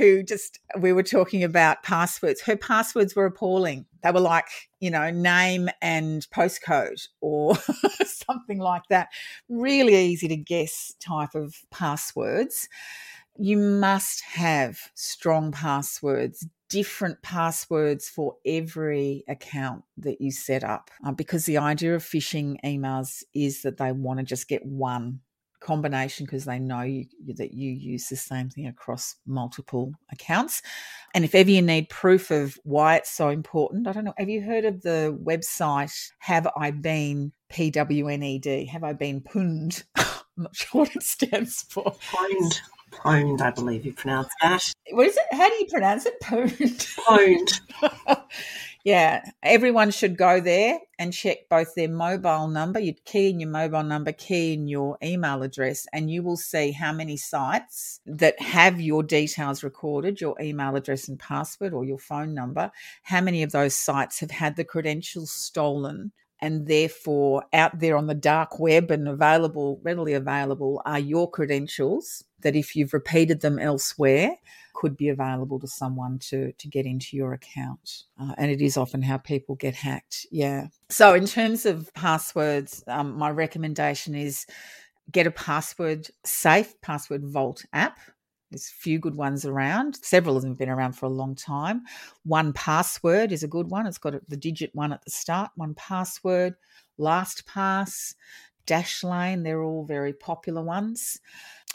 who 0.01 0.23
just, 0.23 0.59
we 0.79 0.93
were 0.93 1.03
talking 1.03 1.45
about 1.45 1.83
passwords. 1.83 2.41
Her 2.41 2.57
passwords 2.57 3.15
were 3.15 3.27
appalling. 3.27 3.85
They 4.03 4.11
were 4.11 4.21
like, 4.21 4.47
you 4.81 4.91
know, 4.91 5.11
name 5.11 5.69
and 5.83 6.27
postcode 6.35 7.07
or 7.21 7.55
something 8.07 8.59
like 8.59 8.85
that. 8.89 9.09
Really 9.49 9.95
easy 9.95 10.29
to 10.29 10.37
guess 10.37 10.95
type 11.01 11.35
of 11.35 11.55
passwords 11.71 12.69
you 13.39 13.57
must 13.57 14.23
have 14.23 14.79
strong 14.95 15.51
passwords, 15.51 16.47
different 16.69 17.23
passwords 17.23 18.07
for 18.07 18.37
every 18.45 19.25
account 19.29 19.83
that 19.97 20.21
you 20.21 20.31
set 20.31 20.63
up. 20.63 20.91
Uh, 21.05 21.13
because 21.13 21.47
the 21.47 21.57
idea 21.57 21.95
of 21.95 22.03
phishing 22.03 22.57
emails 22.63 23.23
is 23.35 23.63
that 23.63 23.79
they 23.79 23.93
want 23.93 24.19
to 24.19 24.25
just 24.27 24.47
get 24.47 24.65
one 24.67 25.21
combination 25.61 26.27
because 26.27 26.45
they 26.45 26.59
know 26.59 26.83
you, 26.83 27.07
that 27.37 27.53
you 27.53 27.71
use 27.71 28.09
the 28.09 28.17
same 28.17 28.49
thing 28.49 28.67
across 28.67 29.17
multiple 29.27 29.93
accounts. 30.11 30.63
And 31.15 31.25
if 31.25 31.35
ever 31.35 31.51
you 31.51 31.63
need 31.63 31.89
proof 31.89 32.31
of 32.31 32.59
why 32.65 32.97
it's 32.97 33.11
so 33.11 33.29
important, 33.29 33.87
I 33.87 33.93
don't 33.93 34.05
know, 34.05 34.15
have 34.19 34.29
you 34.29 34.43
heard 34.43 34.65
of 34.65 34.83
the 34.83 35.17
website 35.23 35.93
Have 36.21 36.49
I 36.57 36.71
Been 36.71 37.33
PWNED? 37.53 38.69
Have 38.69 38.85
I 38.85 38.93
Been 38.93 39.21
Pwned? 39.21 39.85
I'm 39.97 40.45
not 40.45 40.57
sure 40.57 40.83
what 40.83 40.97
it 40.97 41.03
stands 41.03 41.63
for. 41.63 41.97
Pwned. 42.13 42.61
Pwned, 42.93 43.41
I 43.41 43.51
believe 43.51 43.87
you 43.87 43.93
pronounce 43.93 44.33
that. 44.41 44.73
What 44.91 45.07
is 45.07 45.17
it? 45.17 45.37
How 45.37 45.49
do 45.49 45.55
you 45.55 45.67
pronounce 45.71 46.07
it? 46.07 46.15
Pwned. 46.23 46.97
Pwned. 47.07 48.23
Yeah, 48.85 49.23
everyone 49.43 49.91
should 49.91 50.17
go 50.17 50.41
there 50.41 50.79
and 50.99 51.13
check 51.13 51.49
both 51.51 51.75
their 51.75 51.89
mobile 51.89 52.49
number. 52.49 52.81
You'd 52.81 53.05
key 53.05 53.29
in 53.29 53.39
your 53.39 53.51
mobile 53.51 53.83
number, 53.83 54.11
key 54.13 54.55
in 54.55 54.69
your 54.69 54.97
email 55.03 55.43
address, 55.43 55.87
and 55.93 56.11
you 56.11 56.23
will 56.23 56.39
see 56.39 56.73
how 56.73 56.93
many 56.93 57.19
sites 57.19 58.01
that 58.07 58.41
have 58.41 58.81
your 58.81 59.03
details 59.03 59.63
recorded, 59.63 60.21
your 60.21 60.35
email 60.41 60.77
address 60.77 61.09
and 61.09 61.19
password 61.19 61.75
or 61.75 61.85
your 61.85 61.99
phone 61.99 62.33
number, 62.33 62.71
how 63.03 63.21
many 63.21 63.43
of 63.43 63.53
those 63.53 63.75
sites 63.75 64.21
have 64.21 64.31
had 64.31 64.57
the 64.57 64.65
credentials 64.65 65.31
stolen 65.31 66.13
and 66.43 66.67
therefore 66.67 67.45
out 67.53 67.79
there 67.79 67.97
on 67.97 68.07
the 68.07 68.15
dark 68.15 68.59
web 68.59 68.91
and 68.91 69.09
available 69.09 69.81
readily 69.83 70.15
available 70.15 70.83
are 70.85 70.99
your 70.99 71.31
credentials 71.31 72.25
that 72.41 72.57
if 72.57 72.75
you've 72.75 72.93
repeated 72.93 73.41
them 73.41 73.59
elsewhere 73.59 74.37
could 74.75 74.97
be 74.97 75.09
available 75.09 75.59
to 75.61 75.69
someone 75.69 76.19
to 76.19 76.53
to 76.53 76.69
get 76.69 76.87
into 76.87 77.17
your 77.17 77.33
account. 77.33 78.05
Uh, 78.19 78.35
and 78.39 78.51
it 78.51 78.63
is 78.63 78.77
often 78.77 79.03
how 79.03 79.19
people 79.19 79.55
get 79.57 79.75
hacked. 79.75 80.27
Yeah. 80.31 80.69
So 80.89 81.15
in 81.15 81.27
terms 81.27 81.67
of 81.67 81.93
passwords 81.95 82.83
um, 82.87 83.17
my 83.17 83.31
recommendation 83.31 84.15
is 84.15 84.47
get 85.13 85.27
a 85.27 85.31
password 85.31 86.09
safe 86.25 86.81
password 86.81 87.25
vault 87.25 87.65
app 87.73 87.99
there's 88.51 88.69
a 88.69 88.81
few 88.81 88.99
good 88.99 89.15
ones 89.15 89.45
around. 89.45 89.99
Several 90.03 90.37
of 90.37 90.43
them 90.43 90.53
have 90.53 90.59
been 90.59 90.69
around 90.69 90.93
for 90.95 91.07
a 91.07 91.11
long 91.11 91.35
time. 91.35 91.83
1Password 92.27 93.31
is 93.33 93.43
a 93.43 93.49
good 93.49 93.71
one. 93.71 93.87
It's 93.87 93.99
got 93.99 94.15
the 94.29 94.37
digit 94.37 94.75
one 94.75 94.93
at 94.93 95.05
the 95.05 95.11
start. 95.11 95.51
1Password, 95.59 96.55
Last 96.99 97.47
LastPass, 97.47 98.15
Dashlane, 98.67 99.45
they're 99.45 99.63
all 99.63 99.85
very 99.85 100.13
popular 100.13 100.63
ones. 100.63 101.21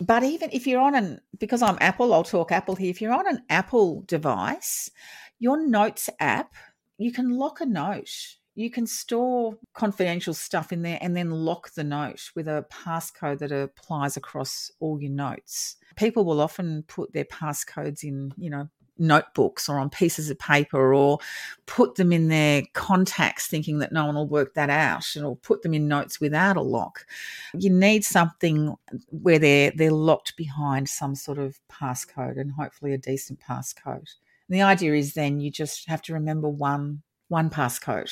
But 0.01 0.23
even 0.23 0.49
if 0.51 0.67
you're 0.67 0.81
on 0.81 0.95
an, 0.95 1.21
because 1.39 1.61
I'm 1.61 1.77
Apple, 1.79 2.13
I'll 2.13 2.23
talk 2.23 2.51
Apple 2.51 2.75
here. 2.75 2.89
If 2.89 3.01
you're 3.01 3.13
on 3.13 3.27
an 3.27 3.43
Apple 3.49 4.03
device, 4.07 4.91
your 5.39 5.65
Notes 5.65 6.09
app, 6.19 6.53
you 6.97 7.11
can 7.11 7.31
lock 7.31 7.61
a 7.61 7.65
note 7.65 8.37
you 8.55 8.71
can 8.71 8.87
store 8.87 9.57
confidential 9.73 10.33
stuff 10.33 10.71
in 10.71 10.81
there 10.81 10.97
and 11.01 11.15
then 11.15 11.29
lock 11.29 11.73
the 11.73 11.83
note 11.83 12.31
with 12.35 12.47
a 12.47 12.65
passcode 12.71 13.39
that 13.39 13.51
applies 13.51 14.15
across 14.15 14.71
all 14.79 15.01
your 15.01 15.11
notes 15.11 15.75
people 15.95 16.25
will 16.25 16.41
often 16.41 16.83
put 16.87 17.13
their 17.13 17.25
passcodes 17.25 18.03
in, 18.03 18.33
you 18.37 18.49
know, 18.49 18.69
notebooks 18.97 19.67
or 19.67 19.77
on 19.77 19.89
pieces 19.89 20.29
of 20.29 20.39
paper 20.39 20.93
or 20.93 21.19
put 21.65 21.95
them 21.95 22.13
in 22.13 22.29
their 22.29 22.63
contacts 22.73 23.47
thinking 23.47 23.79
that 23.79 23.91
no 23.91 24.05
one 24.05 24.15
will 24.15 24.27
work 24.27 24.53
that 24.53 24.69
out 24.69 25.05
or 25.21 25.35
put 25.35 25.61
them 25.61 25.73
in 25.73 25.87
notes 25.87 26.21
without 26.21 26.57
a 26.57 26.61
lock. 26.61 27.05
You 27.53 27.69
need 27.69 28.05
something 28.05 28.75
where 29.09 29.39
they're 29.39 29.71
they're 29.75 29.91
locked 29.91 30.37
behind 30.37 30.87
some 30.89 31.15
sort 31.15 31.39
of 31.39 31.59
passcode 31.69 32.39
and 32.39 32.51
hopefully 32.53 32.93
a 32.93 32.97
decent 32.97 33.39
passcode. 33.39 34.13
And 34.47 34.57
the 34.57 34.61
idea 34.61 34.93
is 34.93 35.13
then 35.13 35.39
you 35.39 35.51
just 35.51 35.87
have 35.89 36.01
to 36.03 36.13
remember 36.13 36.47
one 36.47 37.01
one 37.27 37.49
passcode 37.49 38.11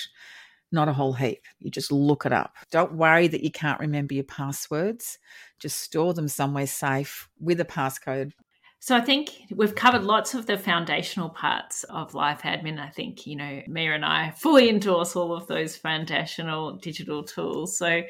not 0.73 0.89
a 0.89 0.93
whole 0.93 1.13
heap. 1.13 1.43
You 1.59 1.71
just 1.71 1.91
look 1.91 2.25
it 2.25 2.33
up. 2.33 2.55
Don't 2.71 2.93
worry 2.93 3.27
that 3.27 3.43
you 3.43 3.51
can't 3.51 3.79
remember 3.79 4.13
your 4.13 4.23
passwords. 4.23 5.19
Just 5.59 5.79
store 5.79 6.13
them 6.13 6.27
somewhere 6.27 6.67
safe 6.67 7.29
with 7.39 7.59
a 7.59 7.65
passcode. 7.65 8.31
So 8.83 8.97
I 8.97 8.99
think 8.99 9.29
we've 9.49 9.75
covered 9.75 10.03
lots 10.03 10.33
of 10.33 10.45
the 10.45 10.57
foundational 10.57 11.29
parts 11.29 11.85
of 11.85 12.13
life 12.13 12.41
admin. 12.41 12.81
I 12.81 12.89
think, 12.89 13.25
you 13.25 13.37
know, 13.37 13.61
Mia 13.65 13.93
and 13.93 14.03
I 14.03 14.31
fully 14.31 14.67
endorse 14.67 15.15
all 15.15 15.33
of 15.33 15.47
those 15.47 15.77
foundational 15.77 16.75
digital 16.75 17.23
tools. 17.23 17.77
So 17.77 18.01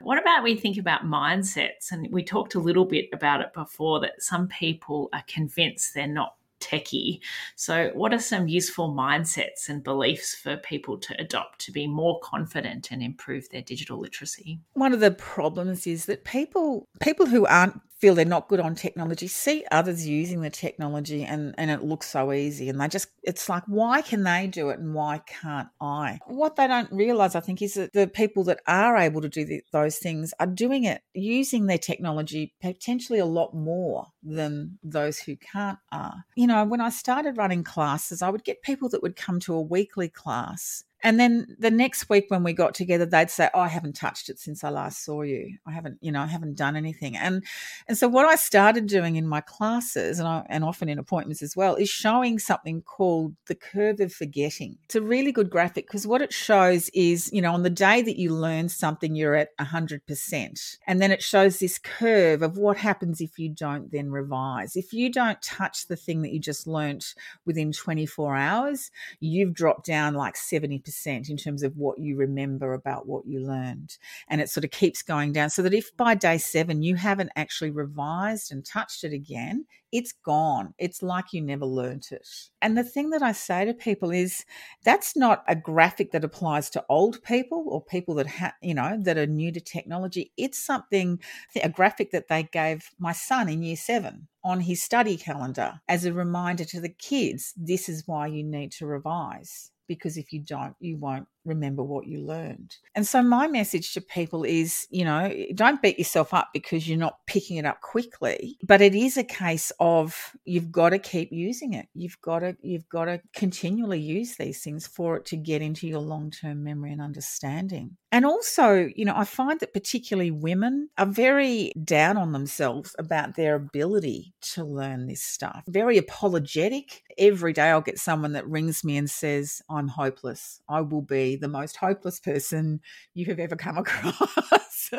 what 0.00 0.18
about 0.18 0.42
we 0.42 0.56
think 0.56 0.78
about 0.78 1.04
mindsets? 1.04 1.92
And 1.92 2.08
we 2.10 2.24
talked 2.24 2.54
a 2.54 2.60
little 2.60 2.86
bit 2.86 3.10
about 3.12 3.42
it 3.42 3.52
before 3.52 4.00
that 4.00 4.22
some 4.22 4.48
people 4.48 5.10
are 5.12 5.22
convinced 5.28 5.92
they're 5.92 6.06
not 6.06 6.36
techie. 6.62 7.20
So, 7.56 7.90
what 7.94 8.14
are 8.14 8.18
some 8.18 8.48
useful 8.48 8.92
mindsets 8.94 9.68
and 9.68 9.82
beliefs 9.82 10.34
for 10.34 10.56
people 10.56 10.98
to 10.98 11.20
adopt 11.20 11.58
to 11.60 11.72
be 11.72 11.86
more 11.86 12.20
confident 12.20 12.90
and 12.90 13.02
improve 13.02 13.48
their 13.50 13.62
digital 13.62 13.98
literacy? 13.98 14.60
One 14.74 14.92
of 14.92 15.00
the 15.00 15.10
problems 15.10 15.86
is 15.86 16.06
that 16.06 16.24
people 16.24 16.88
people 17.00 17.26
who 17.26 17.46
aren't 17.46 17.80
feel 18.02 18.16
they're 18.16 18.24
not 18.24 18.48
good 18.48 18.58
on 18.58 18.74
technology 18.74 19.28
see 19.28 19.64
others 19.70 20.08
using 20.08 20.40
the 20.40 20.50
technology 20.50 21.22
and 21.22 21.54
and 21.56 21.70
it 21.70 21.84
looks 21.84 22.08
so 22.08 22.32
easy 22.32 22.68
and 22.68 22.80
they 22.80 22.88
just 22.88 23.06
it's 23.22 23.48
like 23.48 23.62
why 23.68 24.02
can 24.02 24.24
they 24.24 24.48
do 24.48 24.70
it 24.70 24.80
and 24.80 24.92
why 24.92 25.22
can't 25.24 25.68
i? 25.80 26.18
What 26.26 26.56
they 26.56 26.66
don't 26.66 26.90
realize 26.90 27.36
i 27.36 27.40
think 27.40 27.62
is 27.62 27.74
that 27.74 27.92
the 27.92 28.08
people 28.08 28.42
that 28.44 28.58
are 28.66 28.96
able 28.96 29.20
to 29.20 29.28
do 29.28 29.44
the, 29.44 29.62
those 29.72 29.98
things 29.98 30.34
are 30.40 30.48
doing 30.48 30.82
it 30.82 31.02
using 31.14 31.66
their 31.66 31.78
technology 31.78 32.52
potentially 32.60 33.20
a 33.20 33.24
lot 33.24 33.54
more 33.54 34.08
than 34.24 34.78
those 34.82 35.20
who 35.20 35.36
can't 35.36 35.78
are. 35.92 36.24
You 36.34 36.48
know 36.48 36.64
when 36.64 36.80
i 36.80 36.90
started 36.90 37.36
running 37.36 37.62
classes 37.62 38.20
i 38.20 38.28
would 38.28 38.42
get 38.42 38.62
people 38.62 38.88
that 38.88 39.02
would 39.02 39.14
come 39.14 39.38
to 39.40 39.54
a 39.54 39.62
weekly 39.62 40.08
class 40.08 40.82
and 41.02 41.18
then 41.18 41.56
the 41.58 41.70
next 41.70 42.08
week 42.08 42.26
when 42.28 42.44
we 42.44 42.52
got 42.52 42.74
together, 42.74 43.04
they'd 43.04 43.30
say, 43.30 43.50
"Oh, 43.52 43.60
I 43.60 43.68
haven't 43.68 43.96
touched 43.96 44.28
it 44.28 44.38
since 44.38 44.62
I 44.62 44.70
last 44.70 45.04
saw 45.04 45.22
you. 45.22 45.58
I 45.66 45.72
haven't, 45.72 45.98
you 46.00 46.12
know, 46.12 46.20
I 46.20 46.26
haven't 46.26 46.56
done 46.56 46.76
anything." 46.76 47.16
And 47.16 47.44
and 47.88 47.98
so 47.98 48.08
what 48.08 48.26
I 48.26 48.36
started 48.36 48.86
doing 48.86 49.16
in 49.16 49.26
my 49.26 49.40
classes 49.40 50.18
and 50.18 50.28
I, 50.28 50.46
and 50.48 50.64
often 50.64 50.88
in 50.88 50.98
appointments 50.98 51.42
as 51.42 51.56
well 51.56 51.74
is 51.74 51.88
showing 51.88 52.38
something 52.38 52.82
called 52.82 53.34
the 53.46 53.54
curve 53.54 54.00
of 54.00 54.12
forgetting. 54.12 54.78
It's 54.84 54.94
a 54.94 55.02
really 55.02 55.32
good 55.32 55.50
graphic 55.50 55.86
because 55.86 56.06
what 56.06 56.22
it 56.22 56.32
shows 56.32 56.88
is, 56.94 57.30
you 57.32 57.42
know, 57.42 57.52
on 57.52 57.62
the 57.62 57.70
day 57.70 58.02
that 58.02 58.18
you 58.18 58.32
learn 58.32 58.68
something, 58.68 59.16
you're 59.16 59.34
at 59.34 59.48
hundred 59.58 60.06
percent, 60.06 60.78
and 60.86 61.00
then 61.00 61.10
it 61.10 61.22
shows 61.22 61.58
this 61.58 61.78
curve 61.78 62.42
of 62.42 62.56
what 62.56 62.76
happens 62.76 63.20
if 63.20 63.38
you 63.38 63.48
don't 63.48 63.90
then 63.90 64.10
revise. 64.10 64.76
If 64.76 64.92
you 64.92 65.10
don't 65.10 65.40
touch 65.42 65.88
the 65.88 65.96
thing 65.96 66.22
that 66.22 66.32
you 66.32 66.38
just 66.38 66.66
learnt 66.66 67.14
within 67.44 67.72
24 67.72 68.36
hours, 68.36 68.90
you've 69.20 69.54
dropped 69.54 69.86
down 69.86 70.14
like 70.14 70.34
70% 70.34 70.91
percent 70.92 71.30
in 71.30 71.36
terms 71.36 71.62
of 71.62 71.76
what 71.76 71.98
you 71.98 72.16
remember 72.16 72.74
about 72.74 73.06
what 73.06 73.26
you 73.26 73.40
learned. 73.40 73.96
And 74.28 74.40
it 74.40 74.50
sort 74.50 74.64
of 74.64 74.70
keeps 74.70 75.02
going 75.02 75.32
down 75.32 75.50
so 75.50 75.62
that 75.62 75.74
if 75.74 75.96
by 75.96 76.14
day 76.14 76.38
seven 76.38 76.82
you 76.82 76.96
haven't 76.96 77.30
actually 77.34 77.70
revised 77.70 78.52
and 78.52 78.64
touched 78.64 79.04
it 79.04 79.12
again, 79.12 79.64
it's 79.90 80.12
gone. 80.12 80.74
It's 80.78 81.02
like 81.02 81.32
you 81.32 81.42
never 81.42 81.66
learnt 81.66 82.12
it. 82.12 82.28
And 82.60 82.76
the 82.76 82.84
thing 82.84 83.10
that 83.10 83.22
I 83.22 83.32
say 83.32 83.64
to 83.64 83.74
people 83.74 84.10
is 84.10 84.44
that's 84.84 85.16
not 85.16 85.44
a 85.48 85.56
graphic 85.56 86.12
that 86.12 86.24
applies 86.24 86.70
to 86.70 86.84
old 86.88 87.22
people 87.22 87.64
or 87.68 87.82
people 87.82 88.14
that 88.16 88.26
ha- 88.26 88.54
you 88.62 88.74
know 88.74 88.98
that 89.02 89.18
are 89.18 89.26
new 89.26 89.52
to 89.52 89.60
technology. 89.60 90.32
It's 90.36 90.58
something 90.58 91.20
a 91.62 91.68
graphic 91.68 92.10
that 92.12 92.28
they 92.28 92.44
gave 92.44 92.90
my 92.98 93.12
son 93.12 93.48
in 93.48 93.62
year 93.62 93.76
7 93.76 94.28
on 94.44 94.60
his 94.60 94.82
study 94.82 95.16
calendar 95.16 95.80
as 95.88 96.04
a 96.04 96.12
reminder 96.12 96.64
to 96.64 96.80
the 96.80 96.88
kids 96.88 97.54
this 97.56 97.88
is 97.88 98.04
why 98.06 98.26
you 98.26 98.42
need 98.42 98.72
to 98.72 98.86
revise 98.86 99.70
because 99.96 100.16
if 100.16 100.32
you 100.32 100.40
don't, 100.40 100.74
you 100.80 100.96
won't 100.96 101.28
remember 101.44 101.82
what 101.82 102.06
you 102.06 102.20
learned. 102.24 102.76
And 102.94 103.06
so, 103.06 103.22
my 103.22 103.48
message 103.48 103.94
to 103.94 104.00
people 104.00 104.44
is 104.44 104.86
you 104.90 105.04
know, 105.04 105.18
eh, 105.24 105.46
don't 105.54 105.82
beat 105.82 105.98
yourself 105.98 106.34
up 106.34 106.48
because 106.52 106.88
you're 106.88 106.98
not 106.98 107.18
picking 107.26 107.56
it 107.56 107.64
up 107.64 107.80
quickly, 107.80 108.56
but 108.62 108.80
it 108.80 108.94
is 108.94 109.16
a 109.16 109.24
case 109.24 109.72
of 109.80 110.36
you've 110.44 110.70
got 110.70 110.90
to 110.90 110.98
keep 110.98 111.30
using 111.32 111.74
it. 111.74 111.86
You've 111.94 112.20
got 112.20 112.40
to, 112.40 112.56
you've 112.62 112.88
got 112.88 113.06
to 113.06 113.20
continually 113.34 114.00
use 114.00 114.36
these 114.36 114.62
things 114.62 114.86
for 114.86 115.16
it 115.16 115.26
to 115.26 115.36
get 115.36 115.62
into 115.62 115.86
your 115.86 116.00
long 116.00 116.30
term 116.30 116.64
memory 116.64 116.92
and 116.92 117.00
understanding. 117.00 117.96
And 118.12 118.26
also, 118.26 118.90
you 118.94 119.06
know, 119.06 119.14
I 119.16 119.24
find 119.24 119.58
that 119.60 119.72
particularly 119.72 120.30
women 120.30 120.90
are 120.98 121.06
very 121.06 121.72
down 121.82 122.18
on 122.18 122.32
themselves 122.32 122.94
about 122.98 123.36
their 123.36 123.54
ability 123.54 124.34
to 124.52 124.64
learn 124.64 125.06
this 125.06 125.22
stuff, 125.22 125.62
very 125.66 125.96
apologetic. 125.96 127.02
Every 127.16 127.54
day 127.54 127.70
I'll 127.70 127.80
get 127.80 127.98
someone 127.98 128.32
that 128.32 128.46
rings 128.46 128.84
me 128.84 128.98
and 128.98 129.08
says, 129.08 129.62
I'm 129.70 129.88
hopeless. 129.88 130.60
I 130.68 130.82
will 130.82 131.00
be 131.00 131.31
the 131.36 131.48
most 131.48 131.76
hopeless 131.76 132.20
person 132.20 132.80
you 133.14 133.26
have 133.26 133.38
ever 133.38 133.56
come 133.56 133.78
across. 133.78 134.90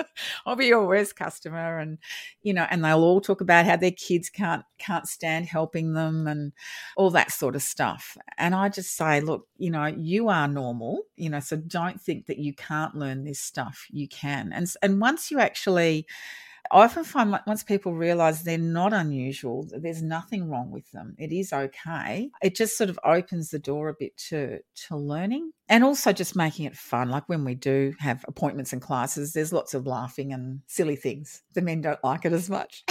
I'll 0.45 0.55
be 0.55 0.67
your 0.67 0.87
worst 0.87 1.15
customer 1.15 1.77
and 1.79 1.97
you 2.41 2.53
know 2.53 2.65
and 2.69 2.83
they'll 2.83 3.03
all 3.03 3.21
talk 3.21 3.41
about 3.41 3.65
how 3.65 3.75
their 3.75 3.91
kids 3.91 4.29
can't 4.29 4.63
can't 4.79 5.07
stand 5.07 5.45
helping 5.45 5.93
them 5.93 6.27
and 6.27 6.51
all 6.97 7.09
that 7.11 7.31
sort 7.31 7.55
of 7.55 7.61
stuff. 7.61 8.17
And 8.37 8.55
I 8.55 8.69
just 8.69 8.95
say, 8.95 9.21
look, 9.21 9.47
you 9.57 9.71
know, 9.71 9.85
you 9.85 10.29
are 10.29 10.47
normal, 10.47 11.03
you 11.15 11.29
know, 11.29 11.39
so 11.39 11.57
don't 11.57 12.01
think 12.01 12.25
that 12.27 12.39
you 12.39 12.53
can't 12.53 12.95
learn 12.95 13.23
this 13.23 13.39
stuff. 13.39 13.87
You 13.91 14.07
can. 14.07 14.51
And 14.53 14.67
and 14.81 14.99
once 14.99 15.31
you 15.31 15.39
actually 15.39 16.07
I 16.71 16.83
often 16.83 17.03
find 17.03 17.37
once 17.45 17.63
people 17.63 17.93
realize 17.93 18.43
they're 18.43 18.57
not 18.57 18.93
unusual, 18.93 19.67
there's 19.69 20.01
nothing 20.01 20.49
wrong 20.49 20.71
with 20.71 20.91
them. 20.91 21.15
It 21.19 21.31
is 21.31 21.53
okay. 21.53 22.29
It 22.41 22.55
just 22.55 22.77
sort 22.77 22.89
of 22.89 22.99
opens 23.03 23.49
the 23.49 23.59
door 23.59 23.89
a 23.89 23.93
bit 23.93 24.15
to 24.29 24.59
to 24.87 24.97
learning 24.97 25.51
and 25.69 25.83
also 25.83 26.13
just 26.13 26.35
making 26.35 26.65
it 26.65 26.75
fun. 26.75 27.09
Like 27.09 27.27
when 27.27 27.43
we 27.45 27.55
do 27.55 27.93
have 27.99 28.25
appointments 28.27 28.73
and 28.73 28.81
classes, 28.81 29.33
there's 29.33 29.53
lots 29.53 29.73
of 29.73 29.85
laughing 29.85 30.33
and 30.33 30.61
silly 30.67 30.95
things. 30.95 31.41
The 31.53 31.61
men 31.61 31.81
don't 31.81 32.03
like 32.03 32.25
it 32.25 32.33
as 32.33 32.49
much. 32.49 32.83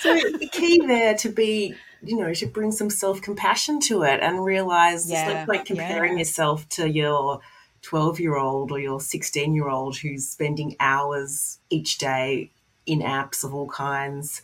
so 0.00 0.14
the 0.14 0.48
key 0.52 0.80
there 0.86 1.14
to 1.16 1.28
be 1.28 1.74
you 2.02 2.16
know 2.16 2.32
to 2.34 2.46
bring 2.46 2.72
some 2.72 2.90
self 2.90 3.20
compassion 3.22 3.80
to 3.80 4.02
it 4.02 4.20
and 4.20 4.44
realize 4.44 5.10
yeah, 5.10 5.44
like 5.48 5.64
comparing 5.64 6.12
yeah. 6.12 6.18
yourself 6.20 6.68
to 6.70 6.88
your 6.88 7.40
12 7.82 8.20
year 8.20 8.36
old 8.36 8.70
or 8.72 8.78
your 8.78 9.00
16 9.00 9.54
year 9.54 9.68
old 9.68 9.96
who's 9.98 10.28
spending 10.28 10.76
hours 10.80 11.58
each 11.70 11.98
day 11.98 12.50
in 12.86 13.00
apps 13.00 13.44
of 13.44 13.54
all 13.54 13.68
kinds 13.68 14.42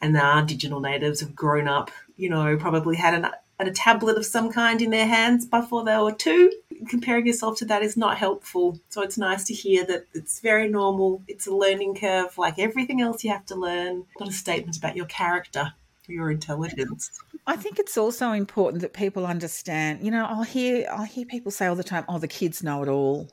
and 0.00 0.16
our 0.16 0.42
digital 0.42 0.80
natives 0.80 1.20
have 1.20 1.34
grown 1.34 1.68
up, 1.68 1.90
you 2.16 2.28
know, 2.28 2.56
probably 2.56 2.96
had 2.96 3.14
an, 3.14 3.26
a 3.58 3.70
tablet 3.70 4.16
of 4.16 4.24
some 4.24 4.50
kind 4.50 4.80
in 4.80 4.90
their 4.90 5.06
hands 5.06 5.44
before 5.44 5.84
they 5.84 5.96
were 5.98 6.12
two. 6.12 6.50
Comparing 6.88 7.26
yourself 7.26 7.58
to 7.58 7.66
that 7.66 7.82
is 7.82 7.96
not 7.96 8.16
helpful. 8.16 8.80
So 8.88 9.02
it's 9.02 9.18
nice 9.18 9.44
to 9.44 9.54
hear 9.54 9.84
that 9.86 10.06
it's 10.14 10.40
very 10.40 10.68
normal. 10.68 11.22
It's 11.28 11.46
a 11.46 11.54
learning 11.54 11.96
curve 11.96 12.38
like 12.38 12.58
everything 12.58 13.02
else 13.02 13.22
you 13.22 13.30
have 13.30 13.44
to 13.46 13.54
learn, 13.54 14.06
not 14.18 14.30
a 14.30 14.32
statement 14.32 14.78
about 14.78 14.96
your 14.96 15.06
character 15.06 15.74
or 16.10 16.12
your 16.12 16.30
intelligence. 16.30 17.10
I 17.46 17.56
think 17.56 17.78
it's 17.78 17.96
also 17.96 18.32
important 18.32 18.82
that 18.82 18.92
people 18.92 19.26
understand, 19.26 20.04
you 20.04 20.10
know, 20.10 20.26
I'll 20.26 20.42
hear 20.42 20.86
I'll 20.90 21.04
hear 21.04 21.24
people 21.24 21.50
say 21.50 21.66
all 21.66 21.76
the 21.76 21.84
time, 21.84 22.04
oh 22.08 22.18
the 22.18 22.28
kids 22.28 22.62
know 22.62 22.82
it 22.82 22.88
all. 22.88 23.30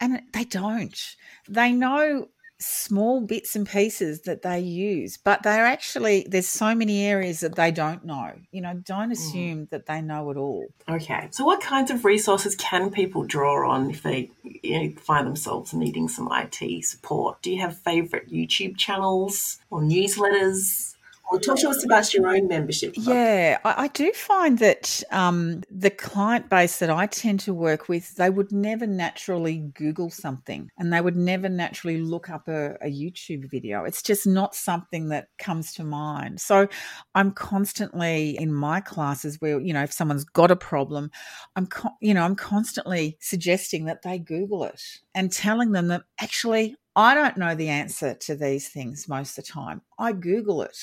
And 0.00 0.22
they 0.32 0.44
don't. 0.44 1.16
They 1.48 1.72
know 1.72 2.28
small 2.60 3.20
bits 3.20 3.54
and 3.54 3.68
pieces 3.68 4.22
that 4.22 4.42
they 4.42 4.58
use, 4.58 5.16
but 5.16 5.42
they're 5.42 5.66
actually 5.66 6.26
there's 6.28 6.48
so 6.48 6.74
many 6.74 7.04
areas 7.04 7.40
that 7.40 7.54
they 7.54 7.70
don't 7.70 8.04
know. 8.04 8.32
You 8.50 8.60
know, 8.60 8.74
don't 8.74 9.10
mm. 9.10 9.12
assume 9.12 9.66
mm. 9.66 9.70
that 9.70 9.86
they 9.86 10.00
know 10.00 10.30
it 10.30 10.36
all. 10.36 10.66
Okay, 10.88 11.28
so 11.30 11.44
what 11.44 11.60
kinds 11.60 11.90
of 11.90 12.04
resources 12.04 12.54
can 12.56 12.90
people 12.90 13.24
draw 13.24 13.68
on 13.70 13.90
if 13.90 14.02
they 14.02 14.30
you 14.42 14.82
know, 14.82 15.00
find 15.00 15.26
themselves 15.26 15.72
needing 15.72 16.08
some 16.08 16.28
IT 16.32 16.84
support? 16.84 17.40
Do 17.42 17.50
you 17.52 17.60
have 17.60 17.78
favorite 17.78 18.30
YouTube 18.30 18.76
channels 18.76 19.58
or 19.70 19.80
newsletters? 19.80 20.94
Talk 21.36 21.58
to 21.58 21.68
us 21.68 21.84
about 21.84 22.14
your 22.14 22.26
own 22.26 22.48
membership. 22.48 22.94
Club. 22.94 23.06
Yeah, 23.06 23.58
I, 23.62 23.84
I, 23.84 23.88
do 23.88 24.10
find 24.12 24.58
that 24.60 25.02
um, 25.10 25.62
the 25.70 25.90
client 25.90 26.48
base 26.48 26.78
that 26.78 26.88
I 26.88 27.06
tend 27.06 27.40
to 27.40 27.52
work 27.52 27.86
with, 27.88 28.14
they 28.14 28.30
would 28.30 28.50
never 28.50 28.86
naturally 28.86 29.58
Google 29.74 30.08
something 30.08 30.70
and 30.78 30.90
they 30.90 31.02
would 31.02 31.16
never 31.16 31.50
naturally 31.50 31.98
look 31.98 32.30
up 32.30 32.48
a, 32.48 32.76
a 32.80 32.86
YouTube 32.86 33.50
video. 33.50 33.84
It's 33.84 34.02
just 34.02 34.26
not 34.26 34.54
something 34.54 35.10
that 35.10 35.28
comes 35.38 35.74
to 35.74 35.84
mind. 35.84 36.40
So 36.40 36.66
I'm 37.14 37.32
constantly 37.32 38.38
in 38.38 38.52
my 38.52 38.80
classes 38.80 39.38
where, 39.38 39.60
you 39.60 39.74
know, 39.74 39.82
if 39.82 39.92
someone's 39.92 40.24
got 40.24 40.50
a 40.50 40.56
problem, 40.56 41.10
I'm, 41.56 41.66
co- 41.66 41.96
you 42.00 42.14
know, 42.14 42.22
I'm 42.22 42.36
constantly 42.36 43.18
suggesting 43.20 43.84
that 43.84 44.00
they 44.02 44.18
Google 44.18 44.64
it 44.64 44.82
and 45.14 45.30
telling 45.30 45.72
them 45.72 45.88
that 45.88 46.04
actually 46.18 46.76
I 46.98 47.14
don't 47.14 47.36
know 47.36 47.54
the 47.54 47.68
answer 47.68 48.14
to 48.14 48.34
these 48.34 48.70
things 48.70 49.06
most 49.08 49.38
of 49.38 49.44
the 49.44 49.52
time. 49.52 49.82
I 50.00 50.12
Google 50.12 50.62
it. 50.62 50.76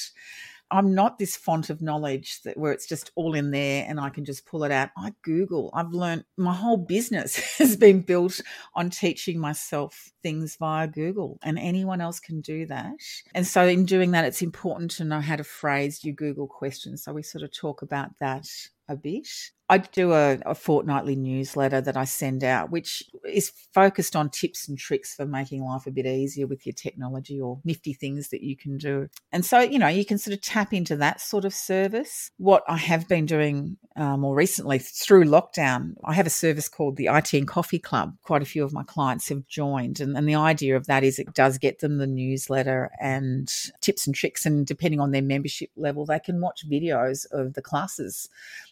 I'm 0.71 0.95
not 0.95 1.19
this 1.19 1.35
font 1.35 1.69
of 1.69 1.81
knowledge 1.81 2.41
that 2.43 2.55
where 2.55 2.71
it's 2.71 2.87
just 2.87 3.11
all 3.15 3.35
in 3.35 3.51
there 3.51 3.85
and 3.85 3.99
I 3.99 4.09
can 4.09 4.23
just 4.23 4.45
pull 4.45 4.63
it 4.63 4.71
out. 4.71 4.91
I 4.97 5.13
Google. 5.23 5.71
I've 5.73 5.91
learned 5.91 6.23
my 6.37 6.53
whole 6.53 6.77
business 6.77 7.35
has 7.57 7.75
been 7.75 7.99
built 7.99 8.39
on 8.75 8.91
teaching 8.91 9.39
myself 9.39 10.09
things 10.23 10.55
via 10.55 10.87
Google, 10.87 11.37
and 11.43 11.59
anyone 11.59 11.99
else 11.99 12.21
can 12.21 12.39
do 12.39 12.65
that. 12.67 12.93
And 13.33 13.45
so, 13.45 13.67
in 13.67 13.85
doing 13.85 14.11
that, 14.11 14.23
it's 14.23 14.41
important 14.41 14.91
to 14.91 15.03
know 15.03 15.19
how 15.19 15.35
to 15.35 15.43
phrase 15.43 16.01
your 16.05 16.15
Google 16.15 16.47
questions. 16.47 17.03
So, 17.03 17.11
we 17.11 17.23
sort 17.23 17.43
of 17.43 17.51
talk 17.51 17.81
about 17.81 18.11
that 18.21 18.47
a 18.87 18.95
bit. 18.95 19.27
I 19.67 19.79
do 19.79 20.13
a, 20.13 20.37
a, 20.45 20.53
fortnightly 20.53 21.15
newsletter 21.15 21.81
that 21.81 21.97
I 21.97 22.03
send 22.03 22.43
out, 22.43 22.69
which 22.69 23.03
is 23.27 23.51
focused 23.73 24.15
on 24.15 24.29
tips 24.29 24.67
and 24.67 24.77
tricks 24.77 25.15
for 25.15 25.25
making 25.25 25.63
life 25.63 25.87
a 25.87 25.91
bit 25.91 26.05
easier 26.05 26.45
with 26.45 26.67
your 26.67 26.73
technology 26.73 27.41
or 27.41 27.59
nifty 27.63 27.93
things 27.93 28.29
that 28.29 28.43
you 28.43 28.55
can 28.55 28.77
do. 28.77 29.07
And 29.31 29.43
so, 29.43 29.59
you 29.59 29.79
know, 29.79 29.87
you 29.87 30.05
can 30.05 30.19
sort 30.19 30.35
of 30.35 30.41
tap 30.41 30.71
into 30.71 30.95
that 30.97 31.19
sort 31.19 31.45
of 31.45 31.53
service. 31.53 32.29
What 32.37 32.63
I 32.67 32.77
have 32.77 33.07
been 33.07 33.25
doing 33.25 33.77
uh, 33.95 34.17
more 34.17 34.35
recently 34.35 34.77
through 34.77 35.25
lockdown, 35.25 35.95
I 36.03 36.13
have 36.13 36.27
a 36.27 36.31
service 36.31 36.69
called 36.69 36.95
the 36.95 37.05
iTandCoffee 37.05 37.81
Club. 37.81 38.15
Quite 38.21 38.43
a 38.43 38.45
few 38.45 38.63
of 38.63 38.73
my 38.73 38.83
clients 38.83 39.29
have 39.29 39.47
joined. 39.47 39.99
And, 39.99 40.15
and 40.15 40.29
the 40.29 40.35
idea 40.35 40.75
of 40.75 40.85
that 40.85 41.03
is 41.03 41.17
it 41.17 41.33
does 41.33 41.57
get 41.57 41.79
them 41.79 41.97
the 41.97 42.05
newsletter 42.05 42.91
and 43.01 43.51
tips 43.81 44.05
and 44.05 44.15
tricks. 44.15 44.45
And 44.45 44.67
depending 44.67 44.99
on 44.99 45.09
their 45.09 45.23
membership 45.23 45.71
level, 45.75 46.05
they 46.05 46.19
can 46.19 46.39
watch 46.39 46.69
videos 46.69 47.25
of 47.31 47.55
the 47.55 47.63
classes 47.63 48.29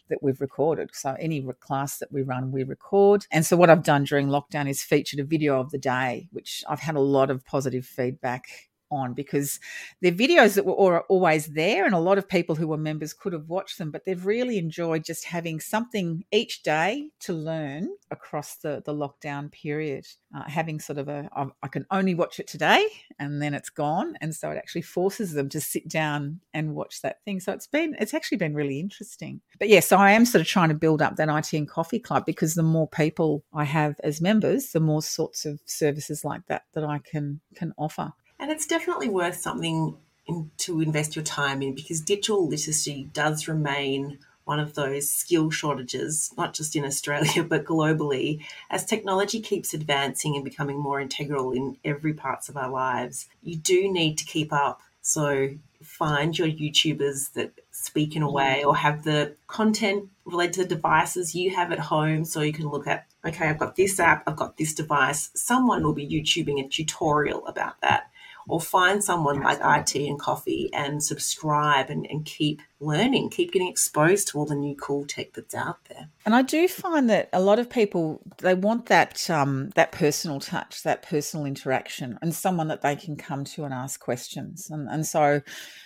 that 0.08 0.22
we've 0.22 0.40
recorded. 0.40 0.83
So 0.92 1.16
any 1.18 1.46
class 1.60 1.98
that 1.98 2.12
we 2.12 2.22
run, 2.22 2.52
we 2.52 2.64
record. 2.64 3.26
And 3.30 3.44
so 3.46 3.56
what 3.56 3.70
I've 3.70 3.82
done 3.82 4.04
during 4.04 4.28
lockdown 4.28 4.68
is 4.68 4.82
featured 4.82 5.20
a 5.20 5.24
video 5.24 5.60
of 5.60 5.70
the 5.70 5.78
day, 5.78 6.28
which 6.32 6.64
I've 6.68 6.80
had 6.80 6.96
a 6.96 7.00
lot 7.00 7.30
of 7.30 7.44
positive 7.44 7.86
feedback 7.86 8.46
on 8.94 9.14
because 9.14 9.60
they're 10.00 10.12
videos 10.12 10.54
that 10.54 10.64
were 10.64 11.02
always 11.02 11.46
there 11.48 11.84
and 11.84 11.94
a 11.94 11.98
lot 11.98 12.18
of 12.18 12.28
people 12.28 12.54
who 12.54 12.68
were 12.68 12.76
members 12.76 13.12
could 13.12 13.32
have 13.32 13.48
watched 13.48 13.78
them 13.78 13.90
but 13.90 14.04
they've 14.04 14.26
really 14.26 14.58
enjoyed 14.58 15.04
just 15.04 15.24
having 15.24 15.60
something 15.60 16.24
each 16.32 16.62
day 16.62 17.10
to 17.20 17.32
learn 17.32 17.88
across 18.10 18.56
the, 18.56 18.82
the 18.84 18.94
lockdown 18.94 19.50
period 19.50 20.06
uh, 20.34 20.42
having 20.46 20.80
sort 20.80 20.98
of 20.98 21.08
a 21.08 21.28
I 21.62 21.68
can 21.68 21.86
only 21.90 22.14
watch 22.14 22.40
it 22.40 22.46
today 22.46 22.86
and 23.18 23.40
then 23.40 23.54
it's 23.54 23.70
gone. 23.70 24.14
And 24.20 24.34
so 24.34 24.50
it 24.50 24.56
actually 24.56 24.82
forces 24.82 25.32
them 25.32 25.48
to 25.50 25.60
sit 25.60 25.88
down 25.88 26.40
and 26.52 26.74
watch 26.74 27.02
that 27.02 27.22
thing. 27.24 27.40
So 27.40 27.52
it's 27.52 27.66
been 27.66 27.94
it's 28.00 28.14
actually 28.14 28.38
been 28.38 28.54
really 28.54 28.80
interesting. 28.80 29.40
But 29.58 29.68
yes 29.68 29.74
yeah, 29.74 29.80
so 29.80 29.96
I 29.98 30.12
am 30.12 30.24
sort 30.24 30.40
of 30.40 30.48
trying 30.48 30.70
to 30.70 30.74
build 30.74 31.02
up 31.02 31.16
that 31.16 31.28
iTandCoffee 31.28 32.02
club 32.02 32.26
because 32.26 32.54
the 32.54 32.62
more 32.62 32.88
people 32.88 33.44
I 33.52 33.64
have 33.64 34.00
as 34.02 34.20
members 34.20 34.72
the 34.72 34.80
more 34.80 35.02
sorts 35.02 35.44
of 35.44 35.60
services 35.66 36.24
like 36.24 36.46
that 36.46 36.64
that 36.74 36.84
I 36.84 36.98
can 36.98 37.40
can 37.54 37.72
offer 37.78 38.12
and 38.44 38.52
it's 38.52 38.66
definitely 38.66 39.08
worth 39.08 39.36
something 39.36 39.96
in, 40.26 40.50
to 40.58 40.82
invest 40.82 41.16
your 41.16 41.24
time 41.24 41.62
in 41.62 41.74
because 41.74 42.02
digital 42.02 42.46
literacy 42.46 43.08
does 43.14 43.48
remain 43.48 44.18
one 44.44 44.60
of 44.60 44.74
those 44.74 45.08
skill 45.08 45.48
shortages, 45.48 46.30
not 46.36 46.52
just 46.52 46.76
in 46.76 46.84
Australia, 46.84 47.42
but 47.48 47.64
globally, 47.64 48.44
as 48.68 48.84
technology 48.84 49.40
keeps 49.40 49.72
advancing 49.72 50.34
and 50.36 50.44
becoming 50.44 50.78
more 50.78 51.00
integral 51.00 51.52
in 51.52 51.78
every 51.86 52.12
parts 52.12 52.50
of 52.50 52.56
our 52.58 52.68
lives. 52.68 53.28
You 53.42 53.56
do 53.56 53.90
need 53.90 54.18
to 54.18 54.26
keep 54.26 54.52
up. 54.52 54.82
So 55.00 55.48
find 55.82 56.38
your 56.38 56.48
YouTubers 56.48 57.32
that 57.32 57.52
speak 57.70 58.14
in 58.14 58.22
a 58.22 58.28
mm. 58.28 58.32
way 58.34 58.62
or 58.62 58.76
have 58.76 59.04
the 59.04 59.36
content 59.46 60.10
related 60.26 60.52
to 60.52 60.62
the 60.64 60.74
devices 60.74 61.34
you 61.34 61.56
have 61.56 61.72
at 61.72 61.78
home 61.78 62.26
so 62.26 62.42
you 62.42 62.52
can 62.52 62.68
look 62.68 62.86
at, 62.86 63.06
okay, 63.24 63.48
I've 63.48 63.58
got 63.58 63.76
this 63.76 63.98
app, 63.98 64.22
I've 64.26 64.36
got 64.36 64.58
this 64.58 64.74
device. 64.74 65.30
Someone 65.34 65.82
will 65.82 65.94
be 65.94 66.06
YouTubing 66.06 66.62
a 66.62 66.68
tutorial 66.68 67.46
about 67.46 67.80
that 67.80 68.10
or 68.48 68.60
find 68.60 69.02
someone 69.02 69.42
like 69.42 69.60
iTandCoffee 69.60 70.68
and 70.72 71.02
subscribe 71.02 71.90
and, 71.90 72.06
and 72.10 72.24
keep 72.24 72.60
learning, 72.84 73.30
keep 73.30 73.52
getting 73.52 73.68
exposed 73.68 74.28
to 74.28 74.38
all 74.38 74.46
the 74.46 74.54
new 74.54 74.76
cool 74.76 75.06
tech 75.06 75.32
that's 75.32 75.54
out 75.54 75.78
there. 75.88 76.08
And 76.24 76.34
I 76.34 76.42
do 76.42 76.68
find 76.68 77.08
that 77.10 77.28
a 77.32 77.40
lot 77.40 77.58
of 77.58 77.70
people 77.70 78.20
they 78.38 78.54
want 78.54 78.86
that 78.86 79.28
um, 79.30 79.70
that 79.74 79.92
personal 79.92 80.40
touch, 80.40 80.82
that 80.82 81.02
personal 81.02 81.46
interaction, 81.46 82.18
and 82.22 82.34
someone 82.34 82.68
that 82.68 82.82
they 82.82 82.96
can 82.96 83.16
come 83.16 83.44
to 83.44 83.64
and 83.64 83.74
ask 83.74 84.00
questions. 84.00 84.70
And, 84.70 84.88
and 84.88 85.06
so, 85.06 85.42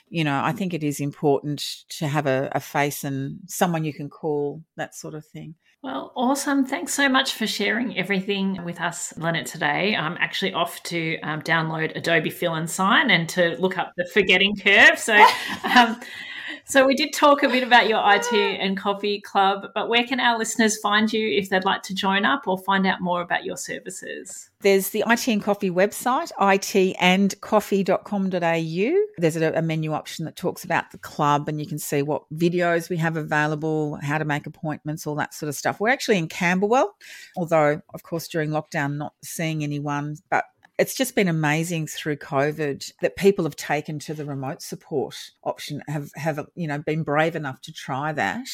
you 0.08 0.24
know, 0.24 0.40
I 0.42 0.52
think 0.52 0.74
it 0.74 0.84
is 0.84 1.00
important 1.00 1.62
to 1.90 2.08
have 2.08 2.26
a, 2.26 2.48
a 2.52 2.60
face 2.60 3.04
and 3.04 3.40
someone 3.46 3.84
you 3.84 3.92
can 3.92 4.08
call, 4.08 4.62
that 4.76 4.94
sort 4.94 5.14
of 5.14 5.24
thing. 5.24 5.54
Well, 5.80 6.12
awesome. 6.16 6.66
Thanks 6.66 6.92
so 6.92 7.08
much 7.08 7.34
for 7.34 7.46
sharing 7.46 7.96
everything 7.96 8.64
with 8.64 8.80
us, 8.80 9.16
Lynette, 9.16 9.46
today. 9.46 9.94
I'm 9.94 10.16
actually 10.18 10.52
off 10.52 10.82
to 10.84 11.20
um, 11.20 11.40
download 11.42 11.96
Adobe 11.96 12.30
Fill 12.30 12.54
and 12.54 12.68
Sign 12.68 13.10
and 13.10 13.28
to 13.30 13.56
look 13.60 13.78
up 13.78 13.92
the 13.96 14.04
forgetting 14.04 14.56
curve. 14.56 14.98
So, 14.98 15.14
um, 15.76 16.00
so 16.68 16.86
we 16.86 16.94
did 16.94 17.14
talk 17.14 17.42
a 17.42 17.48
bit 17.48 17.62
about 17.62 17.88
your 17.88 17.98
iTandCoffee 17.98 19.22
club, 19.22 19.68
but 19.74 19.88
where 19.88 20.04
can 20.04 20.20
our 20.20 20.38
listeners 20.38 20.76
find 20.78 21.10
you 21.12 21.28
if 21.28 21.48
they'd 21.48 21.64
like 21.64 21.82
to 21.84 21.94
join 21.94 22.26
up 22.26 22.46
or 22.46 22.58
find 22.58 22.86
out 22.86 23.00
more 23.00 23.22
about 23.22 23.44
your 23.44 23.56
services? 23.56 24.50
There's 24.60 24.90
the 24.90 25.04
iTandCoffee 25.06 25.70
website, 25.70 26.32
itandcoffee.com.au. 26.38 29.06
There's 29.18 29.36
a, 29.36 29.62
menu 29.62 29.92
option 29.92 30.24
that 30.24 30.34
talks 30.36 30.64
about 30.64 30.90
the 30.90 30.98
club, 30.98 31.48
and 31.48 31.60
you 31.60 31.66
can 31.66 31.78
see 31.78 32.02
what 32.02 32.24
videos 32.34 32.90
we 32.90 32.96
have 32.98 33.16
available, 33.16 33.98
how 34.02 34.18
to 34.18 34.24
make 34.24 34.46
appointments, 34.46 35.06
all 35.06 35.14
that 35.14 35.32
sort 35.34 35.48
of 35.48 35.54
stuff. 35.54 35.78
We're 35.80 35.90
actually 35.90 36.18
in 36.18 36.26
Camberwell, 36.28 36.96
although, 37.36 37.80
of 37.94 38.02
course, 38.02 38.26
during 38.28 38.50
lockdown, 38.50 38.96
not 38.96 39.14
seeing 39.22 39.62
anyone, 39.62 40.16
but 40.30 40.44
it's 40.78 40.94
just 40.94 41.14
been 41.14 41.28
amazing 41.28 41.86
through 41.88 42.16
COVID 42.16 42.92
that 43.02 43.16
people 43.16 43.44
have 43.44 43.56
taken 43.56 43.98
to 44.00 44.14
the 44.14 44.24
remote 44.24 44.62
support 44.62 45.16
option, 45.44 45.82
have 45.88 46.10
have 46.14 46.46
you 46.54 46.68
know 46.68 46.78
been 46.78 47.02
brave 47.02 47.36
enough 47.36 47.60
to 47.62 47.72
try 47.72 48.12
that. 48.12 48.46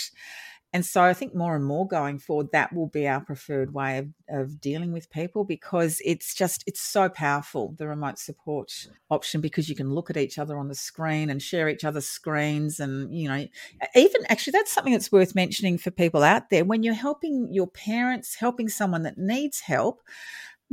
And 0.75 0.85
so 0.85 1.05
I 1.05 1.14
think 1.14 1.37
more 1.37 1.55
and 1.55 1.64
more 1.64 1.87
going 1.87 2.18
forward, 2.18 2.49
that 2.51 2.72
will 2.72 2.89
be 2.89 3.07
our 3.07 3.20
preferred 3.20 3.72
way 3.72 3.99
of, 3.99 4.09
of 4.29 4.61
dealing 4.61 4.91
with 4.91 5.09
people 5.09 5.45
because 5.45 6.03
it's 6.05 6.35
just, 6.35 6.64
it's 6.66 6.81
so 6.81 7.09
powerful, 7.09 7.77
the 7.79 7.87
remote 7.87 8.18
support 8.18 8.89
option, 9.09 9.41
because 9.41 9.68
you 9.68 9.77
can 9.77 9.95
look 9.95 10.11
at 10.11 10.16
each 10.16 10.37
other 10.37 10.59
on 10.59 10.66
the 10.66 10.75
screen 10.75 11.31
and 11.31 11.41
share 11.41 11.68
each 11.68 11.85
other's 11.85 12.09
screens. 12.09 12.81
And, 12.81 13.16
you 13.16 13.29
know, 13.29 13.47
even 13.95 14.22
actually, 14.29 14.51
that's 14.51 14.72
something 14.72 14.93
that's 14.93 15.12
worth 15.12 15.37
mentioning 15.37 15.79
for 15.79 15.93
people 15.93 16.25
out 16.25 16.51
there. 16.51 16.64
When 16.64 16.83
you're 16.83 16.95
helping 16.95 17.51
your 17.53 17.68
parents, 17.68 18.35
helping 18.35 18.68
someone 18.68 19.05
that 19.05 19.16
needs 19.16 19.61
help, 19.61 20.03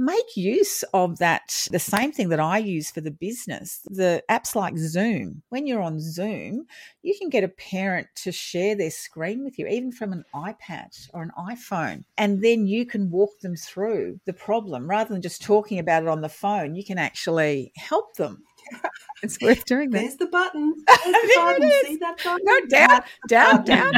make 0.02 0.36
use 0.36 0.84
of 0.94 1.20
that. 1.20 1.68
The 1.72 1.80
same 1.80 2.12
thing 2.12 2.30
that 2.30 2.40
I 2.40 2.58
use 2.58 2.90
for 2.92 3.02
the 3.02 3.12
business, 3.12 3.82
the 3.86 4.24
apps 4.30 4.56
like 4.56 4.78
Zoom. 4.78 5.44
When 5.50 5.68
you're 5.68 5.82
on 5.82 6.00
Zoom, 6.00 6.66
you 7.04 7.16
can 7.18 7.30
get 7.30 7.44
a 7.44 7.48
parent 7.48 8.08
to 8.24 8.32
share 8.32 8.76
their 8.76 8.90
screen 8.92 9.44
with 9.44 9.60
you, 9.60 9.68
even 9.68 9.92
from 9.92 10.12
an 10.12 10.26
iPad 10.34 11.10
or 11.14 11.22
an 11.22 11.32
iPhone. 11.38 12.04
And 12.18 12.42
then 12.44 12.66
you 12.66 12.86
can 12.86 13.12
walk 13.12 13.40
them 13.42 13.56
through 13.56 14.20
the 14.26 14.34
problem 14.34 14.90
rather 14.90 15.14
than 15.14 15.22
just 15.22 15.44
talking 15.44 15.78
about 15.80 16.04
it 16.04 16.10
on 16.10 16.22
the 16.22 16.30
phone. 16.30 16.76
You 16.76 16.84
can 16.84 16.98
actually 16.98 17.72
help 17.78 18.16
them. 18.16 18.44
It's 19.24 19.40
worth 19.40 19.66
doing 19.66 19.92
that. 19.92 20.00
There's 20.00 20.16
the 20.16 20.26
button. 20.26 20.74
There's 20.88 21.04
the 21.04 21.34
button. 21.36 21.72
See 21.86 21.98
that 21.98 22.24
button? 22.24 22.40
No, 22.44 22.60
down, 22.66 23.04
down, 23.28 23.64
down. 23.64 23.94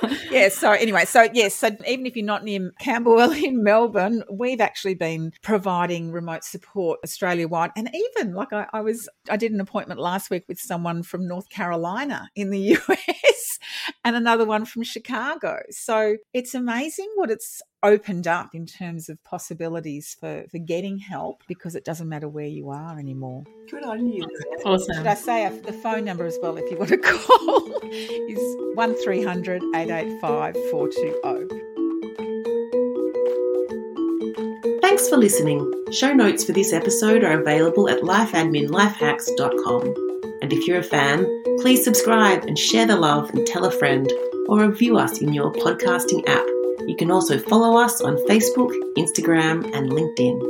yeah. 0.31 0.49
So 0.49 0.71
anyway, 0.71 1.05
so 1.05 1.27
yes. 1.33 1.55
So 1.55 1.69
even 1.87 2.05
if 2.05 2.15
you're 2.15 2.25
not 2.25 2.43
near 2.43 2.71
Camberwell 2.79 3.31
in 3.31 3.63
Melbourne, 3.63 4.23
we've 4.31 4.61
actually 4.61 4.95
been 4.95 5.31
providing 5.41 6.11
remote 6.11 6.43
support 6.43 6.99
Australia 7.03 7.47
wide, 7.47 7.71
and 7.75 7.89
even 7.93 8.33
like 8.33 8.53
I, 8.53 8.67
I 8.73 8.81
was, 8.81 9.09
I 9.29 9.37
did 9.37 9.51
an 9.51 9.61
appointment 9.61 9.99
last 9.99 10.29
week 10.29 10.43
with 10.47 10.59
someone 10.59 11.03
from 11.03 11.27
North 11.27 11.49
Carolina 11.49 12.29
in 12.35 12.49
the 12.49 12.59
US, 12.89 13.59
and 14.03 14.15
another 14.15 14.45
one 14.45 14.65
from 14.65 14.83
Chicago. 14.83 15.59
So 15.69 16.17
it's 16.33 16.53
amazing 16.53 17.09
what 17.15 17.31
it's 17.31 17.61
opened 17.83 18.27
up 18.27 18.53
in 18.53 18.65
terms 18.65 19.09
of 19.09 19.21
possibilities 19.23 20.15
for, 20.19 20.45
for 20.51 20.59
getting 20.59 20.99
help 20.99 21.43
because 21.47 21.75
it 21.75 21.83
doesn't 21.83 22.07
matter 22.07 22.27
where 22.27 22.45
you 22.45 22.69
are 22.69 22.99
anymore. 22.99 23.43
Good 23.69 23.83
on 23.83 24.07
you. 24.07 24.25
Awesome. 24.65 24.97
Should 24.97 25.07
I 25.07 25.15
say 25.15 25.49
the 25.65 25.73
phone 25.73 26.05
number 26.05 26.25
as 26.25 26.37
well 26.41 26.57
if 26.57 26.69
you 26.69 26.77
want 26.77 26.89
to 26.89 26.97
call 26.97 27.81
is 27.83 28.55
1300 28.75 29.61
885 30.01 30.57
420. 30.71 31.61
Thanks 34.81 35.07
for 35.07 35.17
listening. 35.17 35.71
Show 35.91 36.11
notes 36.13 36.43
for 36.43 36.53
this 36.53 36.73
episode 36.73 37.23
are 37.23 37.39
available 37.39 37.87
at 37.87 38.01
lifeadminlifehacks.com. 38.01 39.83
And 40.41 40.51
if 40.51 40.65
you're 40.67 40.79
a 40.79 40.83
fan, 40.83 41.27
please 41.59 41.83
subscribe 41.83 42.45
and 42.45 42.57
share 42.57 42.87
the 42.87 42.95
love 42.95 43.29
and 43.29 43.45
tell 43.45 43.65
a 43.65 43.71
friend 43.71 44.11
or 44.49 44.61
review 44.61 44.97
us 44.97 45.21
in 45.21 45.33
your 45.33 45.51
podcasting 45.51 46.27
app. 46.27 46.47
You 46.87 46.95
can 46.97 47.11
also 47.11 47.37
follow 47.37 47.77
us 47.79 48.01
on 48.01 48.17
Facebook, 48.27 48.73
Instagram, 48.97 49.71
and 49.75 49.91
LinkedIn. 49.91 50.41